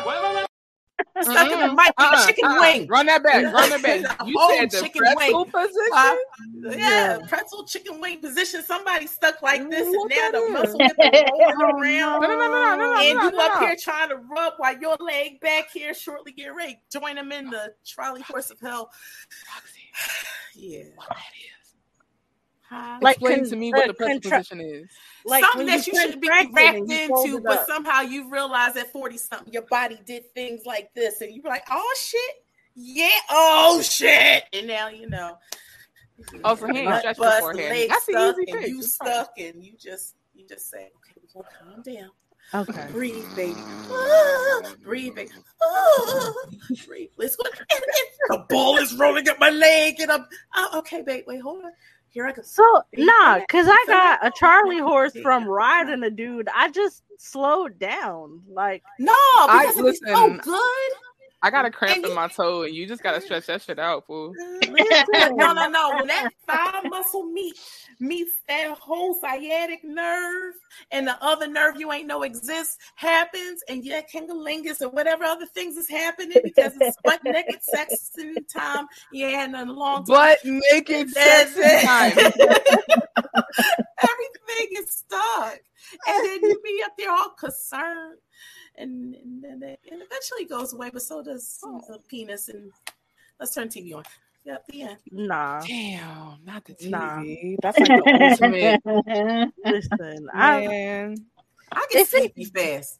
[0.06, 0.45] Well.
[1.22, 2.60] Stuck in the mic, Uh-uh, chicken uh-uh.
[2.62, 2.88] wing.
[2.88, 3.44] Run that back.
[3.54, 4.28] Run that back.
[4.28, 5.52] You said the chicken pretzel wing.
[5.52, 5.92] position?
[5.94, 6.16] Uh,
[6.78, 8.64] yeah, pretzel chicken wing position.
[8.64, 10.96] Somebody stuck like this, and now the muscle get
[11.28, 12.22] to rolling around.
[12.22, 13.68] No, no, no, no, no, no, and no, you up no.
[13.68, 16.80] here trying to rub while your leg back here shortly get ready.
[16.92, 18.90] Join them in the trolley horse of hell.
[20.58, 20.84] Yeah.
[23.02, 24.90] Like, Explain con- to me what uh, the pretzel contra- position is.
[25.26, 27.68] Like something that you you shouldn't be contract wrapped and you fold into, but up.
[27.68, 31.65] somehow you realize at 40 something your body did things like this, and you're like,
[31.72, 32.35] oh shit,
[32.76, 34.43] yeah, oh shit.
[34.53, 35.38] And now you know.
[36.43, 37.57] Oh, for him, ain't butt stretched your bust,
[37.89, 38.69] That's an stuck, easy and fix.
[38.69, 39.10] you It's fine.
[39.10, 42.11] stuck, and you just you just say, okay, we're gonna calm down.
[42.53, 42.88] Okay.
[42.91, 43.56] Breathe, baby.
[43.57, 45.31] Ah, breathe, baby.
[45.61, 46.34] Ah,
[46.88, 47.10] breathe.
[47.18, 47.43] Let's go.
[47.60, 50.26] And, and the ball is rolling up my leg, and I'm
[50.56, 51.23] oh, okay, babe.
[51.27, 51.72] Wait, hold on.
[52.16, 52.42] Here I go.
[52.44, 52.64] So
[52.96, 56.48] nah, cause I got a Charlie horse from riding a dude.
[56.56, 58.42] I just slowed down.
[58.50, 60.92] Like no, I because it's so good.
[61.46, 64.08] I got a cramp in my toe, and you just gotta stretch that shit out,
[64.08, 64.34] fool.
[64.64, 65.92] no, no, no.
[65.94, 67.54] When that thigh muscle meet
[68.00, 70.56] meets that whole sciatic nerve
[70.90, 75.46] and the other nerve you ain't know exists happens, and yeah, kingalingus or whatever other
[75.46, 78.88] things is happening because it's butt naked sex in time.
[79.14, 80.16] Yeah, and a long time.
[80.16, 82.32] Butt naked sex in
[84.56, 84.61] it.
[84.64, 85.60] Everything is stuck,
[86.07, 88.18] and then you be up there all concerned.
[88.77, 92.49] And, and then it, it eventually goes away, but so does the penis.
[92.49, 92.72] And
[93.40, 94.03] let's turn TV on.
[94.45, 94.98] Yep, the end.
[95.11, 95.61] Nah.
[95.61, 96.90] Damn, not the TV.
[96.91, 97.56] Nah.
[97.61, 99.52] That's like the ultimate.
[99.65, 101.15] Listen, I Man.
[101.72, 102.98] I get sleepy fast.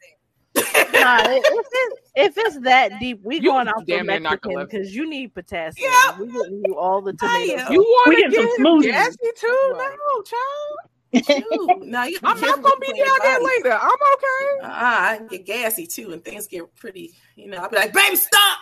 [0.56, 5.08] nah, if it's, if it's that deep, we You going out for Mexican because you
[5.08, 5.92] need potassium.
[6.20, 7.70] We getting you all the tomatoes.
[7.70, 8.92] You want We to getting some get smoothies.
[8.92, 9.74] gassy too?
[9.74, 10.78] No, child.
[11.86, 13.74] Now you I'm not gonna be down there later.
[13.74, 14.60] I'm okay.
[14.64, 17.14] Uh, I get gassy too, and things get pretty.
[17.36, 18.60] You know, I'll be like, "Baby, stop!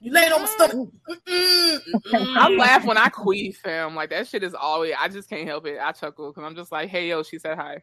[0.00, 2.36] You laying on my stomach." Mm-mm, mm-mm.
[2.36, 3.94] I laugh when I queef, fam.
[3.94, 4.94] Like that shit is always.
[4.98, 5.78] I just can't help it.
[5.80, 7.82] I chuckle because I'm just like, hey, yo, she said hi.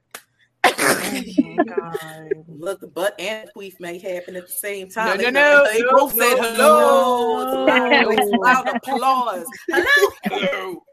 [2.48, 5.18] Look, the butt and queef may happen at the same time.
[5.18, 7.66] no, They- no, they no, both said hello.
[7.66, 7.66] No.
[7.66, 9.45] loud, it's loud applause.
[9.70, 10.84] Hello, hello.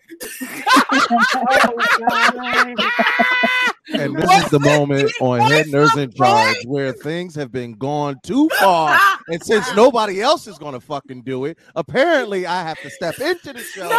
[3.93, 8.17] And this is the moment on Head Nerds in Charge where things have been gone
[8.23, 8.99] too far.
[9.29, 13.19] And since nobody else is going to fucking do it, apparently I have to step
[13.19, 13.91] into the show No,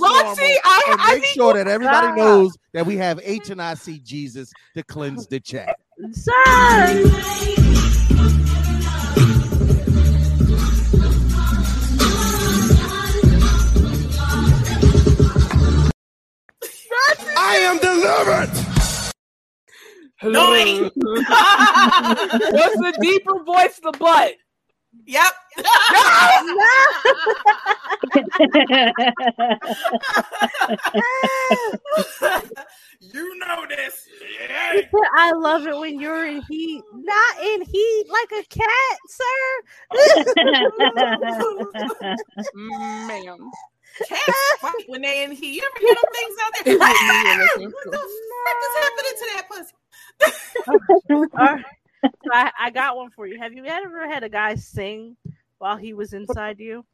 [0.00, 2.16] Roxy, I- and I make sure that everybody stop.
[2.16, 5.76] knows that we have H and I C Jesus to cleanse the chat.
[6.12, 7.90] Sir.
[17.36, 18.50] I am delivered.
[20.20, 20.84] Annoying.
[20.94, 23.80] What's the deeper voice?
[23.82, 24.34] The butt.
[25.06, 25.32] Yep.
[33.00, 34.08] you know this.
[34.40, 34.80] Yeah.
[35.16, 39.62] I love it when you're in heat, not in heat like a cat, sir.
[42.54, 43.50] Ma'am.
[44.08, 45.54] Cats fight when they in here.
[45.54, 46.78] You ever hear them things out there?
[46.78, 47.98] what the
[48.44, 49.74] frick is happening to that pussy?
[51.38, 51.64] All right.
[52.04, 53.38] So I, I got one for you.
[53.38, 55.16] Have you ever had a guy sing
[55.58, 56.84] while he was inside you?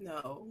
[0.00, 0.48] No.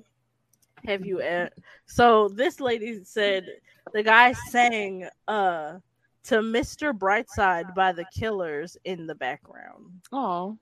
[0.86, 1.22] Have you?
[1.22, 1.50] e-
[1.86, 3.46] So this lady said
[3.94, 5.80] the guy sang uh
[6.26, 6.92] to Mr.
[6.92, 9.86] Brightside by the Killers in the background.
[10.12, 10.58] Oh,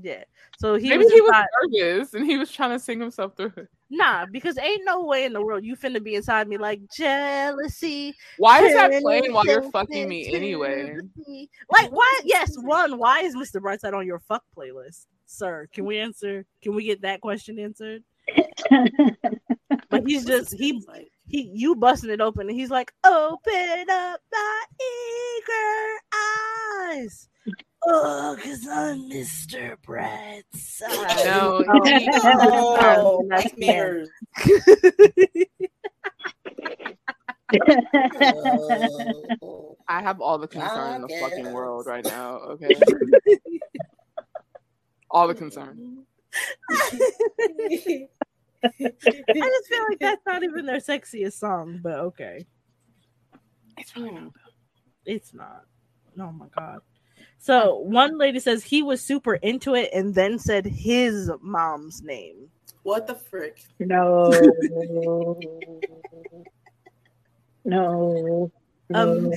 [0.00, 0.24] Yeah.
[0.58, 3.52] So he maybe was he was nervous and he was trying to sing himself through
[3.56, 3.68] it.
[3.88, 8.14] Nah, because ain't no way in the world you finna be inside me like jealousy.
[8.38, 10.96] Why is that playing while you're fucking me anyway?
[11.70, 12.22] Like what?
[12.24, 12.98] Yes, one.
[12.98, 13.60] Why is Mr.
[13.60, 15.68] Brightside on your fuck playlist, sir?
[15.72, 16.44] Can we answer?
[16.62, 18.02] Can we get that question answered?
[19.90, 20.82] but he's just he
[21.28, 24.62] he you busting it open and he's like, open up my
[25.38, 26.00] eager
[26.92, 27.28] eyes.
[27.88, 29.76] Oh, cause I'm Mr.
[29.86, 31.24] Brightside.
[31.24, 34.08] No, Oh, That's nightmares.
[39.88, 42.38] I have all the concern in the fucking world right now.
[42.38, 42.74] Okay,
[45.10, 46.04] all the concern.
[46.70, 48.08] I
[48.64, 52.46] just feel like that's not even their sexiest song, but okay.
[53.78, 54.32] It's really not.
[55.04, 55.62] It's not.
[56.18, 56.80] Oh my god.
[57.46, 62.48] So one lady says he was super into it and then said his mom's name.
[62.82, 63.62] What the frick?
[63.78, 64.32] No.
[67.64, 68.50] No.
[68.94, 69.32] Um,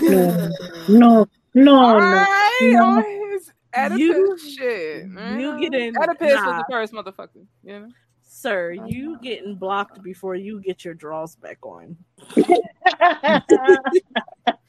[0.88, 1.26] No.
[1.54, 1.74] No.
[1.74, 2.26] All No.
[2.60, 2.84] no.
[2.84, 5.06] on his Oedipus You- shit.
[5.06, 5.40] Man.
[5.40, 7.46] you getting- Oedipus was the first motherfucker.
[7.64, 7.88] You know.
[8.22, 11.96] Sir, you getting blocked before you get your draws back on.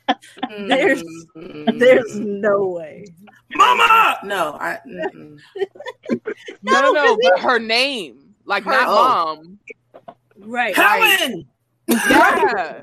[0.49, 1.03] there's
[1.35, 1.77] mm-hmm.
[1.77, 3.07] there's no way.
[3.51, 4.19] Mama.
[4.23, 4.79] No, I.
[4.85, 7.17] No, no, no.
[7.21, 9.35] But her name, like Her- not oh.
[9.35, 9.59] mom.
[10.37, 10.75] Right.
[10.75, 11.47] Helen.
[11.87, 12.81] Yeah.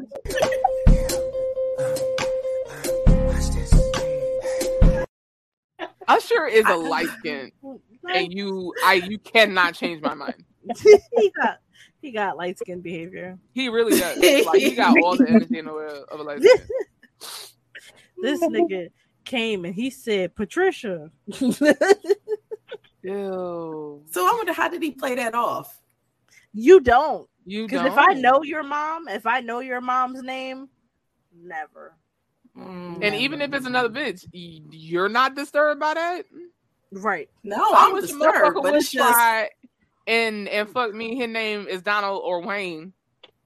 [6.08, 7.52] Usher is a light skin,
[8.14, 10.42] and you, I, you cannot change my mind.
[10.82, 11.58] he got
[12.00, 13.38] he got light skin behavior.
[13.52, 14.18] He really does.
[14.46, 16.66] Like he got all the energy in the world of a light skin.
[18.20, 18.88] This nigga
[19.24, 21.12] came and he said, Patricia.
[21.40, 21.52] Ew.
[23.02, 25.80] So I wonder how did he play that off?
[26.52, 27.28] You don't.
[27.46, 30.68] You Because if I know your mom, if I know your mom's name,
[31.32, 31.94] never.
[32.58, 32.98] Mm.
[33.02, 36.24] and even if it's another bitch, you're not disturbed by that.
[36.90, 37.28] Right.
[37.44, 39.50] No, So I I'm wish disturbed, but it's just
[40.08, 41.16] and and fuck me.
[41.16, 42.92] His name is Donald or Wayne.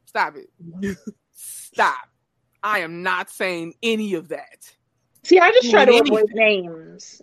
[0.06, 0.96] Stop it.
[1.32, 2.08] Stop.
[2.62, 4.72] I am not saying any of that.
[5.24, 6.00] See, I just try to Anything.
[6.00, 7.20] avoid names.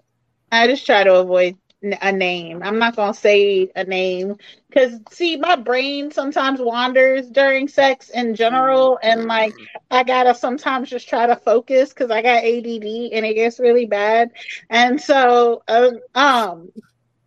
[0.52, 2.61] I just try to avoid n- a name.
[2.64, 4.38] I'm not gonna say a name
[4.70, 9.56] because see, my brain sometimes wanders during sex in general, and like
[9.91, 13.86] I gotta sometimes just try to focus because I got ADD and it gets really
[13.86, 14.32] bad,
[14.70, 16.70] and so uh, um.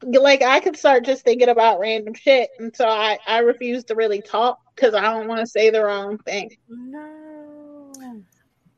[0.04, 3.94] Like I could start just thinking about random shit, and so I I refuse to
[3.94, 6.50] really talk because I don't want to say the wrong thing.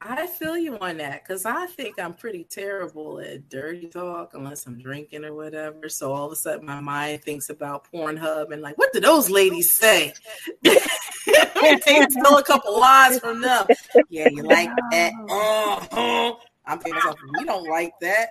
[0.06, 4.66] I feel you on that because I think I'm pretty terrible at dirty talk unless
[4.66, 5.88] I'm drinking or whatever.
[5.88, 9.30] So all of a sudden, my mind thinks about Pornhub and like, what do those
[9.30, 10.12] ladies say?
[10.64, 13.66] Still a couple lines from them.
[14.10, 15.12] Yeah, you like that?
[15.30, 16.34] Uh-huh.
[16.66, 18.28] I'm thinking myself, we don't like that.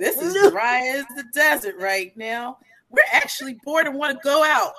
[0.00, 2.58] This is dry as the desert right now.
[2.90, 4.72] We're actually bored and want to go out.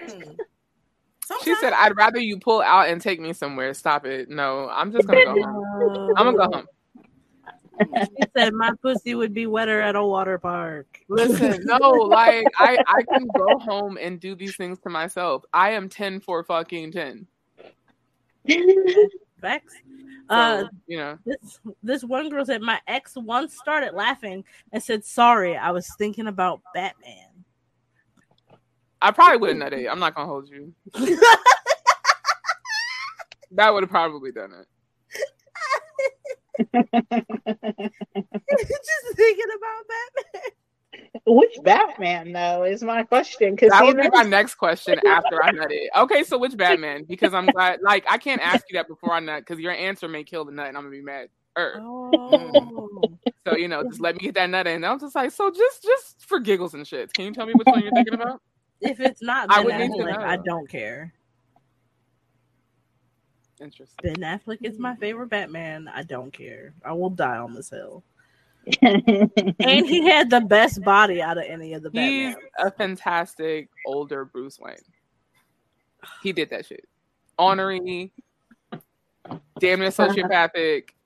[0.00, 0.32] Hmm.
[1.44, 4.28] She said, "I'd rather you pull out and take me somewhere." Stop it.
[4.28, 6.14] No, I'm just gonna go home.
[6.16, 6.66] I'm gonna go home.
[8.18, 11.00] She said my pussy would be wetter at a water park.
[11.08, 15.44] Listen, no, like I, I can go home and do these things to myself.
[15.54, 17.26] I am ten for fucking ten.
[19.40, 19.74] Facts.
[20.28, 24.82] So, Uh, you know, this this one girl said my ex once started laughing and
[24.82, 27.29] said, "Sorry, I was thinking about Batman."
[29.02, 29.84] I probably would have nutted.
[29.84, 29.88] It.
[29.88, 30.74] I'm not gonna hold you.
[33.52, 34.66] that would have probably done it.
[36.72, 36.86] Just
[39.16, 40.42] thinking about Batman.
[41.26, 45.50] Which Batman though is my question because That would be my next question after I
[45.52, 45.90] nut it.
[45.96, 47.04] Okay, so which Batman?
[47.04, 50.08] Because I'm glad, like, I can't ask you that before I nut because your answer
[50.08, 51.28] may kill the nut, and I'm gonna be mad.
[51.58, 51.76] Er.
[51.80, 53.00] Oh.
[53.46, 54.76] So you know, just let me get that nut in.
[54.76, 57.12] And I'm just like, so just, just for giggles and shit.
[57.12, 58.40] Can you tell me which one you're thinking about?
[58.80, 60.18] If it's not I Ben would need to know.
[60.18, 61.12] I don't care.
[63.60, 64.14] Interesting.
[64.14, 65.88] Ben Affleck is my favorite Batman.
[65.92, 66.72] I don't care.
[66.84, 68.02] I will die on this hill.
[68.82, 72.28] and he had the best body out of any of the Batman.
[72.28, 74.76] He's a fantastic older Bruce Wayne.
[76.22, 76.86] He did that shit.
[77.38, 78.12] Ornery,
[79.58, 80.90] damn near sociopathic,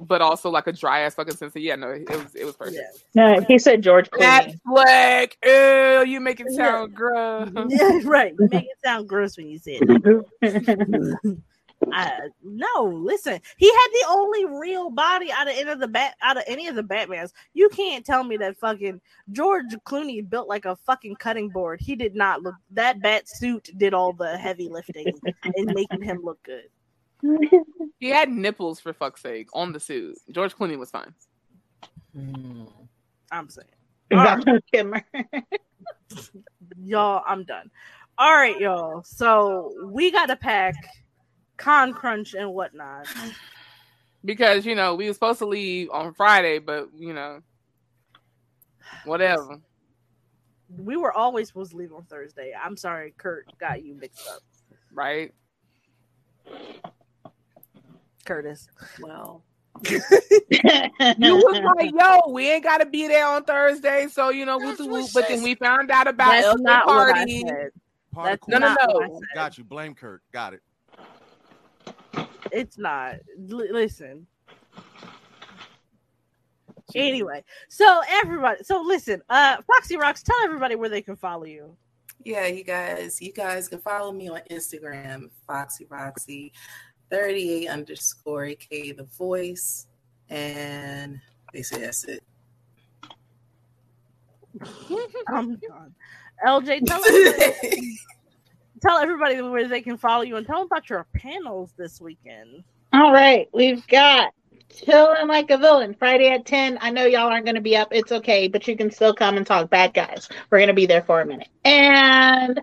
[0.00, 2.56] but also like a dry ass fucking sense of yeah, no, it was it was
[2.56, 2.78] perfect.
[3.14, 4.60] No, he said George That Clooney.
[4.66, 7.50] flag, ew, you make it sound gross.
[7.68, 8.34] Yeah, right.
[8.38, 11.36] You make it sound gross when you say it.
[11.92, 12.12] I,
[12.42, 13.38] no, listen.
[13.58, 16.66] He had the only real body out of any of the bat out of any
[16.68, 17.32] of the Batmans.
[17.52, 19.00] You can't tell me that fucking
[19.32, 21.80] George Clooney built like a fucking cutting board.
[21.82, 22.54] He did not look.
[22.70, 25.12] That bat suit did all the heavy lifting
[25.56, 26.64] and making him look good.
[28.00, 30.18] He had nipples for fuck's sake on the suit.
[30.30, 31.14] George Clooney was fine.
[33.30, 33.68] I'm saying.
[34.10, 34.42] Val
[34.72, 35.02] Kilmer.
[36.82, 37.70] y'all, I'm done.
[38.18, 39.02] All right, y'all.
[39.04, 40.74] So we got to pack
[41.56, 43.06] con crunch and whatnot.
[44.24, 47.40] Because you know we were supposed to leave on Friday, but you know,
[49.04, 49.58] whatever.
[50.76, 52.52] We were always supposed to leave on Thursday.
[52.60, 54.40] I'm sorry, Kurt got you mixed up.
[54.92, 55.32] Right?
[58.24, 58.68] Curtis.
[59.00, 59.42] Well,
[59.88, 60.00] you
[61.36, 64.84] was like, yo, we ain't gotta be there on Thursday, so you know, whoop de
[64.84, 65.10] whoop.
[65.12, 67.44] But then we found out about That's Elsa not what I party.
[67.46, 67.70] said.
[68.12, 68.48] Particle.
[68.52, 68.94] No, no, no.
[68.94, 69.22] what I said.
[69.34, 69.64] Got you.
[69.64, 70.22] Blame Kurt.
[70.32, 70.62] Got it.
[72.52, 73.16] It's not.
[73.50, 74.26] L- listen.
[76.94, 81.76] Anyway, so everybody, so listen, uh, Foxy Roxy, tell everybody where they can follow you.
[82.22, 86.52] Yeah, you guys, you guys can follow me on Instagram, Foxy Roxy,
[87.14, 89.86] 38 underscore AK the voice.
[90.30, 91.20] And
[91.52, 92.24] They say that's it.
[95.28, 95.94] I'm done.
[96.44, 97.98] LJ, tell everybody,
[98.82, 102.64] tell everybody where they can follow you and tell them about your panels this weekend.
[102.92, 104.32] All right, we've got
[104.68, 106.78] Chilling Like a Villain Friday at 10.
[106.80, 107.88] I know y'all aren't going to be up.
[107.92, 110.28] It's okay, but you can still come and talk bad guys.
[110.50, 111.48] We're going to be there for a minute.
[111.64, 112.60] And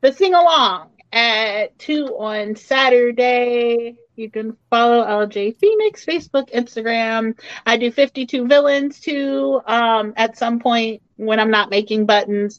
[0.00, 3.96] the sing along at 2 on Saturday.
[4.16, 7.38] You can follow LJ Phoenix, Facebook, Instagram.
[7.66, 12.58] I do 52 villains too um, at some point when I'm not making buttons.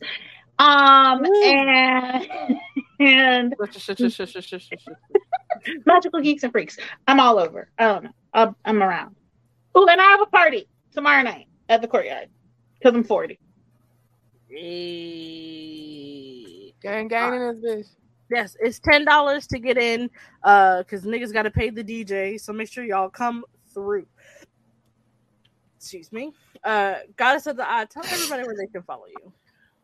[0.59, 2.27] Um, and,
[2.99, 3.55] and
[5.85, 6.77] Magical Geeks and Freaks.
[7.07, 7.69] I'm all over.
[7.77, 8.11] I don't know.
[8.33, 9.15] I'm, I'm around.
[9.75, 12.29] Oh, and I have a party tomorrow night at the courtyard
[12.79, 13.39] because I'm 40.
[16.81, 18.02] Gang, gang in this bitch.
[18.29, 20.09] Yes, it's ten dollars to get in,
[20.43, 22.39] uh, because niggas got to pay the DJ.
[22.39, 24.05] So make sure y'all come through.
[25.77, 26.33] Excuse me.
[26.63, 27.89] Uh, goddess of the odd.
[27.89, 29.33] Tell everybody where they can follow you.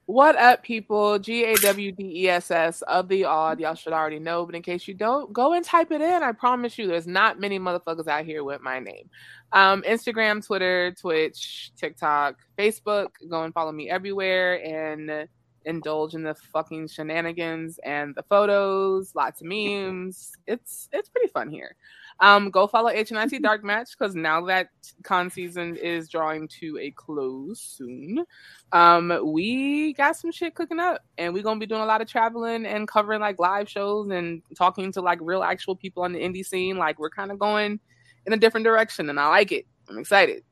[0.06, 1.20] What up, people?
[1.20, 3.60] G A W D E S S of the odd.
[3.60, 6.24] Y'all should already know, but in case you don't, go and type it in.
[6.24, 9.08] I promise you, there's not many motherfuckers out here with my name.
[9.52, 13.10] Um, Instagram, Twitter, Twitch, TikTok, Facebook.
[13.30, 15.28] Go and follow me everywhere and
[15.66, 19.14] indulge in the fucking shenanigans and the photos.
[19.16, 20.34] Lots of memes.
[20.48, 21.76] It's it's pretty fun here.
[22.22, 24.70] Um, go follow HNIC Dark Match because now that
[25.04, 28.26] con season is drawing to a close soon,
[28.72, 32.08] um, we got some shit cooking up, and we're gonna be doing a lot of
[32.08, 36.20] traveling and covering like live shows and talking to like real actual people on the
[36.20, 36.78] indie scene.
[36.78, 37.80] Like we're kind of going
[38.26, 39.66] in a different direction, and I like it.
[39.90, 40.44] I'm excited.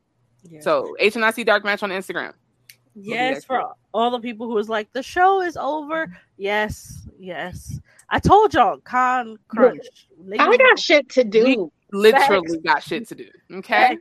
[0.62, 2.34] So HNIC Dark Match on Instagram.
[3.00, 3.64] Yes, for
[3.94, 6.16] all the people who was like, the show is over.
[6.38, 7.80] Yes, yes.
[8.10, 10.08] I told y'all, con crunch.
[10.40, 11.44] I got shit to do.
[11.44, 13.28] We literally got shit to do.
[13.52, 13.98] Okay.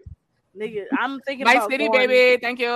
[0.57, 2.41] Nigga, I'm thinking Nice about city, going- baby.
[2.41, 2.67] Thank you.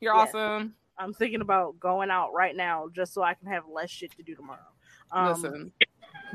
[0.00, 0.20] You're Yeah.
[0.20, 0.74] awesome.
[0.98, 4.22] I'm thinking about going out right now just so I can have less shit to
[4.22, 4.58] do tomorrow.
[5.12, 5.72] Um, Listen,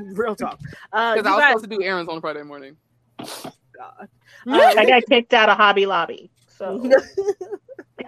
[0.00, 0.58] real talk.
[0.92, 2.76] Uh, because you I was guys- supposed to do errands on Friday morning.
[3.18, 4.08] God.
[4.48, 6.30] I got kicked out of Hobby Lobby.
[6.48, 6.78] So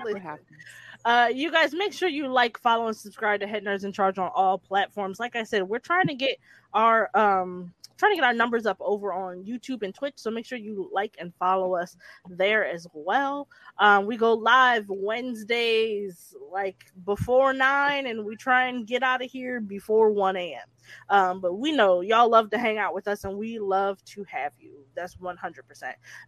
[0.03, 0.47] What happened?
[1.05, 4.19] Uh, you guys make sure you like, follow, and subscribe to Head Nerds in Charge
[4.19, 5.21] on all platforms.
[5.21, 6.39] Like I said, we're trying to get
[6.75, 10.15] our um trying to get our numbers up over on YouTube and Twitch.
[10.17, 11.97] So make sure you like and follow us
[12.29, 13.49] there as well.
[13.79, 19.31] Um, we go live Wednesdays like before nine, and we try and get out of
[19.31, 20.67] here before one a.m.
[21.09, 24.23] Um, but we know y'all love to hang out with us, and we love to
[24.25, 24.73] have you.
[24.95, 25.37] That's 100%.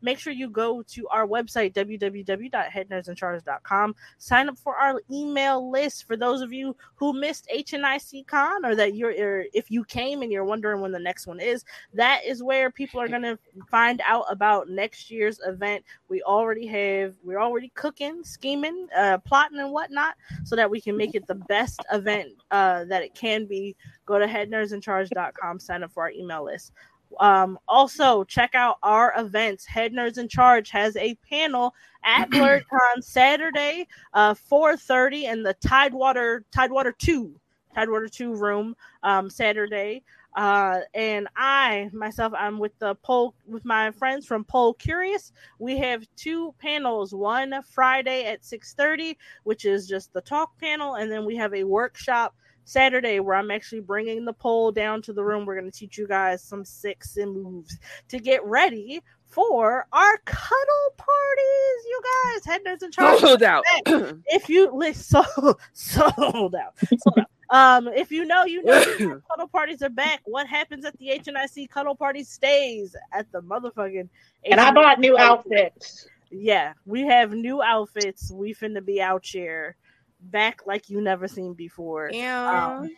[0.03, 3.95] Make sure you go to our website, www.headnerdsincharge.com.
[4.19, 8.75] Sign up for our email list for those of you who missed HNIC Con or
[8.77, 11.65] that you're, if you came and you're wondering when the next one is.
[11.95, 13.39] That is where people are going to
[13.69, 15.85] find out about next year's event.
[16.09, 20.15] We already have, we're already cooking, scheming, uh, plotting, and whatnot
[20.45, 23.77] so that we can make it the best event uh, that it can be.
[24.11, 26.73] Go to headnerdsincharge.com, sign up for our email list.
[27.21, 29.65] Um, also, check out our events.
[29.65, 36.45] Head Nerds in Charge has a panel at BlurredCon Saturday, uh, 4:30 in the Tidewater
[36.51, 37.33] Tidewater Two
[37.73, 38.75] Tidewater Two room
[39.05, 40.03] um, Saturday.
[40.37, 45.31] Uh, and I myself, I'm with the pole with my friends from Pole Curious.
[45.61, 47.15] We have two panels.
[47.15, 51.63] One Friday at 6:30, which is just the talk panel, and then we have a
[51.63, 52.35] workshop
[52.65, 55.47] Saturday where I'm actually bringing the pole down to the room.
[55.47, 57.79] We're going to teach you guys some sexy moves
[58.09, 61.85] to get ready for our cuddle parties.
[61.87, 63.21] You guys, head nerds in charge.
[63.21, 63.65] Sold out.
[63.87, 66.75] if you listen, so sold out.
[66.79, 67.27] Sold out.
[67.51, 68.81] Um, if you know, you know,
[69.31, 70.21] cuddle parties are back.
[70.25, 74.09] What happens at the HNIC cuddle party stays at the motherfucking.
[74.45, 76.07] And I bought new outfits.
[76.31, 78.31] Yeah, we have new outfits.
[78.31, 79.77] We finna be out here,
[80.23, 82.11] back like you never seen before.
[82.13, 82.79] Yeah.
[82.79, 82.91] Um,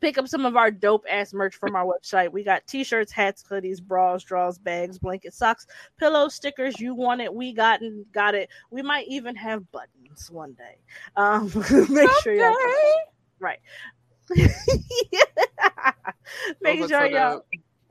[0.00, 2.32] pick up some of our dope ass merch from our website.
[2.32, 5.66] We got t-shirts, hats, hoodies, bras, draws, bags, blankets, socks,
[5.98, 6.78] pillows, stickers.
[6.80, 8.50] You want it, we got it, got it.
[8.70, 10.78] We might even have buttons one day.
[11.16, 11.50] Um,
[11.88, 12.54] make sure y'all
[13.38, 13.60] right.
[16.60, 17.44] Make sure y'all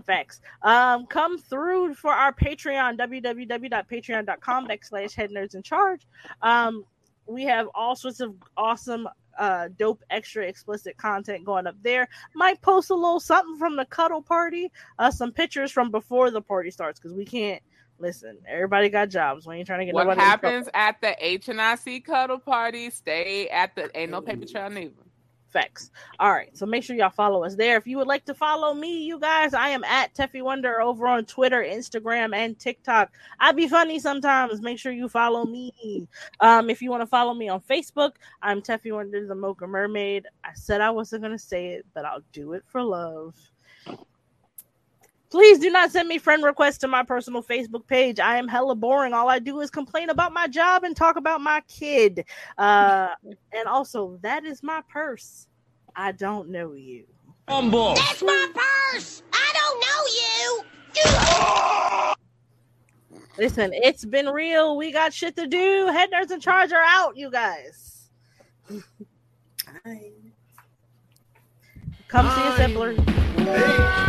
[0.06, 0.42] facts.
[0.62, 6.08] Um, come through for our Patreon, www.patreon.com backslash head nerds in charge.
[6.42, 6.86] Um,
[7.26, 9.08] we have all sorts of awesome
[9.38, 13.86] uh dope extra explicit content going up there might post a little something from the
[13.86, 14.70] cuddle party
[15.00, 17.62] uh some pictures from before the party starts because we can't
[17.98, 21.16] listen everybody got jobs we ain't trying to get What nobody in happens at the
[21.24, 22.90] HNIC cuddle party?
[22.90, 24.94] Stay at the ain't no paper trail neither.
[25.52, 25.92] Facts.
[26.20, 26.56] All right.
[26.58, 27.76] So make sure y'all follow us there.
[27.78, 31.08] If you would like to follow me, you guys, I am at Teffy Wonder over
[31.08, 33.12] on Twitter, Instagram, and TikTok.
[33.40, 34.62] I be funny sometimes.
[34.62, 36.08] Make sure you follow me.
[36.40, 40.26] Um, if you want to follow me on Facebook, I'm Teffy Wonder, the Mocha Mermaid.
[40.44, 43.36] I said I wasn't gonna say it, but I'll do it for love.
[45.32, 48.20] Please do not send me friend requests to my personal Facebook page.
[48.20, 49.14] I am hella boring.
[49.14, 52.26] All I do is complain about my job and talk about my kid.
[52.58, 53.08] Uh,
[53.54, 55.48] and also, that is my purse.
[55.96, 57.06] I don't know you.
[57.48, 57.96] Humble.
[57.96, 59.24] That's my purse.
[59.32, 60.64] I don't know you.
[63.38, 64.76] Listen, it's been real.
[64.76, 65.88] We got shit to do.
[65.88, 68.10] Head nerds in charge are out, you guys.
[72.10, 74.08] Come see us at Blur.